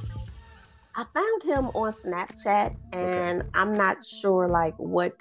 I 0.96 1.04
found 1.14 1.42
him 1.42 1.66
on 1.68 1.92
Snapchat, 1.92 2.76
and 2.92 3.40
okay. 3.40 3.50
I'm 3.54 3.76
not 3.76 4.04
sure 4.04 4.48
like 4.48 4.74
what 4.76 5.14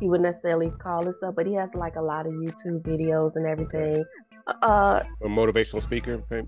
he 0.00 0.08
would 0.08 0.20
necessarily 0.20 0.70
call 0.70 1.04
himself, 1.04 1.34
but 1.34 1.46
he 1.46 1.54
has 1.54 1.74
like 1.74 1.96
a 1.96 2.02
lot 2.02 2.26
of 2.26 2.32
YouTube 2.32 2.82
videos 2.82 3.36
and 3.36 3.46
everything. 3.46 4.04
Uh, 4.46 5.02
a 5.22 5.26
motivational 5.26 5.80
speaker. 5.80 6.22
Or? 6.30 6.46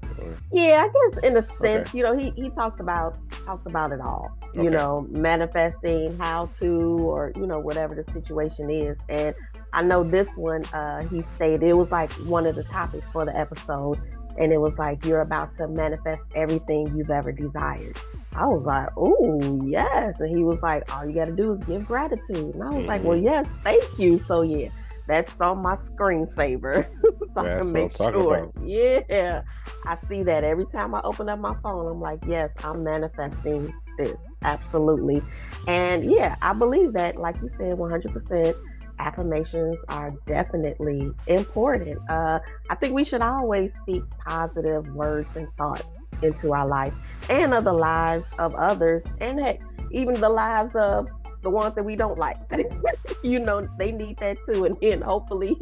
Yeah, 0.52 0.86
I 0.86 1.12
guess 1.12 1.24
in 1.24 1.36
a 1.36 1.42
sense, 1.42 1.88
okay. 1.88 1.98
you 1.98 2.04
know, 2.04 2.16
he 2.16 2.30
he 2.36 2.50
talks 2.50 2.80
about 2.80 3.16
talks 3.46 3.66
about 3.66 3.92
it 3.92 4.00
all. 4.00 4.36
Okay. 4.48 4.64
You 4.64 4.70
know, 4.70 5.06
manifesting, 5.10 6.16
how 6.18 6.46
to, 6.58 6.66
or 6.98 7.32
you 7.36 7.46
know, 7.46 7.58
whatever 7.58 7.94
the 7.94 8.04
situation 8.04 8.70
is, 8.70 9.00
and 9.08 9.34
I 9.72 9.82
know 9.82 10.04
this 10.04 10.36
one, 10.36 10.64
uh, 10.66 11.06
he 11.08 11.22
stated 11.22 11.62
it 11.62 11.76
was 11.76 11.90
like 11.90 12.10
one 12.26 12.46
of 12.46 12.54
the 12.54 12.64
topics 12.64 13.08
for 13.10 13.24
the 13.24 13.36
episode. 13.36 13.98
And 14.38 14.52
it 14.52 14.60
was 14.60 14.78
like, 14.78 15.02
you're 15.06 15.22
about 15.22 15.54
to 15.54 15.66
manifest 15.66 16.26
everything 16.34 16.94
you've 16.94 17.08
ever 17.08 17.32
desired. 17.32 17.96
I 18.36 18.44
was 18.44 18.66
like, 18.66 18.90
oh, 18.94 19.62
yes. 19.64 20.20
And 20.20 20.28
he 20.28 20.44
was 20.44 20.62
like, 20.62 20.94
all 20.94 21.06
you 21.06 21.14
got 21.14 21.24
to 21.24 21.34
do 21.34 21.50
is 21.50 21.64
give 21.64 21.86
gratitude. 21.86 22.54
And 22.54 22.62
I 22.62 22.66
was 22.66 22.76
mm-hmm. 22.76 22.86
like, 22.86 23.02
well, 23.02 23.16
yes, 23.16 23.50
thank 23.64 23.82
you. 23.98 24.18
So, 24.18 24.42
yeah, 24.42 24.68
that's 25.06 25.40
on 25.40 25.62
my 25.62 25.76
screensaver. 25.76 26.86
so 27.34 27.40
I 27.40 27.58
can 27.58 27.72
make 27.72 27.96
sure. 27.96 28.52
Yeah. 28.60 29.42
I 29.84 29.98
see 30.08 30.22
that 30.24 30.44
every 30.44 30.66
time 30.66 30.94
I 30.94 31.00
open 31.02 31.28
up 31.28 31.38
my 31.38 31.54
phone. 31.62 31.86
I'm 31.86 32.00
like, 32.00 32.20
yes, 32.26 32.52
I'm 32.64 32.82
manifesting 32.82 33.72
this. 33.98 34.20
Absolutely. 34.42 35.22
And 35.68 36.10
yeah, 36.10 36.36
I 36.42 36.52
believe 36.52 36.92
that, 36.94 37.16
like 37.16 37.36
you 37.40 37.48
said, 37.48 37.76
100% 37.78 38.54
affirmations 38.98 39.84
are 39.88 40.12
definitely 40.26 41.12
important. 41.26 41.98
Uh, 42.08 42.40
I 42.70 42.74
think 42.74 42.94
we 42.94 43.04
should 43.04 43.22
always 43.22 43.74
speak 43.74 44.02
positive 44.24 44.88
words 44.94 45.36
and 45.36 45.48
thoughts 45.56 46.08
into 46.22 46.52
our 46.52 46.66
life 46.66 46.94
and 47.28 47.52
of 47.54 47.64
the 47.64 47.72
lives 47.72 48.30
of 48.38 48.54
others, 48.54 49.06
and 49.20 49.40
heck, 49.40 49.60
even 49.90 50.20
the 50.20 50.28
lives 50.28 50.74
of 50.76 51.08
the 51.46 51.50
ones 51.50 51.76
that 51.76 51.84
we 51.84 51.94
don't 51.94 52.18
like. 52.18 52.38
you 53.22 53.38
know, 53.38 53.64
they 53.78 53.92
need 53.92 54.16
that 54.18 54.36
too. 54.44 54.64
And 54.64 54.76
then 54.80 55.00
hopefully 55.00 55.54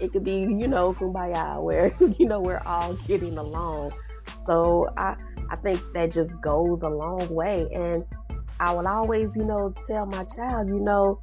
it 0.00 0.12
could 0.12 0.22
be, 0.22 0.38
you 0.42 0.68
know, 0.68 0.94
kumbaya, 0.94 1.60
where, 1.60 1.92
you 2.18 2.28
know, 2.28 2.38
we're 2.38 2.62
all 2.64 2.94
getting 3.08 3.36
along. 3.36 3.92
So 4.46 4.88
I, 4.96 5.16
I 5.50 5.56
think 5.56 5.82
that 5.92 6.12
just 6.12 6.40
goes 6.40 6.82
a 6.82 6.88
long 6.88 7.28
way. 7.34 7.66
And 7.74 8.04
I 8.60 8.72
would 8.72 8.86
always, 8.86 9.36
you 9.36 9.44
know, 9.44 9.74
tell 9.88 10.06
my 10.06 10.22
child, 10.22 10.68
you 10.68 10.78
know, 10.78 11.18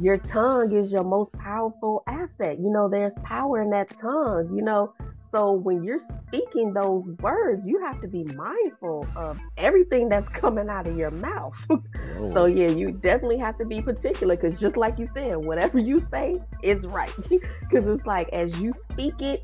your 0.00 0.16
tongue 0.18 0.72
is 0.72 0.92
your 0.92 1.04
most 1.04 1.32
powerful 1.34 2.02
asset. 2.06 2.58
You 2.58 2.70
know, 2.70 2.88
there's 2.88 3.14
power 3.24 3.60
in 3.60 3.70
that 3.70 3.88
tongue, 3.96 4.54
you 4.54 4.62
know. 4.62 4.94
So 5.20 5.52
when 5.52 5.82
you're 5.84 5.98
speaking 5.98 6.74
those 6.74 7.08
words, 7.20 7.66
you 7.66 7.80
have 7.84 8.00
to 8.00 8.08
be 8.08 8.24
mindful 8.34 9.06
of 9.16 9.38
everything 9.56 10.08
that's 10.08 10.28
coming 10.40 10.68
out 10.68 10.86
of 10.86 10.96
your 10.96 11.10
mouth. 11.10 11.56
so 12.32 12.46
yeah, 12.46 12.68
you 12.68 12.92
definitely 12.92 13.38
have 13.38 13.58
to 13.58 13.64
be 13.64 13.80
particular 13.80 14.36
because 14.36 14.58
just 14.58 14.76
like 14.76 14.98
you 14.98 15.06
said, 15.06 15.36
whatever 15.36 15.78
you 15.78 16.00
say 16.00 16.40
is 16.62 16.86
right. 16.86 17.12
Because 17.60 17.86
it's 17.86 18.06
like 18.06 18.28
as 18.30 18.60
you 18.60 18.72
speak 18.72 19.22
it, 19.22 19.42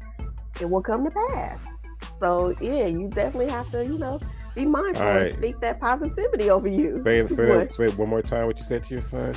it 0.61 0.69
will 0.69 0.83
come 0.83 1.05
to 1.05 1.11
pass. 1.11 1.65
So 2.19 2.55
yeah, 2.61 2.87
you 2.87 3.09
definitely 3.09 3.49
have 3.49 3.71
to, 3.71 3.85
you 3.85 3.97
know, 3.97 4.21
be 4.55 4.67
mindful 4.67 5.07
right. 5.07 5.27
and 5.29 5.37
speak 5.37 5.61
that 5.61 5.81
positivity 5.81 6.51
over 6.51 6.69
you. 6.69 6.99
Say, 6.99 7.19
it, 7.19 7.31
say, 7.31 7.69
say 7.75 7.89
one 7.97 8.09
more 8.09 8.23
time 8.23 8.47
what 8.47 8.59
you 8.59 8.65
said 8.65 8.85
to 8.85 8.95
your 8.95 9.03
son. 9.03 9.35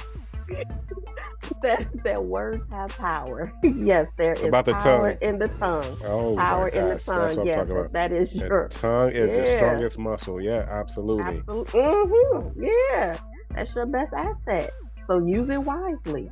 that 1.62 2.04
that 2.04 2.24
words 2.24 2.64
have 2.72 2.98
power. 2.98 3.54
yes, 3.64 4.08
there 4.18 4.34
is 4.34 4.44
about 4.44 4.66
the 4.66 4.74
power 4.74 5.14
tongue. 5.14 5.22
in 5.22 5.40
the 5.40 5.48
tongue. 5.48 5.98
Oh, 6.06 6.36
power 6.36 6.70
in 6.70 6.90
the 6.90 7.00
tongue. 7.00 7.46
yes, 7.46 7.68
that 7.92 8.12
is 8.12 8.34
the 8.34 8.48
your 8.48 8.68
tongue 8.70 9.12
is 9.12 9.30
yeah. 9.30 9.36
your 9.36 9.46
strongest 9.48 10.00
muscle. 10.00 10.42
Yeah, 10.42 10.66
absolutely. 10.70 11.36
Absolutely. 11.36 11.82
Mm-hmm. 11.82 12.64
Yeah, 12.64 13.18
that's 13.52 13.76
your 13.76 13.86
best 13.86 14.14
asset. 14.14 14.72
So 15.08 15.20
use 15.20 15.50
it 15.50 15.64
wisely. 15.64 16.30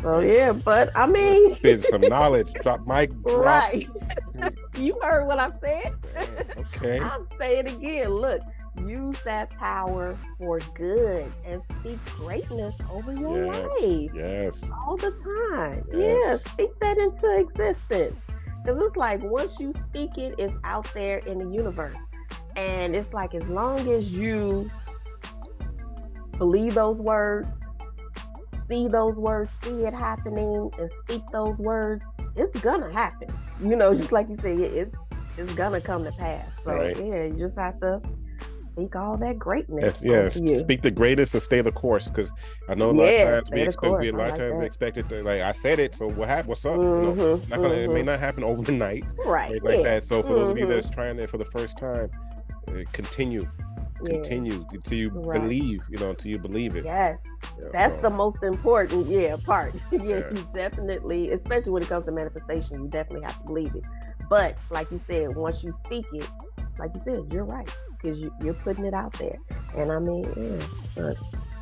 So 0.00 0.20
yeah, 0.20 0.52
but 0.52 0.90
I 0.94 1.06
mean, 1.06 1.54
spit 1.54 1.82
some 1.82 2.02
knowledge. 2.02 2.52
Drop 2.54 2.86
mic. 2.86 3.10
drop. 3.22 3.44
right? 3.44 3.88
you 4.76 4.98
heard 5.02 5.26
what 5.26 5.38
I 5.38 5.50
said. 5.62 5.94
Okay. 6.76 6.98
I'll 6.98 7.26
say 7.38 7.60
it 7.60 7.72
again. 7.72 8.10
Look, 8.10 8.42
use 8.80 9.20
that 9.22 9.50
power 9.50 10.18
for 10.38 10.58
good 10.74 11.30
and 11.44 11.62
speak 11.78 12.02
greatness 12.16 12.74
over 12.90 13.12
your 13.12 13.46
Yes. 13.46 13.80
life 13.80 14.10
Yes. 14.14 14.70
all 14.86 14.96
the 14.96 15.10
time. 15.50 15.84
Yeah, 15.92 15.98
Yes. 15.98 16.44
speak 16.44 16.70
that 16.80 16.98
into 16.98 17.38
existence. 17.38 18.16
Because 18.64 18.80
it's 18.82 18.96
like 18.96 19.22
once 19.22 19.60
you 19.60 19.72
speak 19.72 20.16
it, 20.18 20.34
it's 20.38 20.54
out 20.64 20.86
there 20.94 21.18
in 21.18 21.38
the 21.38 21.48
universe. 21.50 21.98
And 22.56 22.94
it's 22.96 23.12
like 23.12 23.34
as 23.34 23.48
long 23.48 23.88
as 23.90 24.12
you 24.12 24.70
believe 26.38 26.74
those 26.74 27.00
words, 27.00 27.60
see 28.66 28.88
those 28.88 29.18
words, 29.20 29.52
see 29.62 29.84
it 29.84 29.92
happening, 29.94 30.70
and 30.78 30.90
speak 31.02 31.22
those 31.32 31.58
words, 31.58 32.04
it's 32.36 32.58
gonna 32.60 32.92
happen. 32.92 33.28
You 33.62 33.76
know, 33.76 33.94
just 33.94 34.12
like 34.12 34.28
you 34.28 34.36
say, 34.36 34.54
it's 34.56 34.94
it's 35.36 35.52
gonna 35.54 35.80
come 35.80 36.04
to 36.04 36.12
pass. 36.12 36.46
So 36.64 36.74
Right. 36.76 36.96
yeah, 36.96 37.24
you 37.24 37.34
just 37.38 37.58
have 37.58 37.78
to 37.80 38.00
speak 38.74 38.96
all 38.96 39.16
that 39.18 39.38
greatness. 39.38 40.02
Yes, 40.02 40.40
yes. 40.40 40.58
Speak 40.60 40.82
the 40.82 40.90
greatest 40.90 41.34
and 41.34 41.42
stay 41.42 41.60
the 41.60 41.70
course, 41.72 42.08
because 42.08 42.32
I 42.68 42.74
know 42.74 42.90
a 42.90 42.92
lot 42.92 43.06
Yes, 43.06 43.22
of 43.42 43.44
times 43.44 43.50
we 43.52 43.60
expect, 43.62 44.00
we, 44.00 44.08
a 44.08 44.12
lot 44.12 44.20
of 44.20 44.26
like 44.30 44.36
times 44.36 44.52
we 44.52 44.58
that. 44.60 44.66
expect 44.66 44.96
it 44.96 45.08
to 45.08 45.22
like 45.22 45.40
I 45.42 45.52
said 45.52 45.78
it, 45.78 45.94
so 45.94 46.08
what 46.08 46.28
happened? 46.28 46.48
What's 46.48 46.64
up? 46.64 46.82
You 46.82 47.00
know, 47.02 47.14
Mhm, 47.14 47.48
not 47.48 47.60
gonna, 47.62 47.74
It 47.74 47.90
may 47.90 48.02
mhm. 48.02 48.06
not 48.06 48.18
happen 48.18 48.44
overnight, 48.44 49.04
right, 49.24 49.50
right, 49.50 49.62
like 49.62 49.78
yeah, 49.78 49.84
that. 49.84 50.04
So 50.04 50.22
for 50.22 50.34
those 50.34 50.50
of 50.50 50.58
you 50.58 50.64
Mhm. 50.64 50.68
that's 50.68 50.90
trying 50.90 51.18
it 51.18 51.30
for 51.30 51.38
the 51.38 51.44
first 51.46 51.76
time, 51.76 52.10
uh, 52.68 52.72
continue, 52.92 53.46
yeah. 54.02 54.10
continue 54.12 54.64
until 54.72 54.98
you 54.98 55.10
Right. 55.10 55.40
believe. 55.40 55.84
You 55.88 55.98
know, 55.98 56.10
until 56.10 56.30
you 56.32 56.38
believe 56.38 56.74
it. 56.74 56.84
Yes, 56.84 57.22
Yeah, 57.60 57.68
that's 57.72 57.94
so, 57.96 58.02
the 58.02 58.10
most 58.10 58.42
important, 58.42 59.06
yeah, 59.06 59.36
part. 59.44 59.72
yeah, 59.92 60.00
Yeah. 60.00 60.30
you 60.32 60.48
definitely, 60.52 61.30
especially 61.30 61.70
when 61.72 61.82
it 61.82 61.88
comes 61.88 62.06
to 62.06 62.12
manifestation, 62.12 62.82
you 62.82 62.88
definitely 62.88 63.24
have 63.24 63.38
to 63.38 63.44
believe 63.44 63.74
it. 63.76 63.84
But 64.28 64.56
like 64.70 64.90
you 64.90 64.98
said, 64.98 65.36
once 65.36 65.62
you 65.62 65.70
speak 65.70 66.06
it, 66.12 66.28
like 66.78 66.90
you 66.94 67.00
said, 67.00 67.32
you're 67.32 67.44
right 67.44 67.68
because 68.00 68.20
you, 68.20 68.32
you're 68.42 68.54
putting 68.54 68.84
it 68.84 68.94
out 68.94 69.12
there. 69.14 69.36
And 69.76 69.90
I 69.92 69.98
mean, 69.98 70.24
yeah, 70.36 70.66
but 70.96 71.16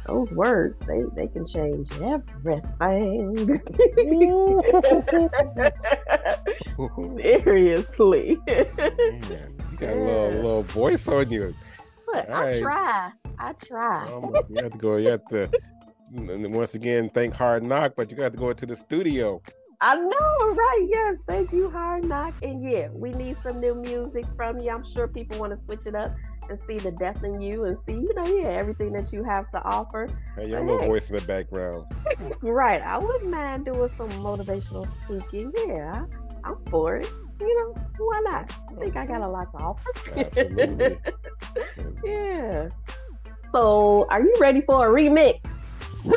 those 0.07 0.33
words 0.33 0.81
they 0.81 1.03
they 1.14 1.29
can 1.29 1.46
change 1.46 1.88
everything. 2.01 3.48
Seriously. 7.42 8.38
Man, 8.46 9.57
you 9.70 9.77
got 9.79 9.90
a 9.90 10.01
little 10.01 10.31
little 10.31 10.62
voice 10.64 11.07
on 11.09 11.31
you. 11.31 11.55
But 12.07 12.31
I 12.31 12.42
Right. 12.42 12.62
try. 12.62 13.11
I 13.38 13.53
try. 13.55 14.12
Um, 14.12 14.35
you 14.48 14.62
have 14.62 14.72
to 14.72 14.79
go. 14.79 14.96
You 14.96 15.11
have 15.11 15.27
to. 15.29 15.51
once 16.12 16.75
again, 16.75 17.11
thank 17.11 17.35
Hard 17.35 17.62
Knock, 17.62 17.94
but 17.96 18.11
you 18.11 18.16
got 18.16 18.33
to 18.33 18.38
go 18.38 18.51
into 18.51 18.66
the 18.66 18.77
studio. 18.77 19.40
I 19.85 19.97
know, 19.97 20.55
right? 20.55 20.87
Yes, 20.88 21.18
thank 21.27 21.53
you, 21.53 21.68
Hard 21.68 22.05
Knock. 22.05 22.35
And 22.45 22.62
yeah, 22.62 22.88
we 22.92 23.11
need 23.11 23.37
some 23.42 23.61
new 23.61 23.75
music 23.75 24.25
from 24.37 24.59
you. 24.61 24.71
I'm 24.71 24.85
sure 24.85 25.09
people 25.09 25.40
want 25.40 25.53
to 25.57 25.61
switch 25.61 25.87
it 25.87 25.97
up 25.97 26.14
and 26.49 26.59
see 26.68 26.79
the 26.79 26.92
depth 26.92 27.25
in 27.25 27.40
you 27.40 27.64
and 27.64 27.77
see, 27.81 27.95
you 27.95 28.14
know, 28.14 28.25
yeah, 28.27 28.49
everything 28.51 28.92
that 28.92 29.12
you 29.12 29.25
have 29.25 29.49
to 29.51 29.62
offer. 29.64 30.09
Hey, 30.37 30.49
your 30.49 30.61
Hey. 30.61 30.66
little 30.71 30.87
voice 30.87 31.11
in 31.11 31.16
the 31.16 31.23
background. 31.23 31.87
Right. 32.42 32.81
I 32.83 32.99
wouldn't 32.99 33.31
mind 33.31 33.64
doing 33.64 33.88
some 33.97 34.09
motivational 34.11 34.87
speaking. 35.05 35.53
Yeah, 35.66 36.05
I'm 36.45 36.57
for 36.66 36.97
it. 36.97 37.11
You 37.40 37.59
know, 37.75 37.83
why 37.99 38.21
not? 38.25 38.57
I 38.71 38.75
think 38.81 38.97
I 38.97 39.05
got 39.07 39.23
a 39.23 39.29
lot 39.29 39.51
to 39.53 39.59
offer. 39.59 39.90
Absolutely. 40.16 40.99
yeah. 42.05 42.68
So, 43.51 44.07
are 44.11 44.21
you 44.23 44.33
ready 44.40 44.61
for 44.61 44.88
a 44.88 44.92
remix? 45.03 45.40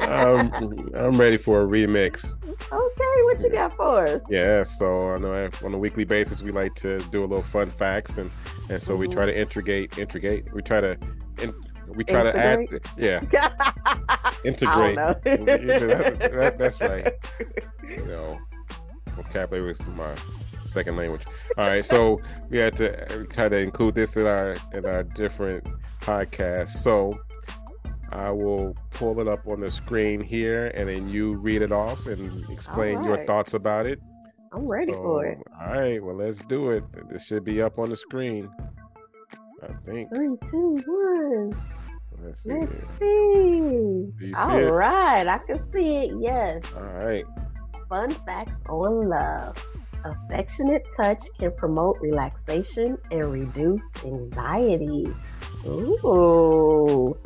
um, 0.00 0.50
I'm 0.94 1.18
ready 1.18 1.36
for 1.36 1.62
a 1.62 1.66
remix. 1.66 2.24
Okay, 2.72 3.22
what 3.24 3.40
you 3.40 3.50
got 3.52 3.72
for 3.74 4.06
us? 4.06 4.22
Yeah, 4.30 4.62
so 4.62 5.10
I 5.10 5.16
know 5.18 5.32
I- 5.34 5.64
on 5.66 5.74
a 5.74 5.78
weekly 5.78 6.04
basis 6.04 6.42
we 6.42 6.52
like 6.52 6.74
to 6.76 6.98
do 7.10 7.20
a 7.20 7.26
little 7.26 7.42
fun 7.42 7.70
facts, 7.70 8.18
and 8.18 8.30
and 8.70 8.82
so 8.82 8.96
we 8.96 9.08
try 9.08 9.26
to 9.26 9.38
integrate, 9.38 9.98
integrate. 9.98 10.52
We 10.54 10.62
try 10.62 10.80
to, 10.80 10.96
in, 11.42 11.54
we 11.88 12.02
try 12.04 12.22
to 12.24 12.36
add, 12.36 12.60
yeah, 12.96 13.20
integrate. 14.44 14.98
I 14.98 15.14
don't 15.14 15.44
know. 15.44 15.46
That- 15.46 16.18
that- 16.32 16.58
that's 16.58 16.80
right. 16.80 17.12
You 17.88 18.04
know, 18.06 18.38
vocabulary 19.10 19.68
was 19.68 19.86
my 19.88 20.14
second 20.76 20.96
language. 20.96 21.22
All 21.56 21.68
right, 21.70 21.84
so 21.84 22.20
we 22.50 22.58
had 22.58 22.74
to 22.74 23.02
uh, 23.02 23.24
try 23.32 23.48
to 23.48 23.56
include 23.56 23.94
this 23.94 24.14
in 24.16 24.26
our 24.26 24.54
in 24.74 24.84
our 24.84 25.02
different 25.02 25.66
podcasts. 26.00 26.76
So 26.76 27.18
I 28.12 28.30
will 28.30 28.76
pull 28.90 29.18
it 29.20 29.26
up 29.26 29.46
on 29.48 29.60
the 29.60 29.70
screen 29.70 30.20
here, 30.20 30.66
and 30.74 30.88
then 30.88 31.08
you 31.08 31.34
read 31.34 31.62
it 31.62 31.72
off 31.72 32.06
and 32.06 32.48
explain 32.50 33.02
your 33.04 33.24
thoughts 33.24 33.54
about 33.54 33.86
it. 33.86 34.00
I'm 34.52 34.66
ready 34.66 34.92
So, 34.92 34.98
for 34.98 35.24
it. 35.24 35.38
All 35.58 35.72
right, 35.72 36.02
well, 36.02 36.16
let's 36.16 36.44
do 36.44 36.70
it. 36.70 36.84
This 37.10 37.26
should 37.26 37.44
be 37.44 37.62
up 37.62 37.78
on 37.78 37.88
the 37.88 37.96
screen. 37.96 38.50
I 39.62 39.72
think. 39.86 40.12
Three, 40.12 40.36
two, 40.50 40.82
one. 40.86 41.56
Let's 42.22 42.42
see. 42.42 42.50
Let's 42.50 42.72
see. 42.98 44.12
See 44.20 44.34
All 44.34 44.70
right, 44.70 45.26
I 45.26 45.38
can 45.38 45.58
see 45.72 45.96
it. 46.04 46.12
Yes. 46.20 46.70
All 46.74 46.82
right. 46.82 47.24
Fun 47.88 48.10
facts 48.26 48.52
on 48.68 49.08
love. 49.08 49.56
Affectionate 50.06 50.86
touch 50.96 51.22
can 51.38 51.50
promote 51.52 51.98
relaxation 52.00 52.96
and 53.10 53.32
reduce 53.32 53.82
anxiety. 54.04 55.08
Ooh. 55.66 57.16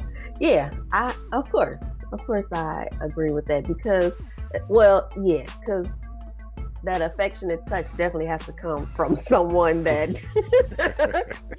Yeah, 0.40 0.70
I 0.92 1.14
of 1.32 1.50
course. 1.52 1.80
Of 2.12 2.24
course 2.26 2.50
I 2.52 2.88
agree 3.02 3.32
with 3.32 3.44
that 3.46 3.64
because 3.66 4.14
well, 4.68 5.10
yeah, 5.20 5.44
because 5.60 5.90
that 6.82 7.02
affectionate 7.02 7.60
touch 7.66 7.84
definitely 7.98 8.24
has 8.26 8.44
to 8.46 8.52
come 8.52 8.86
from 8.86 9.14
someone 9.32 9.82
that 9.82 10.18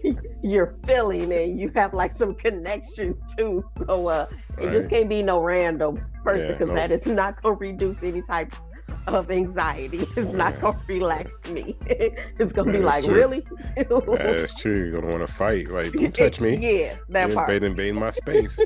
you're 0.41 0.73
feeling 0.87 1.31
and 1.31 1.59
you 1.59 1.71
have 1.75 1.93
like 1.93 2.17
some 2.17 2.33
connection 2.33 3.15
to. 3.37 3.63
So 3.85 4.07
uh 4.07 4.25
it 4.57 4.71
just 4.71 4.89
can't 4.89 5.07
be 5.09 5.21
no 5.21 5.39
random 5.41 6.03
person 6.23 6.47
Yeah, 6.47 6.51
because 6.53 6.67
no. 6.69 6.75
that 6.75 6.91
is 6.91 7.05
not 7.05 7.41
going 7.43 7.55
to 7.55 7.59
reduce 7.59 8.01
any 8.01 8.23
type 8.23 8.51
of 8.53 8.59
anxiety. 9.29 10.05
It's 10.15 10.33
not 10.33 10.59
going 10.59 10.77
to 10.77 10.79
relax 10.87 11.49
me. 11.49 11.75
it's 11.85 12.53
to 12.53 12.63
be 12.63 12.79
like, 12.79 13.03
true. 13.03 13.13
really? 13.13 13.43
That's 13.75 14.53
true. 14.55 14.75
You're 14.75 14.91
gonna 14.91 15.13
want 15.13 15.25
to 15.25 15.33
fight. 15.33 15.69
Like, 15.69 15.91
don't 15.93 16.13
touch 16.13 16.39
me. 16.39 16.55
yeah, 16.81 16.95
that 17.09 17.27
You're 17.27 17.35
part. 17.35 17.49
invading, 17.49 17.71
invading 17.71 17.99
my 17.99 18.09
space. 18.09 18.57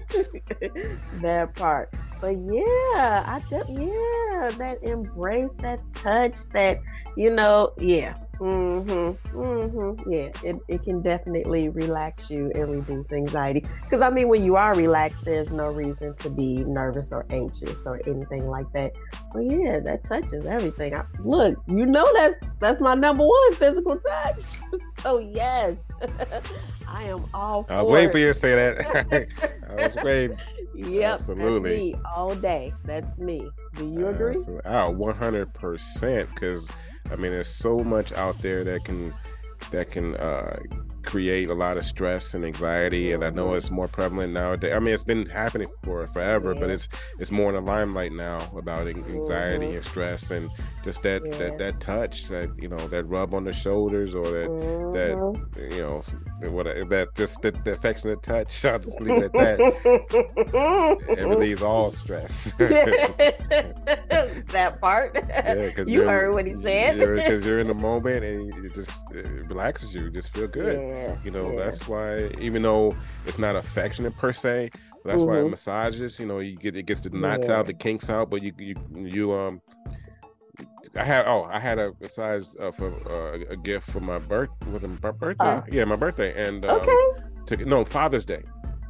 that 1.21 1.56
part. 1.56 1.93
But 2.21 2.38
yeah, 2.38 3.24
I 3.28 3.41
just 3.50 3.69
yeah, 3.69 4.52
that 4.58 4.78
embrace, 4.82 5.54
that 5.60 5.80
touch, 5.93 6.36
that 6.54 6.80
you 7.17 7.30
know, 7.30 7.71
yeah. 7.78 8.15
Mm-hmm. 8.39 9.38
Mm-hmm. 9.38 10.10
Yeah. 10.10 10.32
It, 10.43 10.58
it 10.67 10.84
can 10.84 11.02
definitely 11.02 11.69
relax 11.69 12.30
you 12.30 12.52
and 12.56 12.69
reduce 12.69 13.12
anxiety. 13.12 13.65
Because 13.84 14.02
I 14.02 14.10
mean 14.10 14.28
when 14.28 14.43
you 14.43 14.56
are 14.56 14.76
relaxed, 14.76 15.26
there's 15.26 15.52
no 15.52 15.67
reason 15.67 16.15
to 16.15 16.30
be 16.30 16.63
nervous 16.63 17.12
or 17.12 17.26
anxious 17.30 17.86
or 17.86 18.02
anything 18.08 18.48
like 18.48 18.71
that. 18.74 18.93
So 19.32 19.39
yeah, 19.39 19.80
that 19.82 20.04
touches 20.06 20.45
everything. 20.45 20.95
I, 20.95 21.06
look, 21.19 21.58
you 21.67 21.86
know 21.86 22.08
that's 22.13 22.48
that's 22.60 22.82
my 22.82 22.95
number 22.95 23.26
one 23.26 23.54
physical 23.56 24.00
touch. 24.00 24.43
so 25.00 25.19
yes. 25.19 25.76
I 26.88 27.04
am 27.04 27.26
all 27.34 27.63
for 27.63 27.74
I 27.74 27.82
was 27.82 27.91
waiting 27.91 28.12
for 28.12 28.17
you 28.19 28.28
to 28.28 28.34
say 28.34 28.56
that. 28.56 29.28
I 29.69 29.88
was 29.88 29.95
waiting. 30.04 30.38
Yep, 30.76 31.19
Absolutely. 31.21 31.95
all 32.15 32.36
day. 32.36 32.74
That's 32.84 33.17
me. 33.17 33.50
Do 33.78 33.89
you 33.89 34.08
agree? 34.08 34.36
Absolutely. 34.36 34.62
Oh, 34.65 34.89
one 34.91 35.15
hundred 35.15 35.54
percent. 35.54 36.30
Because 36.30 36.69
I 37.12 37.15
mean, 37.15 37.32
there's 37.32 37.48
so 37.48 37.80
much 37.80 38.12
out 38.13 38.41
there 38.41 38.63
that 38.63 38.84
can 38.84 39.13
that 39.72 39.91
can 39.91 40.15
uh, 40.15 40.60
create 41.06 41.50
a 41.50 41.54
lot 41.54 41.78
of 41.78 41.86
stress 41.86 42.34
and 42.34 42.44
anxiety, 42.44 43.12
and 43.13 43.24
I 43.24 43.30
know 43.30 43.50
Mhm. 43.50 43.58
it's 43.58 43.70
more 43.72 43.88
prevalent 43.88 44.34
nowadays. 44.34 44.74
I 44.76 44.80
mean, 44.80 44.94
it's 44.94 45.04
been 45.04 45.26
happening 45.28 45.68
for 45.84 46.06
forever, 46.08 46.54
but 46.56 46.70
it's 46.70 46.88
it's 47.20 47.32
more 47.32 47.50
in 47.50 47.56
the 47.56 47.62
limelight 47.72 48.12
now 48.12 48.39
about 48.58 48.88
an- 48.88 49.04
anxiety 49.10 49.68
Mhm. 49.68 49.76
and 49.76 49.84
stress, 49.84 50.32
and 50.32 50.50
just 50.84 51.04
that 51.04 51.22
Yeah. 51.26 51.38
that 51.38 51.58
that 51.60 51.80
touch, 51.80 52.28
that 52.30 52.50
you 52.60 52.68
know, 52.68 52.88
that 52.89 53.06
rub 53.08 53.34
on 53.34 53.44
the 53.46 53.54
shoulders 53.54 54.15
or 54.15 54.24
that 54.24 54.48
Mhm. 54.50 55.72
you 55.76 55.82
know 55.82 56.02
what 56.52 56.65
that 56.65 57.08
just 57.15 57.41
the, 57.41 57.52
the 57.52 57.74
affectionate 57.74 58.22
touch. 58.24 58.65
I'll 58.65 58.80
just 58.80 59.00
leave 59.02 59.24
it 59.24 59.26
at 59.26 59.34
that. 59.34 59.60
It 61.18 61.24
relieves 61.24 61.62
all 61.62 61.91
stress. 61.91 62.54
that 64.52 64.78
part. 64.82 65.15
Yeah, 65.15 65.72
you 65.78 65.84
you're- 65.88 66.08
heard 66.08 66.34
what 66.34 66.46
he 66.46 66.56
said. 66.62 66.98
Because 67.00 67.46
you're 67.46 67.60
in 67.60 67.68
the 67.68 67.74
moment 67.74 68.24
and 68.24 68.65
it 68.65 68.74
just 68.74 68.91
it 69.12 69.26
relaxes 69.48 69.94
you. 69.94 70.04
You 70.06 70.10
just 70.10 70.34
feel 70.34 70.48
good. 70.48 70.80
Yeah, 70.80 70.95
You 71.24 71.32
know, 71.32 71.52
yeah. 71.52 71.66
that's 71.66 71.88
why 71.88 72.30
even 72.40 72.62
though 72.62 72.96
it's 73.26 73.40
not 73.40 73.56
affectionate 73.56 74.16
per 74.18 74.32
se, 74.34 74.70
that's 75.04 75.22
why 75.22 75.38
Mhm. 75.38 75.52
massages, 75.52 76.20
you 76.20 76.26
know, 76.26 76.40
you 76.40 76.56
get 76.56 76.76
it 76.76 76.84
gets 76.86 77.02
the 77.02 77.10
knots 77.10 77.48
Yeah. 77.48 77.60
out, 77.60 77.68
the 77.68 77.74
kinks 77.74 78.10
out, 78.10 78.30
but 78.30 78.42
you 78.42 78.54
you 78.58 78.76
you 78.94 79.34
um 79.34 79.62
I 80.96 81.04
had 81.04 81.26
oh 81.28 81.44
I 81.44 81.60
had 81.60 81.80
a 81.80 81.94
massage 82.02 82.46
uh, 82.60 82.72
for 82.72 82.88
uh, 83.10 83.40
a 83.50 83.58
gift 83.58 83.90
for 83.92 84.00
my 84.00 84.20
birth 84.20 84.50
was 84.72 84.84
it 84.84 84.90
my 85.04 85.12
birthday? 85.12 85.46
Uh. 85.46 85.62
yeah, 85.70 85.84
my 85.86 85.96
birthday 85.98 86.32
and 86.48 86.64
um, 86.66 86.78
Okay. 86.80 86.96
took 87.46 87.66
no 87.66 87.84
Father's 87.86 88.26
Day 88.26 88.44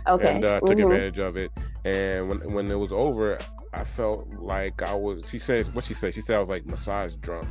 Okay. 0.08 0.36
and 0.36 0.46
uh, 0.46 0.60
took 0.60 0.78
Mhm. 0.78 0.84
advantage 0.84 1.20
of 1.20 1.38
it. 1.38 1.52
And 1.86 2.30
when 2.30 2.54
when 2.54 2.72
it 2.72 2.76
was 2.80 2.92
over, 2.92 3.38
I 3.74 3.84
felt 3.84 4.28
like 4.40 4.82
I 4.84 4.94
was. 4.94 5.28
She 5.30 5.40
said 5.40 5.74
what 5.74 5.84
she 5.84 5.94
said. 5.94 6.14
She 6.14 6.22
said 6.22 6.36
I 6.36 6.40
was 6.40 6.50
like 6.50 6.66
massage 6.66 7.16
drunk 7.16 7.48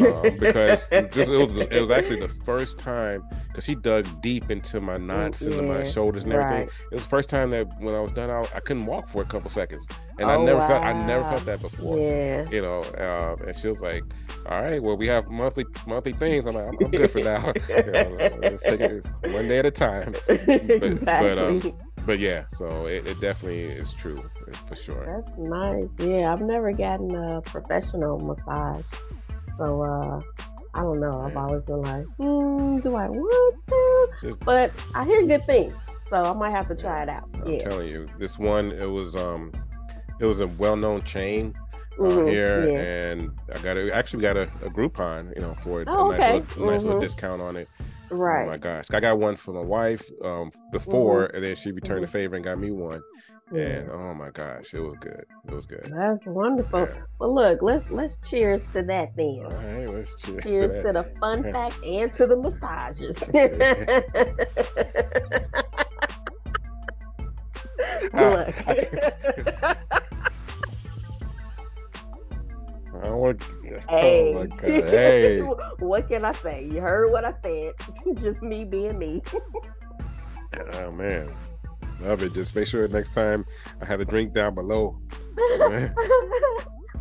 um, 0.00 0.22
because 0.38 0.88
it 0.90 1.16
was 1.16 1.56
it 1.56 1.80
was 1.80 1.90
actually 1.90 2.20
the 2.20 2.28
first 2.28 2.78
time 2.78 3.24
because 3.48 3.64
she 3.64 3.74
dug 3.74 4.06
deep 4.22 4.50
into 4.50 4.80
my 4.80 4.96
knots 4.96 5.42
yeah, 5.42 5.50
into 5.50 5.62
my 5.62 5.88
shoulders 5.88 6.24
and 6.24 6.32
everything. 6.32 6.68
right. 6.68 6.68
It 6.90 6.94
was 6.94 7.02
the 7.02 7.08
first 7.08 7.28
time 7.28 7.50
that 7.50 7.66
when 7.80 7.94
I 7.94 8.00
was 8.00 8.12
done, 8.12 8.30
I, 8.30 8.40
I 8.54 8.60
couldn't 8.60 8.86
walk 8.86 9.08
for 9.08 9.22
a 9.22 9.24
couple 9.24 9.50
seconds, 9.50 9.86
and 10.18 10.28
Oh, 10.28 10.40
I 10.40 10.44
never 10.44 10.60
felt 10.60 10.82
I 10.82 11.06
never 11.06 11.24
felt 11.24 11.44
that 11.44 11.60
before. 11.60 11.98
Yeah. 11.98 12.48
You 12.50 12.62
know, 12.62 12.78
um, 12.78 13.46
and 13.46 13.56
she 13.56 13.68
was 13.68 13.80
like, 13.80 14.04
"All 14.46 14.62
right, 14.62 14.82
well, 14.82 14.96
we 14.96 15.06
have 15.08 15.28
monthly 15.28 15.66
monthly 15.86 16.12
things." 16.12 16.46
I'm 16.46 16.54
like, 16.54 16.68
"I'm, 16.68 16.76
I'm 16.84 16.90
good 16.90 17.10
for 17.10 17.20
now. 17.20 17.52
you 17.68 17.92
know, 17.92 18.38
let's 18.40 18.62
take 18.62 18.80
it 18.80 19.06
one 19.22 19.48
day 19.48 19.58
at 19.58 19.66
a 19.66 19.70
time." 19.70 20.14
exactly. 20.28 21.74
But 22.04 22.18
yeah, 22.18 22.44
so 22.50 22.86
it, 22.86 23.06
it 23.06 23.20
definitely 23.20 23.62
is 23.62 23.92
true 23.92 24.22
for 24.66 24.74
sure. 24.74 25.06
That's 25.06 25.38
nice. 25.38 25.92
Yeah, 25.98 26.32
I've 26.32 26.40
never 26.40 26.72
gotten 26.72 27.14
a 27.14 27.40
professional 27.42 28.18
massage. 28.18 28.86
So 29.56 29.82
uh 29.82 30.20
I 30.74 30.82
don't 30.82 31.00
know. 31.00 31.20
I've 31.20 31.36
always 31.36 31.66
been 31.66 31.82
like, 31.82 32.06
hmm, 32.18 32.78
do 32.80 32.94
I 32.96 33.08
want 33.08 33.64
to? 33.66 34.36
But 34.44 34.72
I 34.94 35.04
hear 35.04 35.26
good 35.26 35.44
things. 35.44 35.74
So 36.08 36.24
I 36.24 36.32
might 36.32 36.50
have 36.50 36.68
to 36.68 36.74
try 36.74 37.02
it 37.02 37.08
out. 37.08 37.28
I'm 37.44 37.52
Yeah. 37.52 37.68
telling 37.68 37.88
you, 37.88 38.06
this 38.18 38.38
one 38.38 38.72
it 38.72 38.86
was 38.90 39.14
um 39.14 39.52
it 40.20 40.24
was 40.26 40.40
a 40.40 40.46
well 40.46 40.76
known 40.76 41.02
chain 41.02 41.54
uh, 41.98 42.04
Mhm, 42.04 42.28
here, 42.28 42.66
yeah. 42.66 42.80
and 42.80 43.30
I 43.54 43.58
got 43.58 43.76
a, 43.76 43.94
actually 43.94 44.22
got 44.22 44.36
a, 44.36 44.42
a 44.64 44.70
Groupon, 44.70 45.34
you 45.36 45.42
know, 45.42 45.54
for 45.62 45.82
it, 45.82 45.88
Oh, 45.90 46.06
a 46.08 46.10
nice, 46.12 46.20
okay. 46.20 46.32
little, 46.56 46.66
nice 46.66 46.82
little 46.84 47.00
discount 47.00 47.42
on 47.42 47.56
it. 47.56 47.68
Right. 48.10 48.46
Oh 48.46 48.50
my 48.50 48.56
gosh, 48.56 48.86
I 48.92 49.00
got 49.00 49.18
one 49.18 49.36
for 49.36 49.52
my 49.52 49.60
wife 49.60 50.02
um 50.24 50.52
before, 50.70 51.26
Mm-hmm. 51.26 51.36
and 51.36 51.44
then 51.44 51.56
she 51.56 51.70
returned 51.72 52.02
the 52.02 52.06
favor 52.06 52.34
and 52.36 52.44
got 52.44 52.58
me 52.58 52.70
one. 52.70 53.02
And 53.52 53.90
oh 53.90 54.14
my 54.14 54.30
gosh, 54.30 54.74
it 54.74 54.80
was 54.80 54.94
good. 55.00 55.24
It 55.48 55.54
was 55.54 55.66
good. 55.66 55.84
That's 55.84 56.26
wonderful. 56.26 56.80
Yeah. 56.80 57.02
Well 57.18 57.34
look, 57.34 57.62
let's 57.62 57.90
let's 57.90 58.18
cheers 58.18 58.64
to 58.72 58.82
that 58.82 59.16
then. 59.16 59.42
All 59.44 59.50
right, 59.50 59.88
let's 59.88 60.20
cheers. 60.22 60.44
Cheers 60.44 60.72
to 60.72 60.82
to 60.82 60.92
the 60.92 61.04
fun 61.20 61.42
fact 61.52 61.78
and 61.84 62.12
to 62.14 62.26
the 62.26 62.36
massages. 62.36 63.30
Look. 68.12 68.54
I 73.04 73.10
want. 73.10 73.42
Hey. 73.88 74.34
Oh! 74.36 74.46
Hey. 74.60 75.40
what 75.78 76.08
can 76.08 76.24
I 76.24 76.32
say? 76.32 76.66
You 76.66 76.80
heard 76.80 77.10
what 77.10 77.24
I 77.24 77.32
said. 77.42 77.72
Just 78.20 78.42
me 78.42 78.64
being 78.64 78.98
me. 78.98 79.22
Oh 80.74 80.90
man, 80.92 81.32
love 82.06 82.22
it. 82.22 82.34
Just 82.34 82.54
make 82.54 82.66
sure 82.66 82.86
next 82.88 83.14
time 83.14 83.44
I 83.80 83.84
have 83.84 84.00
a 84.00 84.04
drink 84.04 84.32
down 84.32 84.54
below. 84.54 84.98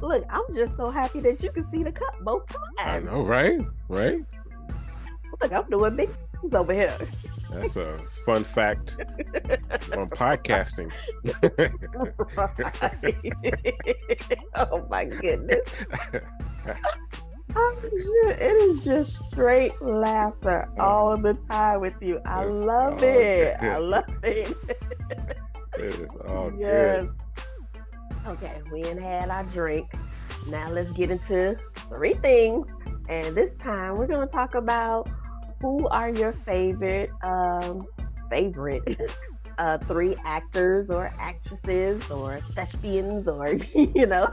Look, 0.02 0.26
I'm 0.30 0.56
just 0.56 0.76
so 0.78 0.90
happy 0.90 1.20
that 1.22 1.44
you 1.44 1.52
can 1.52 1.70
see 1.72 1.84
the 1.84 1.92
cup 1.92 2.16
both 2.22 2.48
times. 2.48 2.66
I 2.80 3.00
know, 3.00 3.24
right? 3.24 3.62
Right? 3.88 4.20
Look, 5.42 5.54
I'm 5.54 5.70
doing 5.70 5.96
big 5.96 6.10
things 6.42 6.54
over 6.54 6.74
here. 6.74 6.98
That's 7.52 7.76
a 7.76 7.98
fun 8.26 8.44
fact 8.44 8.96
on 9.96 10.10
podcasting. 10.10 10.92
oh 14.56 14.88
my 14.90 15.06
goodness. 15.06 15.68
Oh, 17.56 17.76
shit. 17.82 18.40
It 18.42 18.52
is 18.70 18.84
just 18.84 19.24
straight 19.32 19.80
laughter 19.82 20.70
all 20.80 21.18
the 21.18 21.34
time 21.50 21.82
with 21.82 21.98
you. 22.02 22.20
I 22.26 22.44
It's 22.46 22.54
love 22.54 23.04
it. 23.04 23.58
good. 23.60 23.70
I 23.70 23.78
love 23.80 24.06
it. 24.24 24.58
it 25.10 25.36
is 25.80 26.10
all 26.28 26.52
yes. 26.58 27.06
good. 27.06 27.14
Okay, 28.28 28.62
we 28.72 28.84
ain't 28.84 29.00
had 29.02 29.30
our 29.30 29.44
drink. 29.46 29.92
Now 30.48 30.70
let's 30.70 30.92
get 30.92 31.12
into 31.12 31.58
three 31.90 32.14
things. 32.14 32.68
And 33.10 33.36
this 33.36 33.56
time 33.56 33.96
we're 33.98 34.08
gonna 34.08 34.28
talk 34.28 34.56
about 34.56 35.10
who 35.62 35.88
are 35.90 36.10
your 36.10 36.32
favorite 36.34 37.10
um 37.24 37.86
favorite 38.30 38.84
uh 39.58 39.78
three 39.80 40.16
actors 40.26 40.90
or 40.90 41.12
actresses 41.20 42.10
or 42.10 42.40
thespians 42.56 43.28
or 43.28 43.54
you 43.76 44.06
know. 44.06 44.32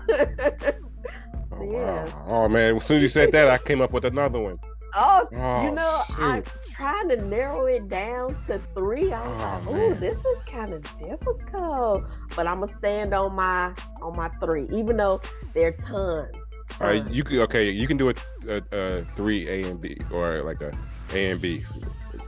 Oh, 1.52 1.62
Yes. 1.70 2.12
wow. 2.12 2.24
oh 2.44 2.48
man, 2.48 2.76
as 2.76 2.84
soon 2.84 2.98
as 2.98 3.02
you 3.02 3.08
said 3.08 3.32
that, 3.32 3.48
I 3.50 3.58
came 3.58 3.80
up 3.80 3.92
with 3.92 4.04
another 4.04 4.38
one. 4.38 4.58
oh, 4.94 5.26
Oh, 5.34 5.64
you 5.64 5.70
know, 5.72 6.02
I'm 6.18 6.42
trying 6.72 7.08
to 7.10 7.16
narrow 7.26 7.66
it 7.66 7.88
down 7.88 8.34
to 8.46 8.58
three. 8.74 9.12
I 9.12 9.26
was 9.26 9.38
Oh, 9.40 9.42
like, 9.42 9.66
oh, 9.68 9.90
man. 9.90 10.00
this 10.00 10.18
is 10.24 10.38
kind 10.46 10.72
of 10.72 10.82
difficult. 10.98 12.04
But 12.36 12.46
I'm 12.46 12.60
gonna 12.60 12.72
stand 12.72 13.14
on 13.14 13.34
my 13.34 13.72
on 14.02 14.16
my 14.16 14.28
three, 14.40 14.66
even 14.72 14.96
though 14.96 15.20
there 15.54 15.68
are 15.68 15.72
tons. 15.72 16.36
All 16.80 16.86
right, 16.86 17.10
you 17.10 17.24
can 17.24 17.38
okay. 17.40 17.70
You 17.70 17.86
can 17.86 17.96
do 17.96 18.10
a, 18.10 18.14
a, 18.48 18.62
a 18.72 19.04
three 19.16 19.48
A 19.48 19.68
and 19.70 19.80
B 19.80 19.96
or 20.12 20.42
like 20.42 20.60
a 20.60 20.70
A 21.14 21.30
and 21.30 21.40
B, 21.40 21.64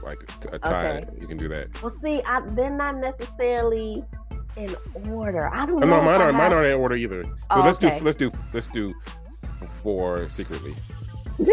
like 0.03 0.19
a 0.51 0.57
tie. 0.59 0.97
Okay. 0.97 1.07
You 1.19 1.27
can 1.27 1.37
do 1.37 1.47
that. 1.49 1.81
Well, 1.81 1.91
see, 2.01 2.21
I, 2.23 2.41
they're 2.47 2.69
not 2.75 2.97
necessarily 2.97 4.03
in 4.57 4.75
order. 5.11 5.47
I 5.53 5.65
don't 5.65 5.83
Oh, 5.83 5.87
know. 5.87 5.99
no, 5.99 6.01
mine 6.01 6.21
aren't. 6.21 6.37
Mine 6.37 6.53
aren't 6.53 6.67
in 6.67 6.79
order 6.79 6.95
either. 6.95 7.23
Oh, 7.49 7.61
let's 7.65 7.77
okay. 7.83 7.99
do 7.99 8.05
let's 8.05 8.17
do 8.17 8.31
let's 8.53 8.67
do 8.67 8.93
four 9.81 10.27
secretly. 10.29 10.75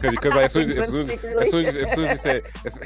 Because 0.00 0.34
like, 0.34 0.44
as 0.44 0.52
soon 0.52 0.70
as 0.70 0.78
as 0.78 0.88
soon 0.88 1.08
as, 1.10 1.50
soon 1.50 1.66
as, 1.66 1.76
as 1.76 1.94
soon 1.94 2.04
as 2.06 2.10
you 2.10 2.18
said 2.18 2.42
as, 2.66 2.78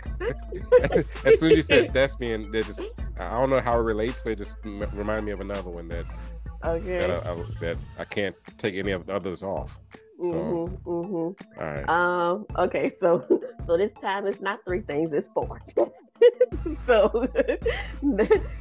as 1.25 1.39
soon 1.39 1.51
as 1.51 1.57
you 1.57 1.63
said 1.63 1.91
thespian, 1.93 2.51
that 2.53 2.67
just 2.67 2.95
I 3.19 3.33
don't 3.35 3.51
know 3.51 3.61
how 3.61 3.79
it 3.79 3.83
relates, 3.83 4.21
but 4.23 4.33
it 4.33 4.39
just 4.39 4.57
m- 4.65 4.85
reminded 4.93 5.25
me 5.25 5.33
of 5.33 5.41
another 5.41 5.71
one 5.71 5.89
that 5.89 6.05
that 6.65 6.71
okay. 6.71 7.05
I, 7.11 7.33
I, 7.33 7.45
that 7.61 7.77
I 7.99 8.05
can't 8.05 8.37
take 8.59 8.75
any 8.77 8.93
of 8.93 9.07
the 9.07 9.15
others 9.15 9.43
off. 9.43 9.77
So 10.21 10.69
hmm 10.85 10.91
hmm 10.91 11.17
all 11.17 11.35
right, 11.59 11.89
Um. 11.89 12.47
Okay. 12.57 12.91
So, 12.91 13.25
so 13.67 13.77
this 13.77 13.93
time 13.95 14.27
it's 14.27 14.41
not 14.41 14.61
three 14.65 14.83
things; 14.83 15.13
it's 15.13 15.29
four. 15.29 15.61
so 16.87 17.09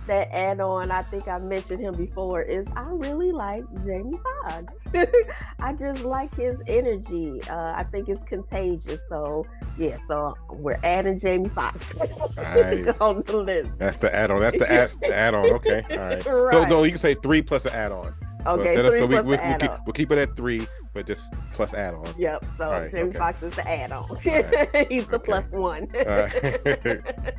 that 0.08 0.28
add-on, 0.32 0.92
I 0.92 1.02
think 1.04 1.28
I 1.28 1.40
mentioned 1.40 1.82
him 1.82 1.96
before. 1.96 2.42
Is 2.42 2.68
I 2.76 2.90
really 2.90 3.32
like 3.32 3.64
Jamie 3.86 4.18
Foxx. 4.44 4.88
I 5.60 5.74
just 5.74 6.04
like 6.04 6.36
his 6.36 6.62
energy. 6.68 7.42
Uh, 7.50 7.74
I 7.76 7.84
think 7.84 8.10
it's 8.10 8.24
contagious. 8.24 9.00
So 9.10 9.46
yeah. 9.78 9.98
So 10.08 10.36
we're 10.50 10.80
adding 10.84 11.20
Jamie 11.20 11.50
Foxx 11.50 11.96
Alright. 11.98 13.00
on 13.02 13.24
the 13.24 13.38
list. 13.38 13.78
that's 13.78 13.98
the 13.98 14.14
add-on. 14.14 14.40
That's 14.40 14.58
the, 14.58 14.72
add, 14.72 14.90
the 15.02 15.16
add-on. 15.16 15.46
Okay, 15.54 15.84
all 15.92 15.98
right. 15.98 16.24
So 16.24 16.66
no, 16.66 16.84
you 16.84 16.92
can 16.92 17.00
say 17.00 17.16
three 17.16 17.42
plus 17.42 17.66
an 17.66 17.74
add-on. 17.74 18.14
So 18.22 18.27
Okay. 18.48 18.76
of- 18.76 18.88
Three 18.88 19.00
so 19.00 19.06
we, 19.06 19.16
plus 19.16 19.26
we, 19.26 19.36
the 19.36 19.42
we'll, 19.48 19.58
keep, 19.60 19.72
we'll 19.86 19.94
keep 19.94 20.12
it 20.12 20.18
at 20.18 20.36
three, 20.38 20.68
but 20.94 21.06
just 21.08 21.34
plus 21.54 21.74
add-on. 21.74 22.14
Yep. 22.18 22.46
So 22.58 22.72
right, 22.72 22.92
Jamie 22.92 23.10
okay. 23.10 23.18
Foxx 23.18 23.44
is 23.44 23.56
the 23.56 23.68
add-on. 23.70 24.10
right, 24.10 24.88
He's 24.92 25.06
the 25.08 25.16
okay. 25.16 25.26
plus 25.26 25.52
one. 25.52 25.88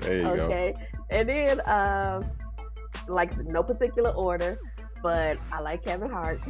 There 0.00 0.16
you 0.18 0.22
go. 0.22 0.44
okay. 0.44 0.74
And 1.10 1.28
then 1.28 1.60
um 1.66 2.30
like 3.08 3.36
no 3.38 3.62
particular 3.62 4.10
order, 4.10 4.58
but 5.02 5.38
I 5.52 5.60
like 5.60 5.84
Kevin 5.84 6.08
Hart. 6.10 6.40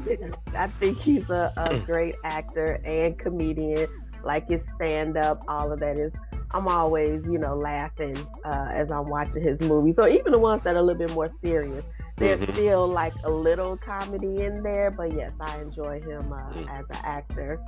I 0.55 0.66
think 0.66 0.99
he's 0.99 1.31
a, 1.31 1.53
a 1.57 1.79
great 1.87 2.16
actor 2.25 2.81
and 2.85 3.18
comedian. 3.18 3.88
Like 4.25 4.49
his 4.49 4.68
stand 4.75 5.16
up, 5.16 5.42
all 5.49 5.73
of 5.73 5.81
that 5.81 5.97
is 5.97 6.12
I'm 6.51 6.66
always, 6.66 7.29
you 7.29 7.38
know, 7.38 7.55
laughing 7.55 8.16
uh, 8.44 8.68
as 8.71 8.90
I'm 8.90 9.07
watching 9.07 9.42
his 9.42 9.61
movies. 9.61 9.97
So 9.97 10.09
even 10.09 10.33
the 10.33 10.38
ones 10.38 10.62
that 10.64 10.75
are 10.75 10.79
a 10.79 10.83
little 10.83 10.99
bit 11.07 11.14
more 11.14 11.29
serious. 11.29 11.85
There's 12.18 12.42
Mhm. 12.42 12.52
still 12.52 12.87
like 12.88 13.14
a 13.24 13.31
little 13.31 13.76
comedy 13.76 14.42
in 14.44 14.62
there, 14.62 14.90
but 14.90 15.12
yes, 15.12 15.35
I 15.40 15.61
enjoy 15.61 16.00
him 16.02 16.33
uh, 16.33 16.38
Mm. 16.52 16.68
as 16.78 16.88
an 16.90 16.96
actor. 17.04 17.61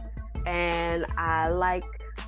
And 0.46 1.04
I 1.18 1.48
like 1.50 1.84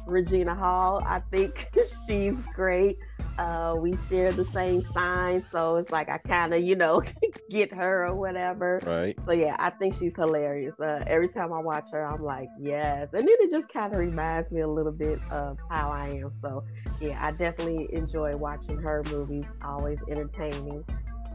Regina 0.07 0.55
Hall. 0.55 1.03
I 1.07 1.21
think 1.31 1.69
she's 2.07 2.37
great. 2.55 2.99
Uh, 3.39 3.75
we 3.79 3.97
share 3.97 4.31
the 4.31 4.45
same 4.53 4.83
sign, 4.93 5.43
so 5.51 5.77
it's 5.77 5.91
like 5.91 6.11
I 6.11 6.19
kind 6.19 6.53
of, 6.53 6.63
you 6.63 6.77
know, 6.77 7.03
get 7.51 7.73
her 7.73 8.07
or 8.07 8.15
whatever. 8.15 8.79
Right. 8.87 9.19
So 9.25 9.33
yeah, 9.33 9.57
I 9.59 9.71
think 9.71 9.95
she's 9.95 10.15
hilarious. 10.15 10.79
Uh, 10.79 11.03
every 11.07 11.29
time 11.29 11.51
I 11.51 11.59
watch 11.59 11.87
her, 11.93 12.05
I'm 12.05 12.23
like, 12.23 12.51
yes. 12.59 13.09
And 13.15 13.27
then 13.27 13.35
it 13.41 13.51
just 13.51 13.71
kind 13.71 13.93
of 13.95 13.99
reminds 13.99 14.51
me 14.51 14.61
a 14.61 14.69
little 14.69 14.93
bit 14.93 15.19
of 15.31 15.57
how 15.71 15.91
I 15.91 16.09
am. 16.09 16.31
So 16.43 16.63
yeah, 17.01 17.19
I 17.25 17.31
definitely 17.33 17.89
enjoy 17.95 18.37
watching 18.37 18.77
her 18.83 19.03
movies. 19.11 19.49
Always 19.65 19.99
entertaining. 20.11 20.85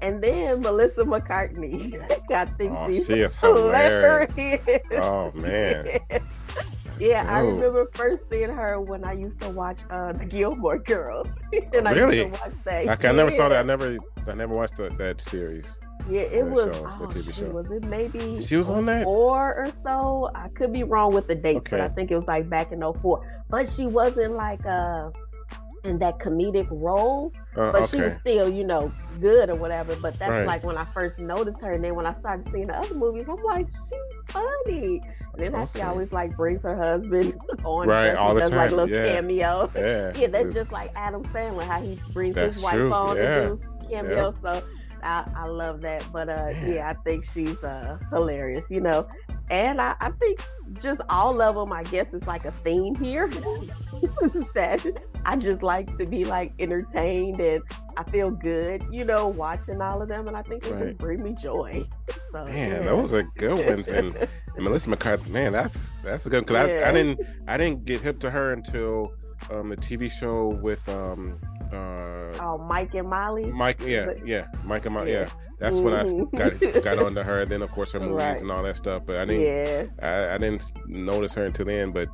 And 0.01 0.21
then 0.23 0.62
Melissa 0.62 1.05
McCarthy. 1.05 1.97
I 2.29 2.45
think 2.45 2.73
Oh, 2.75 2.88
she's 2.91 3.05
she 3.07 3.13
is 3.21 3.36
hilarious. 3.41 4.36
hilarious. 4.36 4.81
Oh, 4.93 5.31
man. 5.36 5.99
yeah, 6.99 7.25
I 7.27 7.41
Oh. 7.41 7.45
remember 7.47 7.88
first 7.93 8.29
seeing 8.29 8.49
her 8.49 8.79
when 8.81 9.03
I 9.05 9.13
used 9.13 9.39
to 9.41 9.49
watch 9.49 9.79
uh, 9.89 10.13
the 10.13 10.25
Gilmore 10.25 10.79
Girls. 10.79 11.29
and 11.73 11.88
I 11.88 11.93
Really? 11.93 12.23
used 12.25 12.36
to 12.36 12.41
watch 12.41 12.53
that. 12.65 12.88
Okay, 12.89 13.10
I 13.10 13.12
never 13.12 13.31
saw 13.31 13.49
that. 13.49 13.60
I 13.60 13.63
never, 13.63 13.97
I 14.27 14.33
never 14.33 14.53
watched 14.53 14.77
that, 14.77 14.97
that 14.97 15.21
series. 15.21 15.77
Yeah, 16.10 16.21
it 16.21 16.45
was. 16.45 16.73
show, 16.77 16.86
oh, 17.01 17.05
TV 17.07 17.33
show. 17.33 17.49
Was 17.51 17.69
it 17.69 17.83
maybe? 17.86 18.39
She 18.45 18.55
was 18.55 18.69
on 18.69 18.86
that? 18.86 19.03
four 19.03 19.55
or 19.55 19.69
so. 19.83 20.29
I 20.36 20.47
could 20.49 20.71
be 20.71 20.83
wrong 20.83 21.13
with 21.13 21.27
the 21.27 21.36
dates, 21.36 21.67
but 21.69 21.81
I 21.81 21.89
think 21.89 22.12
it 22.12 22.15
was 22.15 22.27
like 22.27 22.49
back 22.49 22.71
in 22.71 22.79
04. 22.81 23.43
But 23.49 23.67
she 23.67 23.88
wasn't 23.88 24.36
like 24.36 24.65
uh 24.65 25.10
in 25.88 25.97
that 26.00 26.19
comedic 26.19 26.67
role, 26.69 27.32
Uh, 27.56 27.71
but 27.71 27.89
she 27.89 28.00
was 28.02 28.15
still, 28.15 28.47
you 28.50 28.63
know, 28.63 28.91
good 29.19 29.50
or 29.50 29.56
whatever. 29.56 29.95
But 29.95 30.19
that's 30.19 30.30
Right. 30.32 30.45
like 30.45 30.63
when 30.63 30.78
I 30.78 30.86
first 30.86 31.17
noticed 31.19 31.60
her, 31.62 31.71
and 31.71 31.84
then 31.84 31.95
when 31.95 32.06
I 32.06 32.13
started 32.13 32.47
seeing 32.52 32.67
the 32.67 32.78
other 32.78 32.93
movies, 32.93 33.26
I'm 33.28 33.41
like, 33.43 33.67
she's 33.67 34.32
funny. 34.32 35.02
And 35.34 35.41
then 35.41 35.54
how 35.54 35.65
she 35.65 35.82
always 35.82 36.12
like 36.12 36.36
brings 36.38 36.63
her 36.63 36.76
husband 36.76 37.34
on, 37.63 37.88
Right, 37.88 38.15
all 38.15 38.34
the 38.36 38.41
does 38.41 38.52
like 38.52 38.71
little 38.71 38.89
yeah. 38.89 39.06
cameo. 39.13 39.71
Yeah. 39.76 40.12
Yeah, 40.15 40.28
that's 40.28 40.54
just 40.54 40.71
like 40.71 40.91
Adam 40.95 41.23
Sandler, 41.23 41.63
how 41.63 41.82
he 41.82 42.00
brings 42.13 42.36
That's 42.36 42.56
his 42.56 42.63
wife 42.63 42.76
true, 42.76 42.93
on 42.93 43.17
yeah. 43.17 43.41
to 43.41 43.56
do 43.56 43.62
cameo. 43.89 44.34
So 44.41 44.62
I, 45.03 45.29
I 45.36 45.45
love 45.47 45.81
that. 45.81 46.07
But 46.12 46.29
uh, 46.29 46.49
Yeah. 46.51 46.67
yeah, 46.67 46.89
I 46.89 46.93
think 47.03 47.23
she's 47.25 47.62
uh, 47.63 47.97
hilarious, 48.12 48.69
you 48.71 48.81
know. 48.81 49.07
And 49.49 49.79
I, 49.81 49.95
I 50.01 50.12
think 50.12 50.39
just 50.81 50.99
all 51.10 51.41
of 51.41 51.55
them, 51.55 51.71
I 51.71 51.83
guess, 51.83 52.13
is 52.13 52.27
like 52.27 52.43
a 52.45 52.51
theme 52.51 52.95
here. 52.95 53.27
that 54.53 54.86
I 55.25 55.36
just 55.38 55.63
like 55.63 55.95
to 55.97 56.05
be 56.05 56.25
like 56.25 56.53
entertained 56.60 57.39
and 57.39 57.63
I 57.95 58.03
feel 58.03 58.29
good, 58.29 58.83
you 58.91 59.05
know, 59.05 59.27
watching 59.27 59.81
all 59.81 60.01
of 60.01 60.07
them. 60.10 60.27
And 60.27 60.36
I 60.36 60.41
think 60.41 60.63
they 60.63 60.71
Right. 60.71 60.86
just 60.88 60.97
bring 60.97 61.23
me 61.23 61.33
joy. 61.33 61.83
So, 62.33 62.43
Man, 62.43 62.71
yeah. 62.71 62.79
those 62.81 63.13
are 63.13 63.23
good 63.38 63.65
ones. 63.65 63.88
And, 63.97 64.13
and 64.15 64.27
Melissa 64.57 64.89
McCarthy, 64.89 65.31
man, 65.31 65.53
that's 65.53 65.91
that's 66.03 66.25
a 66.25 66.29
good 66.29 66.45
because 66.45 66.69
I, 66.69 66.89
I 66.89 66.91
didn't 66.91 67.21
I 67.47 67.55
didn't 67.57 67.86
get 67.86 68.01
hip 68.01 68.19
to 68.19 68.29
her 68.29 68.51
until 68.51 69.13
um 69.52 69.69
the 69.69 69.78
TV 69.78 70.12
show 70.12 70.47
with 70.62 70.88
um 70.89 71.39
uh 71.71 72.32
oh, 72.41 72.58
Mike 72.69 72.93
and 72.95 73.10
Molly. 73.10 73.52
Mike 73.52 73.80
yeah 73.86 74.12
yeah 74.26 74.47
Mike 74.63 74.86
and 74.86 74.95
Mike 74.95 75.08
Yeah. 75.08 75.21
yeah 75.21 75.30
that's 75.60 75.78
when 75.78 75.93
I 75.93 76.04
got 76.38 76.84
got 76.84 77.00
onto 77.00 77.21
her. 77.21 77.45
Then 77.45 77.62
of 77.62 77.71
course 77.71 77.91
her 77.93 78.00
movies 78.00 78.17
Right. 78.17 78.41
and 78.41 78.52
all 78.52 78.62
that 78.63 78.76
stuff. 78.76 79.04
But 79.06 79.17
I 79.17 79.26
didn't 79.26 79.41
Yeah. 79.41 79.86
I, 80.08 80.36
I 80.36 80.38
didn't 80.38 80.71
notice 80.88 81.34
her 81.34 81.45
until 81.45 81.65
then. 81.65 81.91
But 81.91 82.10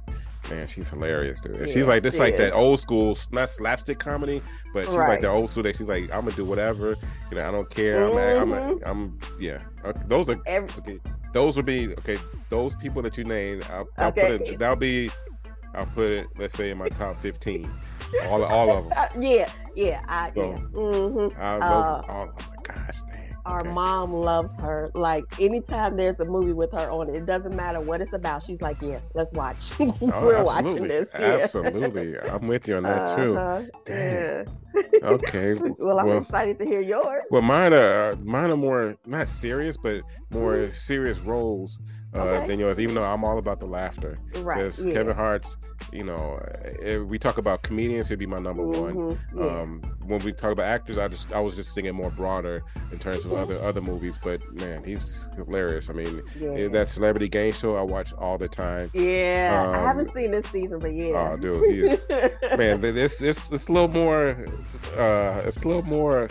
man, 0.50 0.66
she's 0.68 0.88
hilarious, 0.90 1.42
dude. 1.42 1.58
Yeah, 1.58 1.66
she's 1.66 1.88
like 1.88 2.04
this 2.04 2.18
like 2.20 2.34
is. 2.34 2.40
that 2.40 2.54
old 2.54 2.80
school 2.80 3.18
not 3.32 3.50
slapstick 3.50 4.00
comedy, 4.00 4.42
but 4.74 4.86
she's 4.86 4.94
like 4.94 5.20
the 5.22 5.28
old 5.28 5.50
school 5.52 5.64
that 5.64 5.76
she's 5.76 5.88
like 5.88 6.04
I'm 6.06 6.22
gonna 6.22 6.32
do 6.32 6.46
whatever. 6.46 6.96
You 7.32 7.38
know 7.38 7.48
I 7.48 7.52
don't 7.52 7.70
care. 7.70 8.06
I'm 8.40 8.52
I'm, 8.54 8.80
Mhm. 8.80 8.82
I'm 8.86 9.18
yeah. 9.40 9.60
Okay, 9.86 10.02
those 10.08 10.30
are 10.30 10.38
Every, 10.46 10.80
Okay, 10.80 11.00
those 11.34 11.58
would 11.58 11.66
be 11.66 11.90
okay. 12.00 12.18
Those 12.50 12.76
people 12.76 13.02
that 13.02 13.18
you 13.18 13.24
named, 13.26 13.68
I'll, 13.72 13.88
I'll 13.98 14.08
Okay. 14.10 14.38
put 14.38 14.48
it. 14.48 14.60
That'll 14.60 14.78
be. 14.78 15.10
I'll 15.74 15.86
put 15.88 16.12
it. 16.12 16.28
Let's 16.38 16.54
say 16.56 16.70
in 16.72 16.78
my 16.78 16.90
top 16.90 17.22
fifteen. 17.22 17.70
All, 18.26 18.44
all 18.44 18.70
of 18.78 18.84
them. 18.90 18.94
Uh, 18.98 19.08
yeah, 19.20 19.50
yeah, 19.76 20.04
I, 20.08 20.32
So, 20.36 20.52
yeah. 20.52 20.58
hmm 20.58 21.42
I, 21.42 21.56
Uh, 21.58 22.02
all, 22.08 22.34
oh 22.38 22.44
my 22.50 22.56
gosh, 22.64 23.02
dang. 23.12 23.36
Our 23.46 23.60
okay. 23.60 23.70
mom 23.72 24.14
loves 24.14 24.56
her. 24.62 24.90
Like 24.94 25.26
anytime 25.42 25.98
there's 25.98 26.20
a 26.22 26.26
movie 26.26 26.54
with 26.54 26.72
her 26.72 26.90
on 26.90 27.10
it, 27.10 27.16
it 27.16 27.26
doesn't 27.26 27.56
matter 27.56 27.82
what 27.82 28.00
it's 28.00 28.14
about. 28.14 28.42
She's 28.44 28.62
like, 28.62 28.78
"Yeah, 28.82 29.00
let's 29.16 29.34
watch. 29.34 29.72
Oh, 29.80 29.96
We're 30.02 30.44
watching 30.46 30.88
this." 30.88 31.10
Yeah. 31.14 31.40
Absolutely, 31.42 32.18
I'm 32.20 32.48
with 32.48 32.68
you 32.68 32.78
on 32.78 32.84
that 32.84 33.18
too. 33.18 33.36
Uh-huh, 33.36 33.64
Dang. 33.86 34.14
yeah. 34.14 34.44
Okay. 35.04 35.54
well, 35.80 36.00
I'm 36.00 36.08
well, 36.08 36.18
excited 36.20 36.58
to 36.60 36.66
hear 36.66 36.82
yours. 36.82 37.24
well, 37.32 37.42
mine 37.42 37.74
are 37.74 38.16
mine 38.24 38.50
are 38.50 38.56
more 38.58 38.96
not 39.06 39.28
serious, 39.28 39.76
but 39.76 40.02
more 40.32 40.72
serious 40.74 41.20
roles 41.20 41.80
uh, 42.14 42.46
than 42.48 42.60
yours. 42.60 42.80
Even 42.80 42.96
though 42.96 43.04
I'm 43.04 43.24
all 43.24 43.38
about 43.38 43.60
the 43.60 43.66
laughter. 43.66 44.20
right? 44.38 44.58
Because 44.58 44.84
Yeah. 44.84 44.94
Kevin 44.94 45.16
Hart's, 45.16 45.58
you 45.92 46.04
know, 46.04 46.40
if 46.82 47.02
we 47.08 47.18
talk 47.20 47.38
about 47.38 47.64
comedians, 47.64 48.10
he'd 48.10 48.20
be 48.20 48.26
my 48.26 48.40
number 48.40 48.64
one. 48.66 48.94
Mhm, 48.96 49.20
yeah. 49.36 49.46
Um, 49.62 49.82
when 50.06 50.22
we 50.24 50.32
talk 50.34 50.52
about 50.52 50.66
actors, 50.66 50.98
I 50.98 51.08
just 51.08 51.32
I 51.34 51.40
was 51.40 51.56
just 51.56 51.74
thinking 51.76 51.94
more 51.96 52.12
broader 52.12 52.64
in 52.92 53.00
terms 53.00 53.26
of 53.26 53.34
other 53.34 53.60
other 53.62 53.82
movies. 53.82 54.18
But 54.24 54.42
man, 54.60 54.84
he's 54.84 55.26
hilarious. 55.36 55.90
I 55.90 55.94
mean, 55.94 56.22
yeah. 56.40 56.50
eh, 56.52 56.68
that 56.70 56.88
celebrity 56.88 57.30
game 57.30 57.54
show 57.54 57.76
I 57.76 57.82
watch 57.82 58.14
all 58.14 58.38
the 58.38 58.48
time. 58.48 58.90
yeah. 58.94 59.62
I 59.74 59.78
um, 59.78 59.84
haven't 59.86 60.12
seen 60.12 60.32
this 60.32 60.46
season, 60.48 60.80
but 60.80 60.94
yeah. 60.94 61.32
Oh, 61.34 61.38
dude, 61.38 61.70
he 61.72 61.80
is 61.82 62.08
man. 62.58 62.82
th- 62.82 62.94
This 62.94 63.22
it's 63.22 63.50
it's 63.52 63.68
a 63.68 63.72
little 63.72 63.88
more. 63.88 64.38
Uh, 64.98 65.42
it's 65.46 65.64
a 65.64 65.68
little 65.68 65.84
more. 65.84 66.28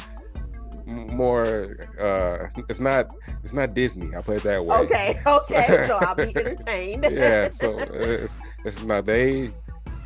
More, 0.93 1.77
uh, 2.01 2.47
it's- 2.69 2.81
not, 2.81 3.09
it's 3.45 3.53
not 3.53 3.75
Disney. 3.75 4.15
I'll 4.15 4.23
put 4.23 4.39
it 4.39 4.43
that 4.45 4.65
way. 4.65 4.77
okay, 4.79 5.21
okay. 5.27 5.85
So 5.87 5.99
I'll 6.01 6.15
be 6.15 6.33
entertained. 6.37 7.07
yeah. 7.11 7.51
So 7.51 7.79
it's, 7.79 8.37
it's 8.65 8.83
not 8.85 9.05
they, 9.05 9.51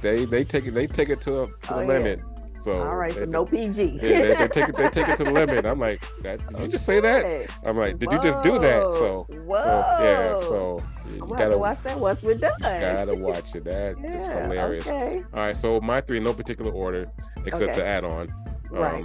they, 0.03 0.25
they 0.25 0.45
take 0.45 0.67
it, 0.67 0.75
they 0.75 0.87
take 0.87 1.09
it 1.09 1.21
to, 1.23 1.43
a, 1.43 1.47
to 1.47 1.53
Oh, 1.71 1.77
the 1.77 1.81
yeah. 1.83 1.87
limit. 1.87 2.21
So 2.59 2.73
All 2.83 2.97
right, 2.97 3.15
they, 3.15 3.21
so 3.21 3.27
no 3.27 3.45
PG. 3.45 4.01
Yeah, 4.03 4.09
they, 4.09 4.35
they 4.35 4.49
take 4.49 4.69
it, 4.71 4.77
they 4.77 4.89
take 4.91 5.09
it 5.09 5.17
to 5.19 5.25
the 5.25 5.31
limit. 5.31 5.65
I'm 5.67 5.79
like, 5.79 6.01
that, 6.23 6.41
did 6.49 6.59
you 6.61 6.67
just 6.69 6.85
say 6.85 6.99
that? 6.99 7.49
I'm 7.65 7.77
like, 7.77 7.99
did 8.01 8.11
you 8.11 8.21
just 8.21 8.43
do 8.43 8.59
that? 8.59 8.83
So, 8.95 9.25
Whoa. 9.45 9.63
so 9.63 10.03
yeah, 10.03 10.41
so 10.41 10.83
you 11.15 11.23
I'm 11.23 11.29
gotta 11.29 11.57
watch 11.57 11.81
that 11.85 11.97
once 11.97 12.23
we're 12.23 12.35
done. 12.35 12.59
gotta 12.61 13.15
watch 13.29 13.55
it. 13.55 13.63
That 13.65 13.95
yeah, 14.03 14.43
hilarious. 14.49 14.85
Okay. 14.85 15.23
All 15.33 15.41
right, 15.47 15.55
so 15.55 15.81
my 15.81 16.01
three, 16.01 16.19
no 16.19 16.35
particular 16.35 16.73
order, 16.73 17.09
except 17.45 17.63
Okay. 17.71 17.77
to 17.77 17.85
add 17.87 18.05
on. 18.05 18.27
Right. 18.71 19.05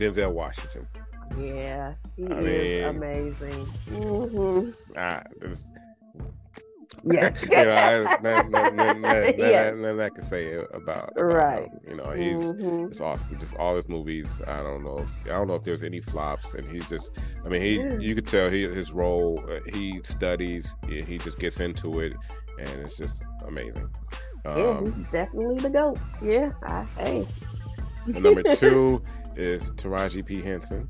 Um, 0.00 0.14
Denzel 0.14 0.32
Washington. 0.32 0.86
Yeah, 1.36 1.94
he 2.16 2.26
I 2.26 2.38
is 2.38 2.44
mean- 2.44 2.84
amazing. 2.84 3.66
hmm 3.66 4.70
Ah, 4.96 5.22
there's, 5.38 5.62
Yes. 7.04 7.42
you 7.48 7.50
know, 7.50 7.70
I, 7.70 8.00
nothing, 8.22 10.00
I 10.00 10.08
can 10.08 10.22
say 10.22 10.54
about, 10.54 10.72
about 10.74 11.12
Right. 11.16 11.62
him. 11.64 11.80
You 11.88 11.96
know, 11.96 12.10
he's 12.10 12.36
Mhm. 12.36 12.90
it's 12.90 13.00
awesome. 13.00 13.38
Just 13.38 13.54
all 13.56 13.76
his 13.76 13.88
movies. 13.88 14.40
I 14.48 14.62
don't 14.62 14.82
know. 14.82 14.98
If, 14.98 15.26
I 15.26 15.34
don't 15.36 15.46
know 15.46 15.54
if 15.54 15.62
there's 15.62 15.82
any 15.84 16.00
flops, 16.00 16.54
and 16.54 16.68
he's 16.68 16.88
just. 16.88 17.12
I 17.44 17.48
mean, 17.48 17.60
he 17.62 17.76
Yeah. 17.76 17.98
you 17.98 18.14
could 18.16 18.26
tell 18.26 18.50
he 18.50 18.62
his 18.62 18.90
role. 18.92 19.38
Uh, 19.48 19.60
he 19.72 20.00
studies. 20.02 20.72
He, 20.88 21.02
he 21.02 21.18
just 21.18 21.38
gets 21.38 21.60
into 21.60 22.00
it, 22.00 22.14
and 22.58 22.68
it's 22.80 22.96
just 22.96 23.22
amazing. 23.46 23.88
Yeah, 24.44 24.52
Um, 24.52 24.86
he's 24.86 25.08
definitely 25.08 25.58
the 25.60 25.70
goat. 25.70 25.98
Yeah, 26.22 26.52
I, 26.64 26.84
hey. 26.98 27.28
number 28.06 28.42
two 28.56 29.02
is 29.38 29.70
Taraji 29.72 30.24
P 30.24 30.42
Henson. 30.42 30.88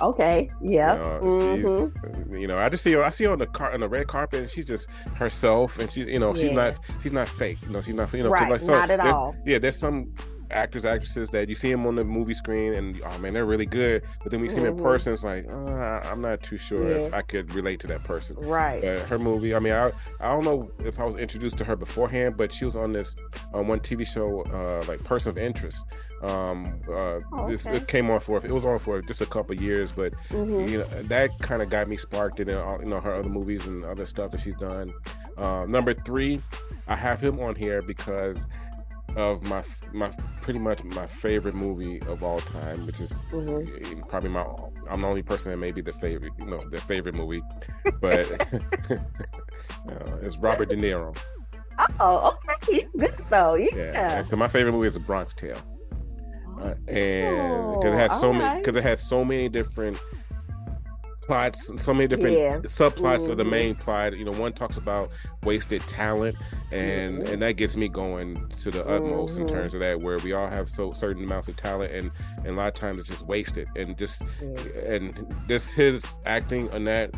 Okay. 0.00 0.48
Yeah. 0.60 0.94
You 0.94 1.00
know, 1.00 1.18
hmm 1.20 1.88
she's, 2.30 2.40
you 2.40 2.46
know, 2.46 2.58
I 2.58 2.68
just 2.68 2.84
see 2.84 2.92
her. 2.92 3.02
I 3.02 3.10
see 3.10 3.24
her 3.24 3.32
on 3.32 3.38
the 3.38 3.46
car 3.46 3.72
on 3.72 3.80
the 3.80 3.88
red 3.88 4.06
carpet, 4.06 4.40
and 4.40 4.50
she's 4.50 4.66
just 4.66 4.88
herself, 5.16 5.78
and 5.78 5.90
she, 5.90 6.02
you 6.02 6.20
know, 6.20 6.34
she's 6.34 6.50
not, 6.50 6.78
she's 7.02 7.12
not 7.12 7.26
fake. 7.26 7.58
You 7.62 7.70
know, 7.70 7.80
she's 7.80 7.94
not, 7.94 8.12
you 8.12 8.22
know, 8.22 8.28
Right, 8.30 8.50
like 8.50 8.60
some- 8.60 8.74
not 8.76 8.90
at 8.90 9.00
all. 9.00 9.34
Yeah, 9.44 9.58
there's 9.58 9.76
some 9.76 10.12
actors, 10.50 10.84
actresses 10.86 11.28
that 11.30 11.46
you 11.48 11.54
see 11.54 11.70
them 11.70 11.86
on 11.86 11.94
the 11.96 12.04
movie 12.04 12.32
screen, 12.34 12.74
and 12.74 13.00
oh 13.06 13.18
man, 13.18 13.34
they're 13.34 13.44
really 13.44 13.66
good. 13.66 14.02
But 14.22 14.30
then 14.30 14.40
we 14.40 14.48
see 14.48 14.56
them 14.56 14.66
in 14.66 14.76
Mhm. 14.76 14.82
person, 14.82 15.12
it's 15.12 15.24
like, 15.24 15.46
uh, 15.50 16.00
I'm 16.10 16.20
not 16.22 16.42
too 16.42 16.56
sure 16.58 16.88
if 16.90 17.12
I 17.12 17.20
could 17.22 17.52
relate 17.54 17.80
to 17.80 17.86
that 17.88 18.04
person. 18.04 18.36
Right. 18.36 18.80
But 18.80 19.00
her 19.08 19.18
movie, 19.18 19.54
I 19.54 19.58
mean, 19.58 19.72
I 19.74 19.90
I 20.20 20.28
don't 20.32 20.44
know 20.44 20.70
if 20.84 20.98
I 21.00 21.04
was 21.04 21.16
introduced 21.16 21.58
to 21.58 21.64
her 21.64 21.76
beforehand, 21.76 22.36
but 22.36 22.52
she 22.52 22.64
was 22.64 22.76
on 22.76 22.92
this 22.92 23.14
on 23.52 23.66
one 23.66 23.80
TV 23.80 24.06
show, 24.06 24.42
uh, 24.52 24.84
like 24.88 25.02
Person 25.04 25.30
of 25.30 25.38
Interest. 25.38 25.84
Um, 26.22 26.80
uh, 26.88 27.20
Oh, 27.32 27.46
this, 27.48 27.66
okay. 27.66 27.76
it 27.76 27.86
came 27.86 28.10
on 28.10 28.18
for 28.20 28.44
it 28.44 28.50
was 28.50 28.64
on 28.64 28.78
for 28.80 29.00
just 29.02 29.20
a 29.20 29.26
couple 29.26 29.54
years, 29.54 29.92
but 29.92 30.14
hmm 30.30 30.64
you 30.66 30.78
know 30.78 30.86
that 31.04 31.30
kind 31.38 31.62
of 31.62 31.70
got 31.70 31.88
me 31.88 31.96
sparked 31.96 32.40
in 32.40 32.52
all, 32.54 32.80
you 32.80 32.86
know 32.86 33.00
her 33.00 33.14
other 33.14 33.28
movies 33.28 33.66
and 33.66 33.84
other 33.84 34.04
stuff 34.04 34.32
that 34.32 34.40
she's 34.40 34.56
done. 34.56 34.92
Um, 35.36 35.70
number 35.70 35.94
three, 35.94 36.42
I 36.88 36.96
have 36.96 37.20
him 37.20 37.38
on 37.38 37.54
here 37.54 37.82
because 37.82 38.48
of 39.16 39.42
my 39.44 39.62
my 39.92 40.10
pretty 40.42 40.58
much 40.58 40.82
my 40.84 41.06
favorite 41.06 41.54
movie 41.54 42.00
of 42.08 42.22
all 42.24 42.40
time, 42.40 42.84
which 42.86 43.00
is 43.00 43.12
hmm 43.30 43.64
probably 44.08 44.30
my 44.30 44.44
I'm 44.90 45.02
the 45.02 45.06
only 45.06 45.22
person 45.22 45.52
that 45.52 45.58
may 45.58 45.70
be 45.70 45.82
the 45.82 45.92
favorite, 45.92 46.32
you 46.40 46.46
know, 46.46 46.58
the 46.58 46.80
favorite 46.80 47.14
movie, 47.14 47.42
but 48.00 48.28
uh, 48.90 50.16
it's 50.22 50.36
Robert 50.38 50.68
De 50.68 50.76
Niro. 50.76 51.16
Oh, 52.00 52.36
okay. 52.48 52.80
He's 52.82 52.92
good 52.96 53.14
though. 53.30 53.54
Yeah. 53.54 54.24
Yeah, 54.30 54.36
my 54.36 54.48
favorite 54.48 54.72
movie 54.72 54.88
is 54.88 54.96
A 54.96 55.00
Bronx 55.00 55.32
Tale. 55.32 55.56
Uh, 56.60 56.74
and 56.90 57.74
because 57.74 57.84
it 57.84 57.94
Oh, 57.94 58.08
has 58.08 58.20
so 58.20 58.32
many 58.32 58.60
because 58.60 58.76
it 58.76 58.82
has 58.82 59.00
so 59.00 59.24
many 59.24 59.48
different 59.48 60.00
plots 61.22 61.68
and 61.68 61.78
so 61.78 61.92
many 61.92 62.08
different 62.08 62.34
Yeah. 62.36 62.56
subplots 62.60 63.28
of 63.28 63.36
the 63.36 63.44
Mhm. 63.44 63.50
main 63.50 63.74
plot 63.74 64.16
you 64.16 64.24
know 64.24 64.32
one 64.32 64.52
talks 64.54 64.78
about 64.78 65.10
wasted 65.44 65.82
talent 65.82 66.34
and 66.72 67.18
Mhm. 67.22 67.32
and 67.32 67.42
that 67.42 67.52
gets 67.52 67.76
me 67.76 67.86
going 67.86 68.48
to 68.60 68.70
the 68.70 68.82
utmost 68.86 69.36
in 69.36 69.44
Mhm. 69.44 69.48
terms 69.50 69.74
of 69.74 69.80
that 69.80 70.00
where 70.00 70.16
we 70.20 70.32
all 70.32 70.48
have 70.48 70.70
so 70.70 70.90
certain 70.90 71.24
amounts 71.24 71.46
of 71.48 71.56
talent 71.56 71.92
and 71.92 72.10
and 72.38 72.46
a 72.46 72.52
lot 72.54 72.68
of 72.68 72.74
times 72.74 72.98
it's 73.00 73.08
just 73.10 73.26
wasted 73.26 73.68
and 73.76 73.96
just 73.98 74.22
Yeah. 74.40 74.80
and 74.94 75.34
this 75.46 75.70
his 75.70 76.02
acting 76.24 76.70
on 76.70 76.84
that 76.84 77.14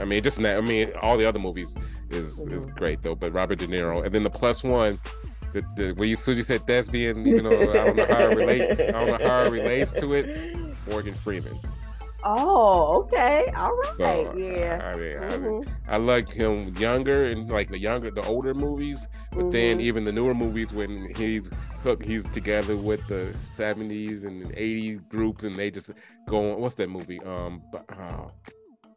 I 0.00 0.04
mean 0.04 0.22
just 0.24 0.42
that 0.42 0.56
I 0.58 0.60
mean 0.60 0.90
all 1.00 1.16
the 1.16 1.24
other 1.24 1.38
movies 1.38 1.72
is 2.10 2.40
is 2.40 2.66
Mhm. 2.66 2.74
great 2.76 3.02
though 3.02 3.14
but 3.14 3.32
Robert 3.32 3.60
De 3.60 3.68
Niro 3.68 4.02
and 4.04 4.12
then 4.12 4.24
the 4.24 4.30
plus 4.30 4.64
one 4.64 4.98
the, 5.52 5.62
the 5.76 5.92
when 5.92 6.08
you 6.08 6.16
soon 6.16 6.36
you 6.36 6.42
said 6.42 6.66
thespian 6.66 7.24
you 7.24 7.42
know 7.42 7.50
I 7.50 7.72
don't 7.72 7.96
know 7.96 8.06
how 8.06 8.28
it 8.28 8.36
relate 8.36 8.72
I 8.72 8.90
don't 8.92 9.20
know 9.20 9.28
how 9.28 9.42
it 9.42 9.50
relates 9.50 9.92
to 9.92 10.14
it 10.14 10.56
Morgan 10.88 11.14
Freeman 11.14 11.58
Oh, 12.24 13.04
okay. 13.04 13.46
All 13.56 13.80
so, 13.96 14.34
yeah. 14.36 14.80
I, 14.82 14.90
I 14.90 14.96
mean 14.96 15.18
I, 15.22 15.36
mean, 15.38 15.64
I 15.86 15.96
like 15.98 16.30
him 16.30 16.74
younger 16.76 17.26
and 17.26 17.48
like 17.48 17.68
the 17.68 17.78
younger 17.78 18.10
the 18.10 18.24
older 18.24 18.54
movies 18.54 19.06
but 19.32 19.52
then 19.52 19.78
mhm. 19.78 19.82
even 19.82 20.04
the 20.04 20.12
newer 20.12 20.34
movies 20.34 20.72
when 20.72 21.14
he's 21.14 21.48
hooked 21.82 22.04
he's 22.04 22.24
together 22.32 22.76
with 22.76 23.06
the 23.06 23.32
70s 23.34 24.26
and 24.26 24.52
80s 24.52 25.08
groups 25.08 25.44
and 25.44 25.54
they 25.54 25.70
just 25.70 25.90
go 26.26 26.52
on 26.52 26.60
what's 26.60 26.74
that 26.74 26.90
movie 26.90 27.20
um 27.20 27.62
but, 27.70 27.84
oh, 27.92 28.32
but 28.44 28.52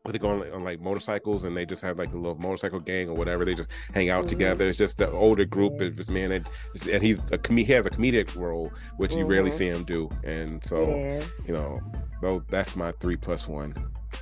they 0.09 0.17
go 0.17 0.29
on, 0.29 0.39
like- 0.39 0.53
on 0.53 0.63
like 0.63 0.79
motorcycles 0.81 1.43
and 1.43 1.55
they 1.55 1.65
just 1.65 1.81
have 1.83 1.99
like 1.99 2.11
a 2.11 2.17
little 2.17 2.35
motorcycle 2.39 2.79
gang 2.79 3.07
or 3.09 3.13
whatever. 3.13 3.45
They 3.45 3.53
just 3.53 3.69
hang 3.93 4.09
out 4.09 4.25
Mhm. 4.25 4.29
together. 4.29 4.67
It's 4.67 4.77
just 4.77 4.97
the 4.97 5.11
older 5.11 5.45
group 5.45 5.79
of 5.79 5.95
this 5.95 6.09
man, 6.09 6.31
and, 6.31 6.47
and 6.91 7.03
he's 7.03 7.19
a 7.31 7.37
com- 7.37 7.57
he 7.57 7.63
has 7.65 7.85
a 7.85 7.89
comedic 7.89 8.35
role, 8.35 8.71
which 8.97 9.13
you 9.13 9.25
rarely 9.25 9.51
Mhm. 9.51 9.53
see 9.53 9.67
him 9.67 9.83
do. 9.83 10.09
And 10.23 10.63
so 10.65 10.79
yeah. 10.95 11.21
you 11.45 11.53
know, 11.53 11.77
though 12.21 12.43
that's 12.49 12.75
my 12.75 12.91
three 12.99 13.15
plus 13.15 13.47
one. 13.47 13.75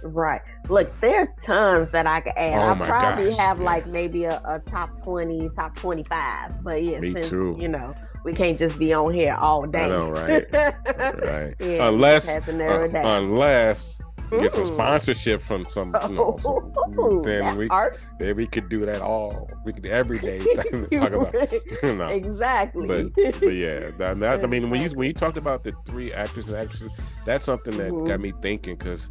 Right. 0.04 0.42
Look, 0.68 0.88
there 1.02 1.22
are 1.22 1.34
tons 1.44 1.92
that 1.94 2.06
I 2.06 2.20
could 2.20 2.34
add. 2.38 2.60
Oh 2.60 2.84
I 2.84 2.86
probably 2.88 3.30
gosh, 3.30 3.40
have 3.40 3.60
yeah. 3.60 3.66
like 3.66 3.88
maybe 3.88 4.26
a, 4.26 4.40
a 4.46 4.60
top 4.60 5.02
20, 5.02 5.50
top 5.56 5.76
25. 5.78 6.64
But 6.64 6.84
yeah, 6.84 7.00
Me 7.00 7.14
since, 7.14 7.30
too. 7.30 7.58
you 7.60 7.70
know, 7.70 7.96
we 8.24 8.34
can't 8.34 8.60
just 8.60 8.78
be 8.78 8.94
on 8.94 9.14
here 9.14 9.34
all 9.34 9.66
day. 9.66 9.88
know, 9.88 10.12
right? 10.12 10.46
Right. 10.54 11.56
Yeah, 11.60 11.88
unless 11.88 12.28
we 12.28 12.34
just 12.34 12.46
have 12.46 12.46
to 12.46 12.54
narrow 12.54 12.86
uh, 12.94 13.18
unless 13.20 14.00
get 14.30 14.54
some 14.54 14.68
sponsorship 14.68 15.42
from 15.42 15.66
some, 15.66 15.96
you 16.10 16.16
know, 16.16 16.38
some- 16.42 16.72
Oh, 16.98 17.22
then 17.24 17.58
we 17.58 17.68
art. 17.70 17.98
then 18.20 18.36
we 18.36 18.48
could 18.48 18.70
do 18.70 18.86
that 18.86 19.02
all. 19.02 19.50
We 19.66 19.74
could 19.74 19.86
every 19.86 20.20
day 20.20 20.38
talk 20.56 20.66
about. 20.72 21.34
right. 21.34 21.62
no. 21.84 22.08
exactly. 22.08 22.88
but 22.88 23.14
but 23.40 23.54
yeah, 23.54 23.92
that, 23.98 24.20
that- 24.20 24.44
I 24.44 24.48
mean, 24.48 24.70
when 24.70 24.82
you 24.82 24.90
when 24.92 25.08
you 25.08 25.14
talked 25.14 25.38
about 25.38 25.64
the 25.64 25.74
three 25.86 26.12
actors 26.14 26.48
and 26.48 26.58
actresses, 26.58 26.92
that's 27.26 27.46
something 27.46 27.76
that 27.78 27.92
Mhm. 27.92 28.08
got 28.08 28.20
me 28.20 28.34
thinking 28.42 28.76
because, 28.76 29.10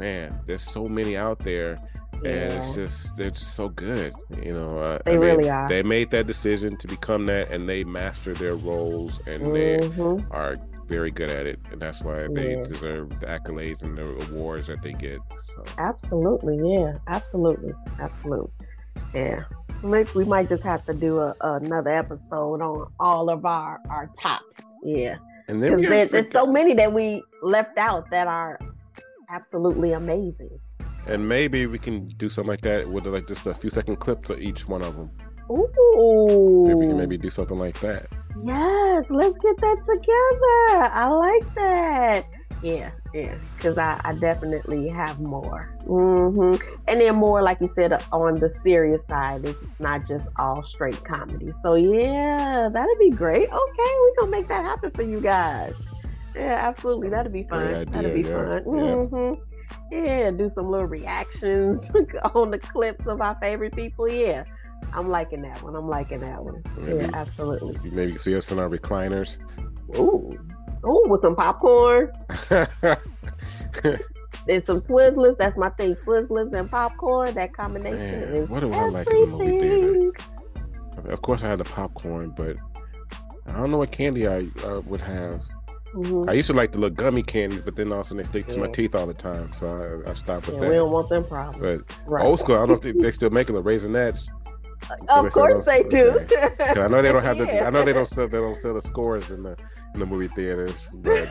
man, 0.00 0.38
there's 0.46 0.62
so 0.62 0.86
many 0.86 1.16
out 1.16 1.38
there, 1.40 1.76
and 2.24 2.26
it's 2.26 2.74
just 2.74 3.16
they're 3.16 3.30
just 3.30 3.54
so 3.54 3.68
good. 3.68 4.12
You 4.42 4.52
know, 4.52 4.78
uh, 4.78 4.98
They 5.04 5.12
I 5.12 5.18
mean, 5.18 5.20
really 5.26 5.50
are. 5.50 5.68
They 5.68 5.82
made 5.82 6.10
that 6.10 6.26
decision 6.26 6.76
to 6.78 6.86
become 6.88 7.26
that, 7.26 7.50
and 7.50 7.68
they 7.68 7.84
master 7.84 8.34
their 8.34 8.54
roles, 8.56 9.20
and 9.26 9.54
they 9.54 9.78
Mhm. 9.78 10.26
are 10.30 10.56
very 10.88 11.10
good 11.10 11.28
at 11.28 11.46
it, 11.46 11.58
and 11.70 11.80
that's 11.80 12.02
why 12.02 12.26
they 12.32 12.56
Yeah. 12.56 12.64
deserve 12.64 13.20
the 13.20 13.26
accolades 13.26 13.82
and 13.82 13.96
the 13.96 14.06
awards 14.32 14.66
that 14.68 14.82
they 14.82 14.92
get. 14.92 15.20
So 15.54 15.62
Absolutely, 15.76 16.56
yeah, 16.74 16.98
absolutely, 17.06 17.72
absolutely, 18.00 18.50
yeah. 19.14 19.44
Maybe 19.84 20.10
we 20.14 20.24
might 20.24 20.48
just 20.48 20.64
have 20.64 20.84
to 20.86 20.94
do 20.94 21.18
a, 21.20 21.34
another 21.40 21.90
episode 21.90 22.60
on 22.62 22.90
all 22.98 23.30
of 23.30 23.44
our 23.44 23.80
our 23.90 24.10
tops, 24.20 24.60
yeah, 24.82 25.16
and 25.46 25.62
then 25.62 25.80
there, 25.82 26.06
there's 26.06 26.30
so 26.32 26.46
many 26.46 26.74
that 26.74 26.92
we 26.92 27.22
left 27.42 27.78
out 27.78 28.10
that 28.10 28.26
are 28.26 28.58
absolutely 29.30 29.92
amazing. 29.92 30.58
and 31.06 31.26
maybe 31.28 31.66
we 31.66 31.78
can 31.78 32.08
do 32.18 32.28
something 32.28 32.48
like 32.50 32.60
that 32.62 32.88
with 32.88 33.06
like 33.06 33.26
just 33.28 33.46
a 33.46 33.54
few 33.54 33.70
second 33.70 33.96
clips 33.96 34.30
of 34.30 34.40
each 34.40 34.66
one 34.68 34.82
of 34.82 34.96
them. 34.96 35.10
Ooh, 35.50 36.64
See 36.66 36.72
if 36.72 36.78
we 36.78 36.86
can 36.86 36.96
maybe 36.96 37.16
do 37.18 37.30
something 37.30 37.58
like 37.58 37.78
that. 37.80 38.06
yes, 38.44 39.04
let's 39.10 39.36
get 39.38 39.56
that 39.56 39.76
together. 39.86 40.90
I 40.94 41.08
like 41.08 41.54
that. 41.54 42.26
Yeah, 42.60 42.90
yeah, 43.14 43.36
because 43.56 43.78
I, 43.78 44.00
I 44.04 44.14
definitely 44.14 44.88
have 44.88 45.20
more. 45.20 45.72
Mm-hmm. 45.86 46.56
And 46.88 47.00
then 47.00 47.14
more, 47.14 47.40
like 47.40 47.58
you 47.60 47.68
said, 47.68 47.92
on 48.10 48.34
the 48.34 48.50
serious 48.50 49.06
side, 49.06 49.46
it's 49.46 49.58
not 49.78 50.06
just 50.08 50.26
all 50.38 50.62
straight 50.64 51.02
comedy. 51.04 51.52
So 51.62 51.76
yeah, 51.76 52.68
that'd 52.72 52.98
be 52.98 53.10
great. 53.10 53.48
Okay, 53.48 53.52
we're 54.00 54.14
gonna 54.18 54.30
make 54.32 54.48
that 54.48 54.64
happen 54.64 54.90
for 54.90 55.02
you 55.02 55.20
guys. 55.20 55.72
Yeah, 56.34 56.58
absolutely, 56.68 57.08
that'd 57.10 57.32
be 57.32 57.44
fun. 57.44 57.66
Great 57.66 57.92
that'd 57.92 58.14
be 58.14 58.28
yeah, 58.28 58.60
fun. 58.60 58.76
yeah. 58.76 58.94
hmm 59.04 59.32
Yeah, 59.92 60.30
do 60.32 60.48
some 60.48 60.68
little 60.68 60.86
reactions 60.88 61.84
on 62.34 62.50
the 62.50 62.58
clips 62.58 63.06
of 63.06 63.20
our 63.20 63.36
favorite 63.40 63.74
people. 63.76 64.08
Yeah, 64.08 64.42
I'm 64.92 65.08
liking 65.08 65.42
that 65.42 65.62
one. 65.62 65.76
I'm 65.76 65.88
liking 65.88 66.20
that 66.20 66.42
one. 66.42 66.62
Maybe- 66.78 67.04
Yeah, 67.04 67.10
absolutely. 67.14 67.76
You 67.84 67.90
maybe 67.92 68.18
see 68.18 68.34
us 68.36 68.50
in 68.50 68.58
our 68.58 68.68
recliners. 68.68 69.38
Ooh, 69.96 70.30
ooh, 70.86 71.02
with 71.06 71.20
some 71.20 71.36
popcorn. 71.36 72.10
There's 74.46 74.64
some 74.64 74.80
Twizzlers. 74.80 75.36
That's 75.36 75.58
my 75.58 75.68
thing. 75.70 75.94
Twizzlers 75.96 76.52
and 76.54 76.70
popcorn. 76.70 77.34
That 77.34 77.52
combination 77.52 78.20
Man, 78.20 78.28
is 78.34 78.48
what 78.48 78.60
do 78.60 78.72
I 78.72 78.88
like 78.88 79.06
in 79.10 79.20
the 79.20 79.26
movie 79.26 79.58
theater? 79.60 79.76
everything. 79.76 80.12
of 81.12 81.22
course, 81.22 81.42
I 81.42 81.48
had 81.48 81.58
the 81.58 81.64
popcorn, 81.64 82.32
but 82.36 82.56
I 83.46 83.52
don't 83.52 83.70
know 83.70 83.78
what 83.78 83.92
candy 83.92 84.26
I 84.26 84.46
uh, 84.64 84.80
would 84.86 85.00
have. 85.02 85.42
Mhm. 85.94 86.28
I 86.28 86.32
used 86.34 86.48
to 86.48 86.52
like 86.54 86.72
the 86.72 86.78
little 86.78 86.94
gummy 86.94 87.22
candies, 87.22 87.62
but 87.62 87.76
then 87.76 87.92
also 87.92 88.14
they 88.14 88.22
stick 88.22 88.46
to 88.48 88.58
my 88.58 88.68
teeth 88.68 88.94
all 88.94 89.06
the 89.06 89.14
time, 89.14 89.50
so 89.54 90.02
I, 90.06 90.10
I 90.10 90.14
stopped 90.14 90.46
with 90.46 90.56
Yeah, 90.56 90.68
we 90.68 90.74
don't 90.74 90.92
want 90.92 91.08
them 91.08 91.24
problems. 91.24 91.58
But 91.86 91.98
Right. 92.06 92.24
old 92.26 92.40
school, 92.40 92.58
I 92.58 92.66
don't 92.66 92.82
think 92.82 92.96
they, 92.96 93.04
they 93.04 93.10
still 93.20 93.30
making 93.30 93.54
the 93.54 93.62
raisinets. 93.62 94.28
Of 95.10 95.32
course 95.32 95.64
sell 95.64 95.82
they 95.82 95.88
do. 95.88 96.10
okay. 96.20 96.50
I 96.80 96.88
know 96.88 97.02
they 97.02 97.12
don't 97.12 97.24
have 97.24 97.38
the. 97.38 97.66
I 97.66 97.70
know 97.70 97.84
they 97.84 97.92
don't 97.92 98.06
sell. 98.06 98.28
They 98.28 98.38
don't 98.38 98.56
sell 98.56 98.74
the 98.74 98.82
scores 98.82 99.30
in 99.30 99.42
the 99.42 99.56
in 99.94 100.00
the 100.00 100.06
movie 100.06 100.28
theaters, 100.28 100.88
but, 100.94 101.28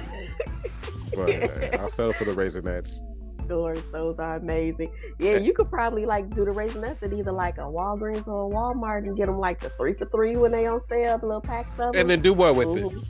but 1.16 1.76
uh, 1.76 1.78
I'll 1.82 1.90
settle 1.90 2.14
for 2.14 2.26
the 2.26 2.34
raisinets. 2.34 3.00
Stores, 3.46 3.82
those 3.94 4.20
are 4.20 4.36
amazing. 4.36 4.92
Yeah, 5.20 5.38
you 5.38 5.54
could 5.54 5.70
probably 5.70 6.06
like 6.06 6.30
do 6.36 6.44
the 6.44 6.52
raisinets 6.52 7.02
at 7.02 7.14
either 7.14 7.32
like 7.32 7.58
a 7.58 7.62
Walgreens 7.62 8.28
or 8.28 8.52
a 8.52 8.54
Walmart 8.54 9.00
and 9.08 9.16
get 9.16 9.28
them 9.28 9.40
like 9.40 9.60
the 9.60 9.70
three 9.72 9.94
for 9.94 10.06
three 10.08 10.36
when 10.36 10.52
they 10.52 10.66
on 10.68 10.82
sale, 10.88 11.18
the 11.18 11.26
little 11.28 11.42
packs 11.42 11.70
of 11.72 11.78
them. 11.78 11.92
And 11.96 12.10
then 12.10 12.22
do 12.22 12.34
what 12.34 12.56
with 12.56 12.78
it? 12.78 12.84
Mhm. 12.84 13.04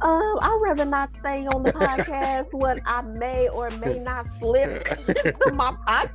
Um, 0.00 0.38
I'd 0.40 0.60
rather 0.62 0.84
not 0.84 1.10
say 1.24 1.44
on 1.46 1.64
the 1.64 1.72
podcast 1.72 2.46
what 2.52 2.78
I 2.86 3.02
may 3.02 3.48
or 3.48 3.68
may 3.80 3.98
not 3.98 4.26
slip 4.38 4.86
into 5.08 5.52
my 5.52 5.74
pocket. 5.84 6.12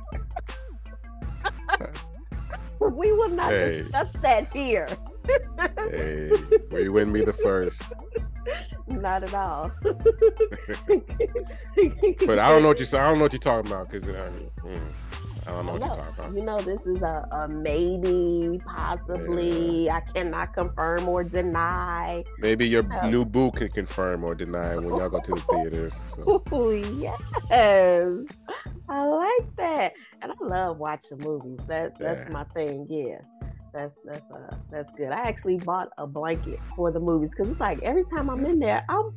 we 2.92 3.12
will 3.12 3.30
not 3.30 3.50
Hey. 3.50 3.82
discuss 3.82 4.10
that 4.22 4.52
here. 4.52 4.88
Hey, 5.90 6.30
well, 6.70 6.80
you 6.82 6.92
wouldn't 6.92 7.14
be 7.14 7.24
the 7.24 7.32
first. 7.32 7.82
Not 8.88 9.22
at 9.24 9.32
all. 9.34 9.72
But 12.26 12.38
I 12.38 12.48
don't 12.50 12.62
know 12.62 12.68
what 12.68 12.80
you. 12.80 12.86
I 12.98 13.06
don't 13.08 13.18
know 13.18 13.24
what 13.24 13.32
you're 13.32 13.40
talking 13.40 13.70
about 13.70 13.90
because 13.90 14.08
I, 14.08 14.12
mm, 14.12 14.80
I 15.46 15.50
don't 15.50 15.66
know 15.66 15.72
what 15.72 15.80
you're 15.80 15.88
talking 15.94 16.14
about. 16.18 16.34
You 16.34 16.42
know, 16.44 16.58
this 16.60 16.80
is 16.86 17.02
a, 17.02 17.26
a 17.32 17.48
maybe, 17.48 18.60
possibly. 18.66 19.90
I 19.90 20.00
cannot 20.00 20.52
confirm 20.52 21.08
or 21.08 21.24
deny. 21.24 22.22
Maybe 22.38 22.68
your 22.68 22.82
Oh. 23.02 23.08
new 23.08 23.24
boo 23.24 23.50
can 23.50 23.68
confirm 23.68 24.24
or 24.24 24.34
deny 24.34 24.76
when 24.76 24.96
y'all 24.96 25.08
go 25.08 25.20
to 25.20 25.32
the 25.32 25.40
theaters. 25.40 25.92
So. 26.14 26.42
Ooh, 26.54 26.72
yes, 27.00 27.22
I 28.88 29.06
like 29.06 29.56
that, 29.56 29.92
and 30.24 30.32
I 30.32 30.44
love 30.44 30.78
watching 30.78 31.18
movies. 31.18 31.58
That 31.68 31.98
that's 31.98 32.20
Yeah. 32.26 32.32
my 32.32 32.44
thing. 32.54 32.86
Yeah, 32.88 33.18
that's 33.72 33.96
that's 34.04 34.30
uh 34.32 34.56
that's 34.70 34.90
good. 34.96 35.12
I 35.12 35.20
actually 35.20 35.58
bought 35.58 35.90
a 35.98 36.06
blanket 36.06 36.58
for 36.74 36.90
the 36.90 37.00
movies 37.00 37.30
because 37.30 37.48
it's 37.50 37.60
like 37.60 37.82
every 37.82 38.04
time 38.04 38.28
I'm 38.30 38.44
in 38.46 38.58
there, 38.58 38.84
I'm 38.88 39.12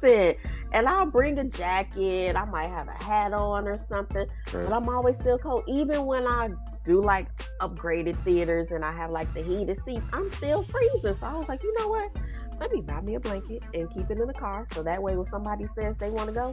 freezing. 0.00 0.36
and 0.72 0.88
I'll 0.88 1.06
bring 1.06 1.38
a 1.38 1.44
jacket. 1.44 2.34
I 2.34 2.44
might 2.46 2.68
have 2.68 2.88
a 2.88 3.04
hat 3.04 3.32
on 3.34 3.68
or 3.68 3.78
something, 3.78 4.26
Right. 4.54 4.66
but 4.66 4.72
I'm 4.72 4.88
always 4.88 5.16
still 5.16 5.38
cold. 5.38 5.64
Even 5.68 6.06
when 6.06 6.26
I 6.26 6.48
do 6.84 7.00
like 7.02 7.28
upgraded 7.60 8.16
theaters 8.24 8.70
and 8.70 8.82
I 8.84 8.90
have 8.92 9.10
like 9.10 9.32
the 9.34 9.42
heated 9.42 9.78
seats, 9.84 10.04
I'm 10.14 10.28
still 10.30 10.62
freezing. 10.62 11.14
So 11.14 11.26
I 11.26 11.34
was 11.36 11.48
like, 11.48 11.62
you 11.62 11.72
know 11.78 11.88
what? 11.88 12.10
Let 12.58 12.72
me 12.72 12.80
buy 12.80 13.00
me 13.02 13.16
a 13.16 13.20
blanket 13.20 13.64
and 13.74 13.90
keep 13.90 14.10
it 14.10 14.18
in 14.18 14.26
the 14.26 14.32
car. 14.32 14.64
So 14.72 14.82
that 14.82 15.02
way, 15.02 15.14
when 15.16 15.26
somebody 15.26 15.66
says 15.66 15.98
they 15.98 16.10
want 16.10 16.28
to 16.28 16.32
go, 16.32 16.52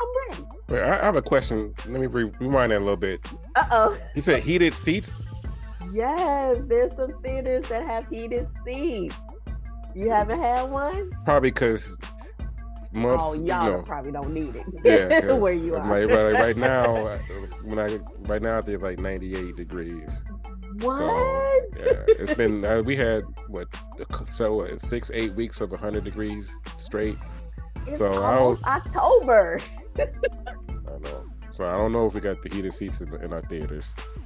I'm 0.00 0.08
ready. 0.30 0.44
Wait, 0.68 0.80
I 0.82 1.00
I 1.00 1.04
have 1.04 1.16
a 1.16 1.22
question. 1.22 1.74
Let 1.88 2.00
me 2.00 2.06
re- 2.06 2.30
rewind 2.40 2.72
that 2.72 2.78
a 2.78 2.80
little 2.80 2.96
bit. 2.96 3.24
Uh 3.56 3.66
oh. 3.70 3.98
You 4.14 4.22
said 4.22 4.42
heated 4.42 4.74
seats. 4.74 5.22
Yes, 5.92 6.60
there's 6.66 6.94
some 6.96 7.20
theaters 7.22 7.68
that 7.68 7.84
have 7.84 8.06
heated 8.08 8.48
seats. 8.64 9.16
You 9.94 10.08
haven't 10.10 10.38
had 10.40 10.70
one? 10.70 11.10
Probably 11.24 11.50
because 11.50 11.98
months. 12.92 13.24
oh, 13.26 13.34
you 13.34 13.46
y'all 13.46 13.72
know, 13.72 13.82
probably 13.82 14.12
don't 14.12 14.32
need 14.32 14.54
it. 14.56 14.64
yeah, 14.84 15.32
where 15.34 15.52
you 15.52 15.74
are. 15.74 15.86
Like, 16.06 16.08
right, 16.08 16.32
right 16.32 16.56
now, 16.68 16.96
uh, 17.08 17.18
when 17.64 17.78
I 17.78 17.96
right 18.28 18.40
now 18.42 18.60
there's 18.60 18.82
like 18.82 18.98
98 19.00 19.56
degrees. 19.56 20.08
what? 20.82 20.96
So 21.76 21.84
yeah, 21.84 22.04
it's 22.08 22.34
been 22.34 22.64
uh, 22.64 22.82
we 22.82 22.94
had 22.94 23.24
what 23.48 23.66
so 24.28 24.60
uh, 24.62 24.78
six 24.78 25.10
eight 25.12 25.34
weeks 25.34 25.60
of 25.60 25.70
100 25.72 26.04
degrees 26.04 26.48
straight. 26.78 27.16
It's 27.86 27.98
so 27.98 28.22
I 28.22 28.36
almost 28.38 28.64
October. 28.64 29.60
I 30.00 30.98
know. 30.98 31.24
So 31.52 31.68
I 31.68 31.76
don't 31.76 31.92
know 31.92 32.06
if 32.06 32.14
we 32.14 32.20
got 32.20 32.42
the 32.42 32.48
heated 32.48 32.72
seats 32.72 33.00
in, 33.00 33.32
our 33.32 33.42
theaters. 33.42 33.84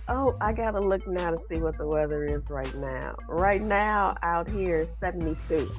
Oh, 0.09 0.37
I 0.41 0.53
gotta 0.53 0.81
look 0.81 1.07
now 1.07 1.31
to 1.31 1.39
see 1.49 1.61
what 1.61 1.77
the 1.79 1.87
weather 1.87 2.25
is 2.25 2.49
right 2.51 2.73
now. 2.77 3.17
Right 3.29 3.63
now, 3.63 4.17
out 4.23 4.49
here 4.49 4.81
is 4.81 4.97
72. 4.99 5.71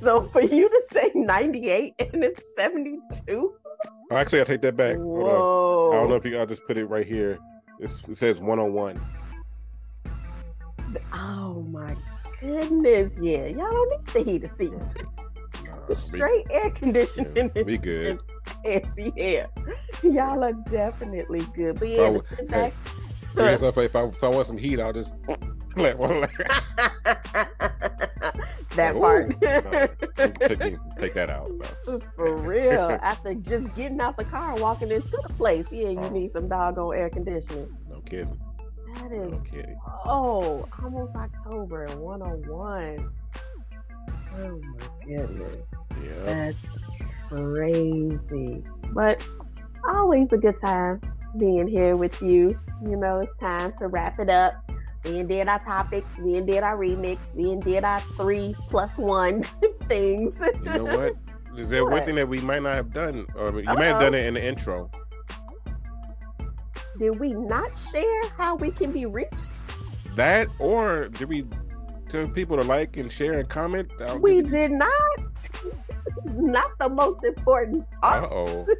So 0.00 0.22
for 0.24 0.42
you 0.42 0.68
to 0.68 0.82
say 0.90 1.10
98 1.14 1.94
and 1.98 2.24
it's 2.24 2.42
72? 2.56 3.54
Oh, 4.10 4.16
actually, 4.16 4.40
I 4.40 4.44
take 4.44 4.60
that 4.62 4.76
back. 4.76 4.96
Whoa. 4.96 5.92
I 5.92 5.96
don't 5.96 6.10
know 6.10 6.16
if 6.16 6.24
you. 6.24 6.38
I'll 6.38 6.46
just 6.46 6.66
put 6.66 6.76
it 6.76 6.86
right 6.86 7.06
here. 7.06 7.38
It's, 7.78 8.02
it 8.08 8.18
says 8.18 8.40
101. 8.40 9.00
Oh 11.12 11.62
my 11.70 11.94
goodness. 12.40 13.12
Yeah, 13.20 13.46
y'all 13.46 13.70
don't 13.70 13.90
need 13.90 14.06
the 14.06 14.22
heated 14.30 14.50
seats. 14.58 14.94
Nah, 15.64 15.94
straight 15.94 16.46
air 16.50 16.70
conditioning 16.70 17.50
yeah, 17.54 17.62
we 17.62 17.78
good. 17.78 18.18
Air. 18.64 19.48
Y'all 20.02 20.42
are 20.44 20.52
definitely 20.52 21.42
good. 21.54 21.78
But 21.78 21.88
yeah, 21.88 22.10
to 22.10 22.22
sit 22.36 22.48
back. 22.48 22.72
Yeah, 23.36 23.56
so 23.56 23.68
if, 23.68 23.78
I, 23.78 23.82
if 23.82 23.94
I 23.96 24.04
if 24.04 24.24
I 24.24 24.28
want 24.28 24.46
some 24.46 24.58
heat, 24.58 24.80
I'll 24.80 24.92
just 24.92 25.14
Let 25.76 25.96
one 25.98 26.22
that 28.74 28.94
Ooh, 28.96 29.00
part. 29.00 29.28
no, 29.40 29.86
take, 30.48 30.76
take 30.98 31.14
that 31.14 31.30
out. 31.30 31.50
no. 31.86 32.00
For 32.16 32.36
real. 32.36 32.98
After 33.02 33.34
just 33.34 33.74
getting 33.76 34.00
out 34.00 34.16
the 34.16 34.24
car 34.24 34.52
and 34.52 34.60
walking 34.60 34.90
into 34.90 35.08
the 35.28 35.32
place, 35.34 35.66
yeah, 35.70 35.90
you 35.90 35.98
Oh. 36.00 36.08
need 36.08 36.30
some 36.32 36.48
doggone 36.48 36.96
air 36.96 37.10
conditioning. 37.10 37.76
No 37.88 38.00
kidding. 38.00 38.38
That 38.94 39.12
is 39.12 39.30
No 39.30 39.38
kidding. 39.40 39.78
oh, 40.06 40.66
almost 40.82 41.14
October 41.14 41.84
and 41.84 42.00
101. 42.00 43.10
Oh 44.40 44.60
my 44.60 45.06
goodness. 45.06 45.66
Yeah. 46.02 46.22
That's 46.24 46.56
crazy. 47.28 48.64
But 48.92 49.26
always 49.86 50.32
a 50.32 50.38
good 50.38 50.60
time 50.60 51.00
being 51.38 51.66
here 51.68 51.96
with 51.96 52.20
you. 52.22 52.58
You 52.82 52.96
know, 52.96 53.20
it's 53.20 53.34
time 53.38 53.72
to 53.78 53.88
wrap 53.88 54.18
it 54.18 54.30
up. 54.30 54.54
We 55.04 55.22
did 55.22 55.48
our 55.48 55.60
topics, 55.60 56.18
we 56.18 56.40
did 56.40 56.62
our 56.62 56.76
remix, 56.76 57.34
we 57.34 57.56
did 57.56 57.84
our 57.84 58.00
three 58.00 58.54
plus 58.68 58.96
one 58.98 59.42
things. 59.82 60.40
You 60.64 60.64
know 60.64 60.84
what? 60.84 61.14
Is 61.56 61.68
there 61.68 61.84
one 61.84 62.02
thing 62.02 62.16
that 62.16 62.28
we 62.28 62.40
might 62.40 62.62
not 62.62 62.74
have 62.74 62.92
done, 62.92 63.26
or 63.34 63.48
you 63.58 63.64
might 63.64 63.84
have 63.84 64.00
done 64.00 64.14
oh. 64.14 64.18
it 64.18 64.26
in 64.26 64.34
the 64.34 64.44
intro? 64.44 64.90
Did 66.98 67.18
we 67.20 67.32
not 67.32 67.76
share 67.76 68.28
how 68.36 68.56
we 68.56 68.70
can 68.70 68.92
be 68.92 69.06
reached? 69.06 69.62
That, 70.16 70.48
or 70.58 71.08
did 71.08 71.28
we 71.28 71.46
tell 72.08 72.26
people 72.28 72.56
to 72.56 72.64
like 72.64 72.96
and 72.96 73.10
share 73.10 73.38
and 73.38 73.48
comment? 73.48 73.90
We 74.20 74.42
did 74.42 74.72
not. 74.72 75.18
not 76.24 76.70
the 76.78 76.88
most 76.88 77.24
important 77.24 77.86
Uh 78.02 78.20
part. 78.20 78.32
oh. 78.32 78.66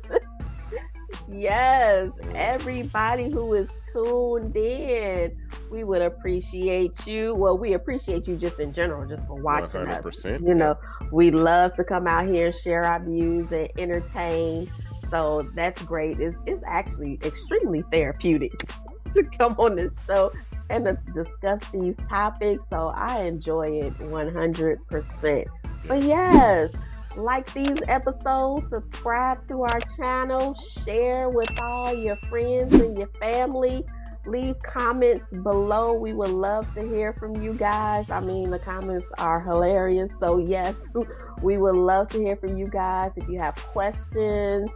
Yes, 1.31 2.11
everybody 2.35 3.31
who 3.31 3.53
is 3.55 3.71
tuned 3.93 4.57
in, 4.57 5.37
we 5.71 5.85
would 5.85 6.01
appreciate 6.01 7.07
you. 7.07 7.35
Well, 7.35 7.59
we 7.59 7.75
appreciate 7.75 8.27
you 8.27 8.37
just 8.37 8.59
in 8.59 8.73
general, 8.73 9.07
just 9.07 9.27
for 9.27 9.35
watching 9.35 9.87
us. 9.89 10.03
100%, 10.05 10.47
You 10.47 10.55
know, 10.55 10.79
we 11.13 11.31
love 11.31 11.75
to 11.77 11.85
come 11.85 12.07
out 12.07 12.27
here 12.27 12.47
and 12.47 12.55
share 12.55 12.83
our 12.83 13.03
views 13.05 13.53
and 13.53 13.69
entertain. 13.79 14.71
So 15.11 15.43
that's 15.55 15.83
great. 15.83 16.19
It's, 16.19 16.37
it's 16.47 16.63
actually 16.67 17.19
extremely 17.23 17.83
therapeutic 17.93 18.59
to 19.15 19.23
come 19.39 19.55
on 19.59 19.77
this 19.77 20.03
show 20.07 20.33
and 20.71 20.85
to 20.87 20.99
discuss 21.15 21.61
these 21.71 21.97
topics. 22.09 22.65
So 22.71 22.89
I 22.95 23.23
enjoy 23.23 23.69
it 23.83 23.95
100%. 23.99 25.47
But 25.87 26.03
yes, 26.03 26.73
like 27.17 27.53
these 27.53 27.81
episodes, 27.89 28.69
subscribe 28.69 29.43
to 29.45 29.63
our 29.63 29.81
channel, 29.97 30.55
share 30.55 31.29
with 31.29 31.61
all 31.61 31.95
your 31.95 32.17
friends 32.17 32.75
and 32.75 32.97
your 32.97 33.09
family. 33.21 33.85
Leave 34.27 34.59
comments 34.63 35.33
below. 35.33 35.95
We 35.95 36.13
would 36.13 36.31
love 36.31 36.73
to 36.75 36.87
hear 36.87 37.15
from 37.15 37.41
you 37.41 37.55
guys. 37.55 38.11
I 38.11 38.21
mean, 38.21 38.51
the 38.51 38.59
comments 38.59 39.07
are 39.19 39.41
hilarious. 39.41 40.13
So, 40.21 40.39
yes, 40.39 40.75
we 41.43 41.57
would 41.57 41.77
love 41.77 42.09
to 42.09 42.19
hear 42.19 42.37
from 42.37 42.57
you 42.57 42.67
guys. 42.67 43.17
If 43.17 43.29
you 43.29 43.39
have 43.39 43.57
questions, 43.57 44.71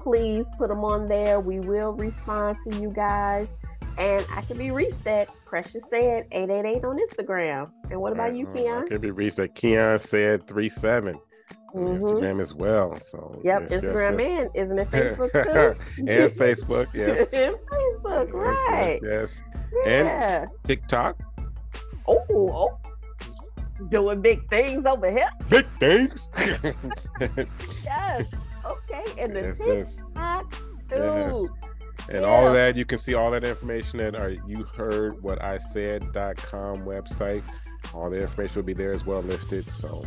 please 0.00 0.46
put 0.56 0.70
them 0.70 0.84
on 0.84 1.06
there. 1.06 1.38
We 1.38 1.60
will 1.60 1.92
respond 1.92 2.56
to 2.66 2.80
you 2.80 2.90
guys. 2.90 3.48
And 3.98 4.26
I 4.34 4.40
can 4.42 4.58
be 4.58 4.70
reached 4.70 5.06
at 5.06 5.28
Precious 5.44 5.84
Said 5.88 6.26
888 6.32 6.84
on 6.84 6.98
Instagram. 6.98 7.70
And 7.90 8.00
what 8.00 8.12
about 8.12 8.34
you, 8.34 8.46
Uh, 8.48 8.52
Kion? 8.52 8.84
I 8.84 8.88
can 8.88 9.00
be 9.00 9.10
reached 9.10 9.38
at 9.38 9.54
Kion 9.54 10.00
said 10.00 10.46
three 10.48 10.68
seven. 10.68 11.14
Mhm. 11.74 12.00
Instagram 12.00 12.40
as 12.40 12.54
well. 12.54 12.94
So 13.08 13.40
Yep, 13.44 13.68
Instagram 13.68 14.18
yes. 14.20 14.40
and 14.40 14.50
isn't 14.54 14.78
it 14.78 14.90
Facebook 14.92 15.32
too? 15.32 15.80
and 15.98 16.32
Facebook, 16.32 16.86
yes. 16.94 17.32
and 17.32 17.56
Facebook, 17.72 18.32
right? 18.32 19.00
Yes, 19.02 19.42
yes. 19.42 19.42
And- 19.86 20.06
Yeah. 20.06 20.46
TikTok, 20.64 21.18
Oh, 22.06 22.22
oh, 22.30 22.78
doing 23.88 24.20
big 24.20 24.48
things 24.50 24.86
over 24.86 25.10
here. 25.10 25.28
big 25.48 25.66
things. 25.80 26.28
Yes. 27.84 28.24
Okay, 28.64 29.04
and 29.22 29.34
the 29.36 29.54
yes. 29.58 29.96
TikTok 29.96 30.52
too. 30.88 31.48
And 32.08 32.24
all 32.24 32.46
of 32.46 32.54
that, 32.54 32.76
you 32.76 32.84
can 32.84 32.98
see 32.98 33.14
all 33.14 33.30
that 33.30 33.44
information 33.44 34.00
at 34.00 34.14
our 34.14 34.30
you 34.30 34.64
heard 34.76 35.22
what 35.22 35.42
I 35.42 35.58
said.com 35.58 36.84
website. 36.84 37.42
All 37.92 38.10
the 38.10 38.20
information 38.20 38.56
will 38.56 38.62
be 38.62 38.74
there 38.74 38.92
as 38.92 39.06
well 39.06 39.22
listed. 39.22 39.68
So 39.70 40.04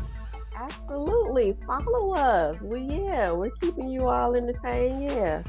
Absolutely, 0.56 1.56
follow 1.68 2.14
us. 2.14 2.62
We 2.62 2.82
yeah, 2.82 3.32
we're 3.32 3.52
keeping 3.62 3.89
you 3.89 4.08
all 4.08 4.36
entertained. 4.36 5.04
Yeah, 5.04 5.43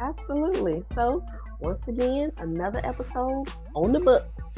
absolutely. 0.00 0.82
So 0.92 1.24
once 1.60 1.86
again, 1.88 2.32
another 2.38 2.80
episode 2.84 3.44
on 3.74 3.92
the 3.92 4.00
books, 4.00 4.54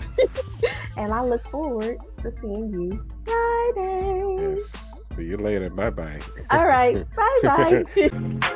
and 0.97 1.13
I 1.13 1.23
look 1.23 1.45
forward 1.49 1.99
to 2.19 2.33
seeing 2.41 2.73
you 2.73 3.07
Friday. 3.25 4.37
yes. 4.39 5.07
See 5.17 5.25
you 5.25 5.37
later. 5.37 5.69
Bye 5.71 5.91
bye. 5.91 6.21
All 6.51 6.67
right, 6.67 7.05
bye 7.17 7.41
bye. 7.43 8.53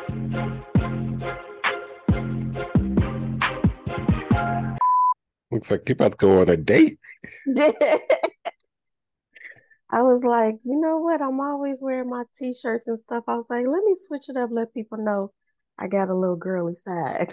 Looks 5.62 5.70
like 5.70 5.88
you 5.88 5.92
about 5.92 6.10
to 6.10 6.16
go 6.16 6.40
on 6.40 6.48
a 6.48 6.56
date. 6.56 6.98
I 9.92 10.02
was 10.02 10.24
like, 10.24 10.56
you 10.64 10.80
know 10.80 10.98
what? 10.98 11.22
I'm 11.22 11.38
always 11.38 11.78
wearing 11.80 12.10
my 12.10 12.24
t-shirts 12.36 12.88
and 12.88 12.98
stuff. 12.98 13.22
I 13.28 13.36
was 13.36 13.46
like, 13.48 13.64
let 13.68 13.84
me 13.84 13.94
switch 13.96 14.28
it 14.28 14.36
up, 14.36 14.50
let 14.52 14.74
people 14.74 14.98
know 14.98 15.32
I 15.78 15.86
got 15.86 16.08
a 16.08 16.16
little 16.16 16.34
girly 16.34 16.74
side. 16.74 17.32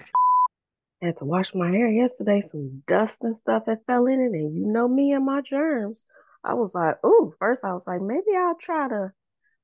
I 1.01 1.05
Had 1.07 1.17
to 1.17 1.25
wash 1.25 1.55
my 1.55 1.71
hair 1.71 1.91
yesterday, 1.91 2.41
some 2.41 2.83
dust 2.85 3.23
and 3.23 3.35
stuff 3.35 3.63
that 3.65 3.87
fell 3.87 4.05
in 4.05 4.19
it, 4.19 4.37
and 4.37 4.55
you 4.55 4.67
know 4.67 4.87
me 4.87 5.11
and 5.11 5.25
my 5.25 5.41
germs. 5.41 6.05
I 6.43 6.53
was 6.53 6.75
like, 6.75 7.03
ooh, 7.03 7.33
first 7.39 7.65
I 7.65 7.73
was 7.73 7.87
like, 7.87 8.01
maybe 8.01 8.37
I'll 8.37 8.57
try 8.57 8.89
to 8.89 9.09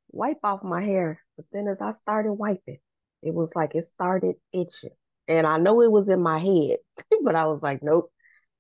wipe 0.10 0.40
off 0.44 0.64
my 0.64 0.82
hair. 0.82 1.22
But 1.36 1.46
then 1.54 1.68
as 1.68 1.82
I 1.82 1.92
started 1.92 2.34
wiping, 2.34 2.80
it 3.22 3.36
was 3.36 3.56
like 3.56 3.76
it 3.76 3.84
started 3.84 4.38
itching. 4.52 4.90
And 5.28 5.46
I 5.46 5.60
know 5.60 5.84
it 5.84 5.92
was 5.92 6.10
in 6.10 6.24
my 6.24 6.40
head, 6.40 6.78
but 7.24 7.36
I 7.36 7.46
was 7.46 7.62
like, 7.62 7.84
nope. 7.84 8.12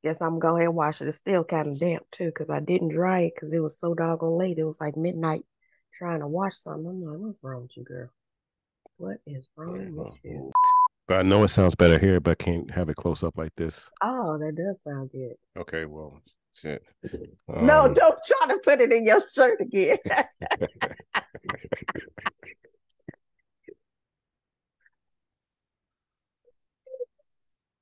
Guess 0.05 0.21
I'm 0.21 0.37
going 0.37 0.57
ahead 0.57 0.67
and 0.67 0.75
wash 0.75 1.01
it. 1.01 1.07
It's 1.07 1.17
still 1.17 1.43
kind 1.43 1.67
of 1.67 1.79
damp 1.79 2.05
too, 2.11 2.25
because 2.25 2.51
I 2.51 2.59
didn't 2.59 2.89
dry 2.89 3.21
it 3.21 3.33
because 3.33 3.51
it 3.51 3.59
was 3.59 3.79
so 3.79 3.95
doggone 3.95 4.37
late. 4.37 4.59
It 4.59 4.63
was 4.63 4.79
like 4.79 4.95
midnight 4.95 5.43
trying 5.91 6.19
to 6.19 6.27
wash 6.27 6.57
something. 6.57 6.85
I'm 6.85 7.01
like, 7.01 7.17
what's 7.17 7.39
wrong 7.41 7.63
with 7.63 7.75
you, 7.75 7.83
girl? 7.83 8.09
What 8.97 9.17
is 9.25 9.49
wrong 9.55 9.95
with 9.95 10.13
you? 10.23 10.51
But 11.07 11.17
I 11.17 11.21
know 11.23 11.43
it 11.43 11.47
sounds 11.47 11.73
better 11.73 11.97
here, 11.97 12.19
but 12.19 12.39
I 12.39 12.43
can't 12.43 12.69
have 12.69 12.89
it 12.89 12.97
close 12.97 13.23
up 13.23 13.35
like 13.35 13.55
this. 13.55 13.89
Oh, 14.03 14.37
that 14.37 14.55
does 14.55 14.79
sound 14.83 15.09
good. 15.11 15.37
Okay, 15.57 15.85
well, 15.85 16.21
shit. 16.53 16.83
no, 17.47 17.85
Um, 17.85 17.93
don't 17.93 18.19
try 18.27 18.53
to 18.53 18.59
put 18.63 18.81
it 18.81 18.91
in 18.91 19.05
your 19.05 19.23
shirt 19.33 19.59
again. 19.59 19.97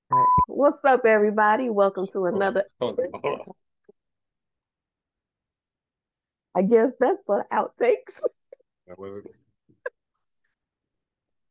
All 0.09 0.19
right. 0.19 0.27
What's 0.47 0.83
up, 0.83 1.05
everybody? 1.05 1.69
Welcome 1.69 2.07
to 2.11 2.25
another. 2.25 2.65
hold 2.79 2.99
on, 2.99 3.07
hold 3.13 3.39
on. 3.39 3.47
I 6.53 6.61
guess 6.63 6.91
that's 6.99 7.19
for 7.25 7.47
outtakes. 7.51 8.21
That 8.87 8.99
wasn't, 8.99 9.27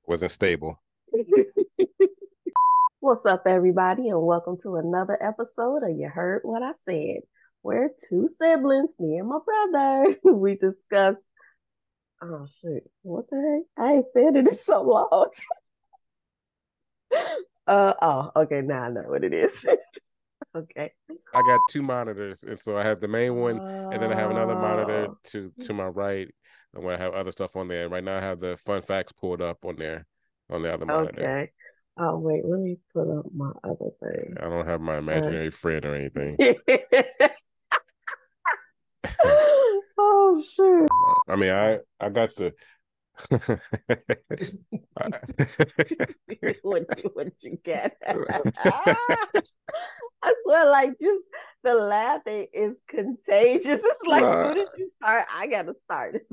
wasn't 0.07 0.33
stable. 0.33 0.83
What's 3.01 3.25
up, 3.25 3.45
everybody, 3.47 4.11
and 4.11 4.21
welcome 4.21 4.59
to 4.63 4.77
another 4.77 5.17
episode 5.21 5.83
of 5.83 5.97
You 5.97 6.09
Heard 6.09 6.43
What 6.45 6.63
I 6.63 6.73
Said. 6.87 7.23
We're 7.63 7.91
two 8.09 8.29
siblings, 8.41 8.95
me 8.99 9.17
and 9.17 9.29
my 9.29 9.39
brother. 9.45 10.17
We 10.25 10.57
discuss. 10.57 11.17
Oh 12.21 12.47
shit! 12.47 12.91
What 13.01 13.31
the 13.31 13.65
heck? 13.77 13.85
I 13.85 13.93
ain't 13.95 14.07
said 14.13 14.37
it 14.37 14.49
in 14.49 14.55
so 14.55 14.83
long. 14.83 15.31
uh 17.67 17.95
oh. 18.03 18.31
Okay, 18.37 18.63
now 18.63 18.85
I 18.85 18.91
know 18.91 19.03
what 19.03 19.25
it 19.25 19.33
is. 19.35 19.65
okay. 20.55 20.91
I 21.35 21.43
got 21.43 21.61
two 21.71 21.83
monitors, 21.83 22.43
and 22.43 22.59
so 22.59 22.77
I 22.77 22.85
have 22.85 23.01
the 23.01 23.09
main 23.09 23.37
one, 23.37 23.61
and 23.61 24.03
then 24.03 24.13
I 24.13 24.17
have 24.17 24.31
another 24.31 24.55
monitor 24.55 25.09
Oh. 25.11 25.17
to 25.25 25.53
to 25.65 25.73
my 25.73 25.87
right. 25.87 26.29
And 26.75 26.85
when 26.85 26.95
I 26.95 26.99
have 26.99 27.13
other 27.15 27.31
stuff 27.31 27.55
on 27.57 27.69
there, 27.69 27.89
right 27.89 28.03
now 28.03 28.17
I 28.17 28.21
have 28.21 28.41
the 28.41 28.57
fun 28.65 28.83
facts 28.83 29.13
pulled 29.13 29.43
up 29.43 29.65
on 29.65 29.77
there 29.77 30.07
on 30.51 30.63
the 30.63 30.73
other 30.73 30.87
monitor. 30.87 31.21
Okay. 31.23 31.51
Oh 31.99 32.19
wait, 32.19 32.45
let 32.45 32.61
me 32.61 32.79
put 32.95 33.11
up 33.15 33.27
my 33.35 33.51
other 33.65 33.91
thing. 34.01 34.35
I 34.41 34.49
don't 34.49 34.67
have 34.67 34.81
my 34.81 34.97
imaginary 34.97 35.51
friend 35.51 35.85
or 35.85 35.95
anything. 35.95 36.37
oh 39.99 40.43
shit. 40.55 40.89
I 41.29 41.37
mean, 41.37 41.51
I 41.51 41.79
I 42.01 42.09
got 42.09 42.35
the. 42.37 42.53
what 46.63 47.03
you 47.03 47.11
what 47.15 47.33
you 47.41 47.59
get. 47.63 47.97
I 50.25 50.35
swear, 50.45 50.71
like 50.71 50.99
just 51.01 51.25
the 51.63 51.75
laughing 51.75 52.47
is 52.53 52.77
contagious. 52.89 53.81
It's 53.83 54.07
like 54.07 54.23
as 54.23 54.49
soon 54.49 54.59
as 54.59 54.69
you 54.79 54.91
start, 54.97 55.27
I 55.35 55.47
gotta 55.47 55.75
start. 55.85 56.23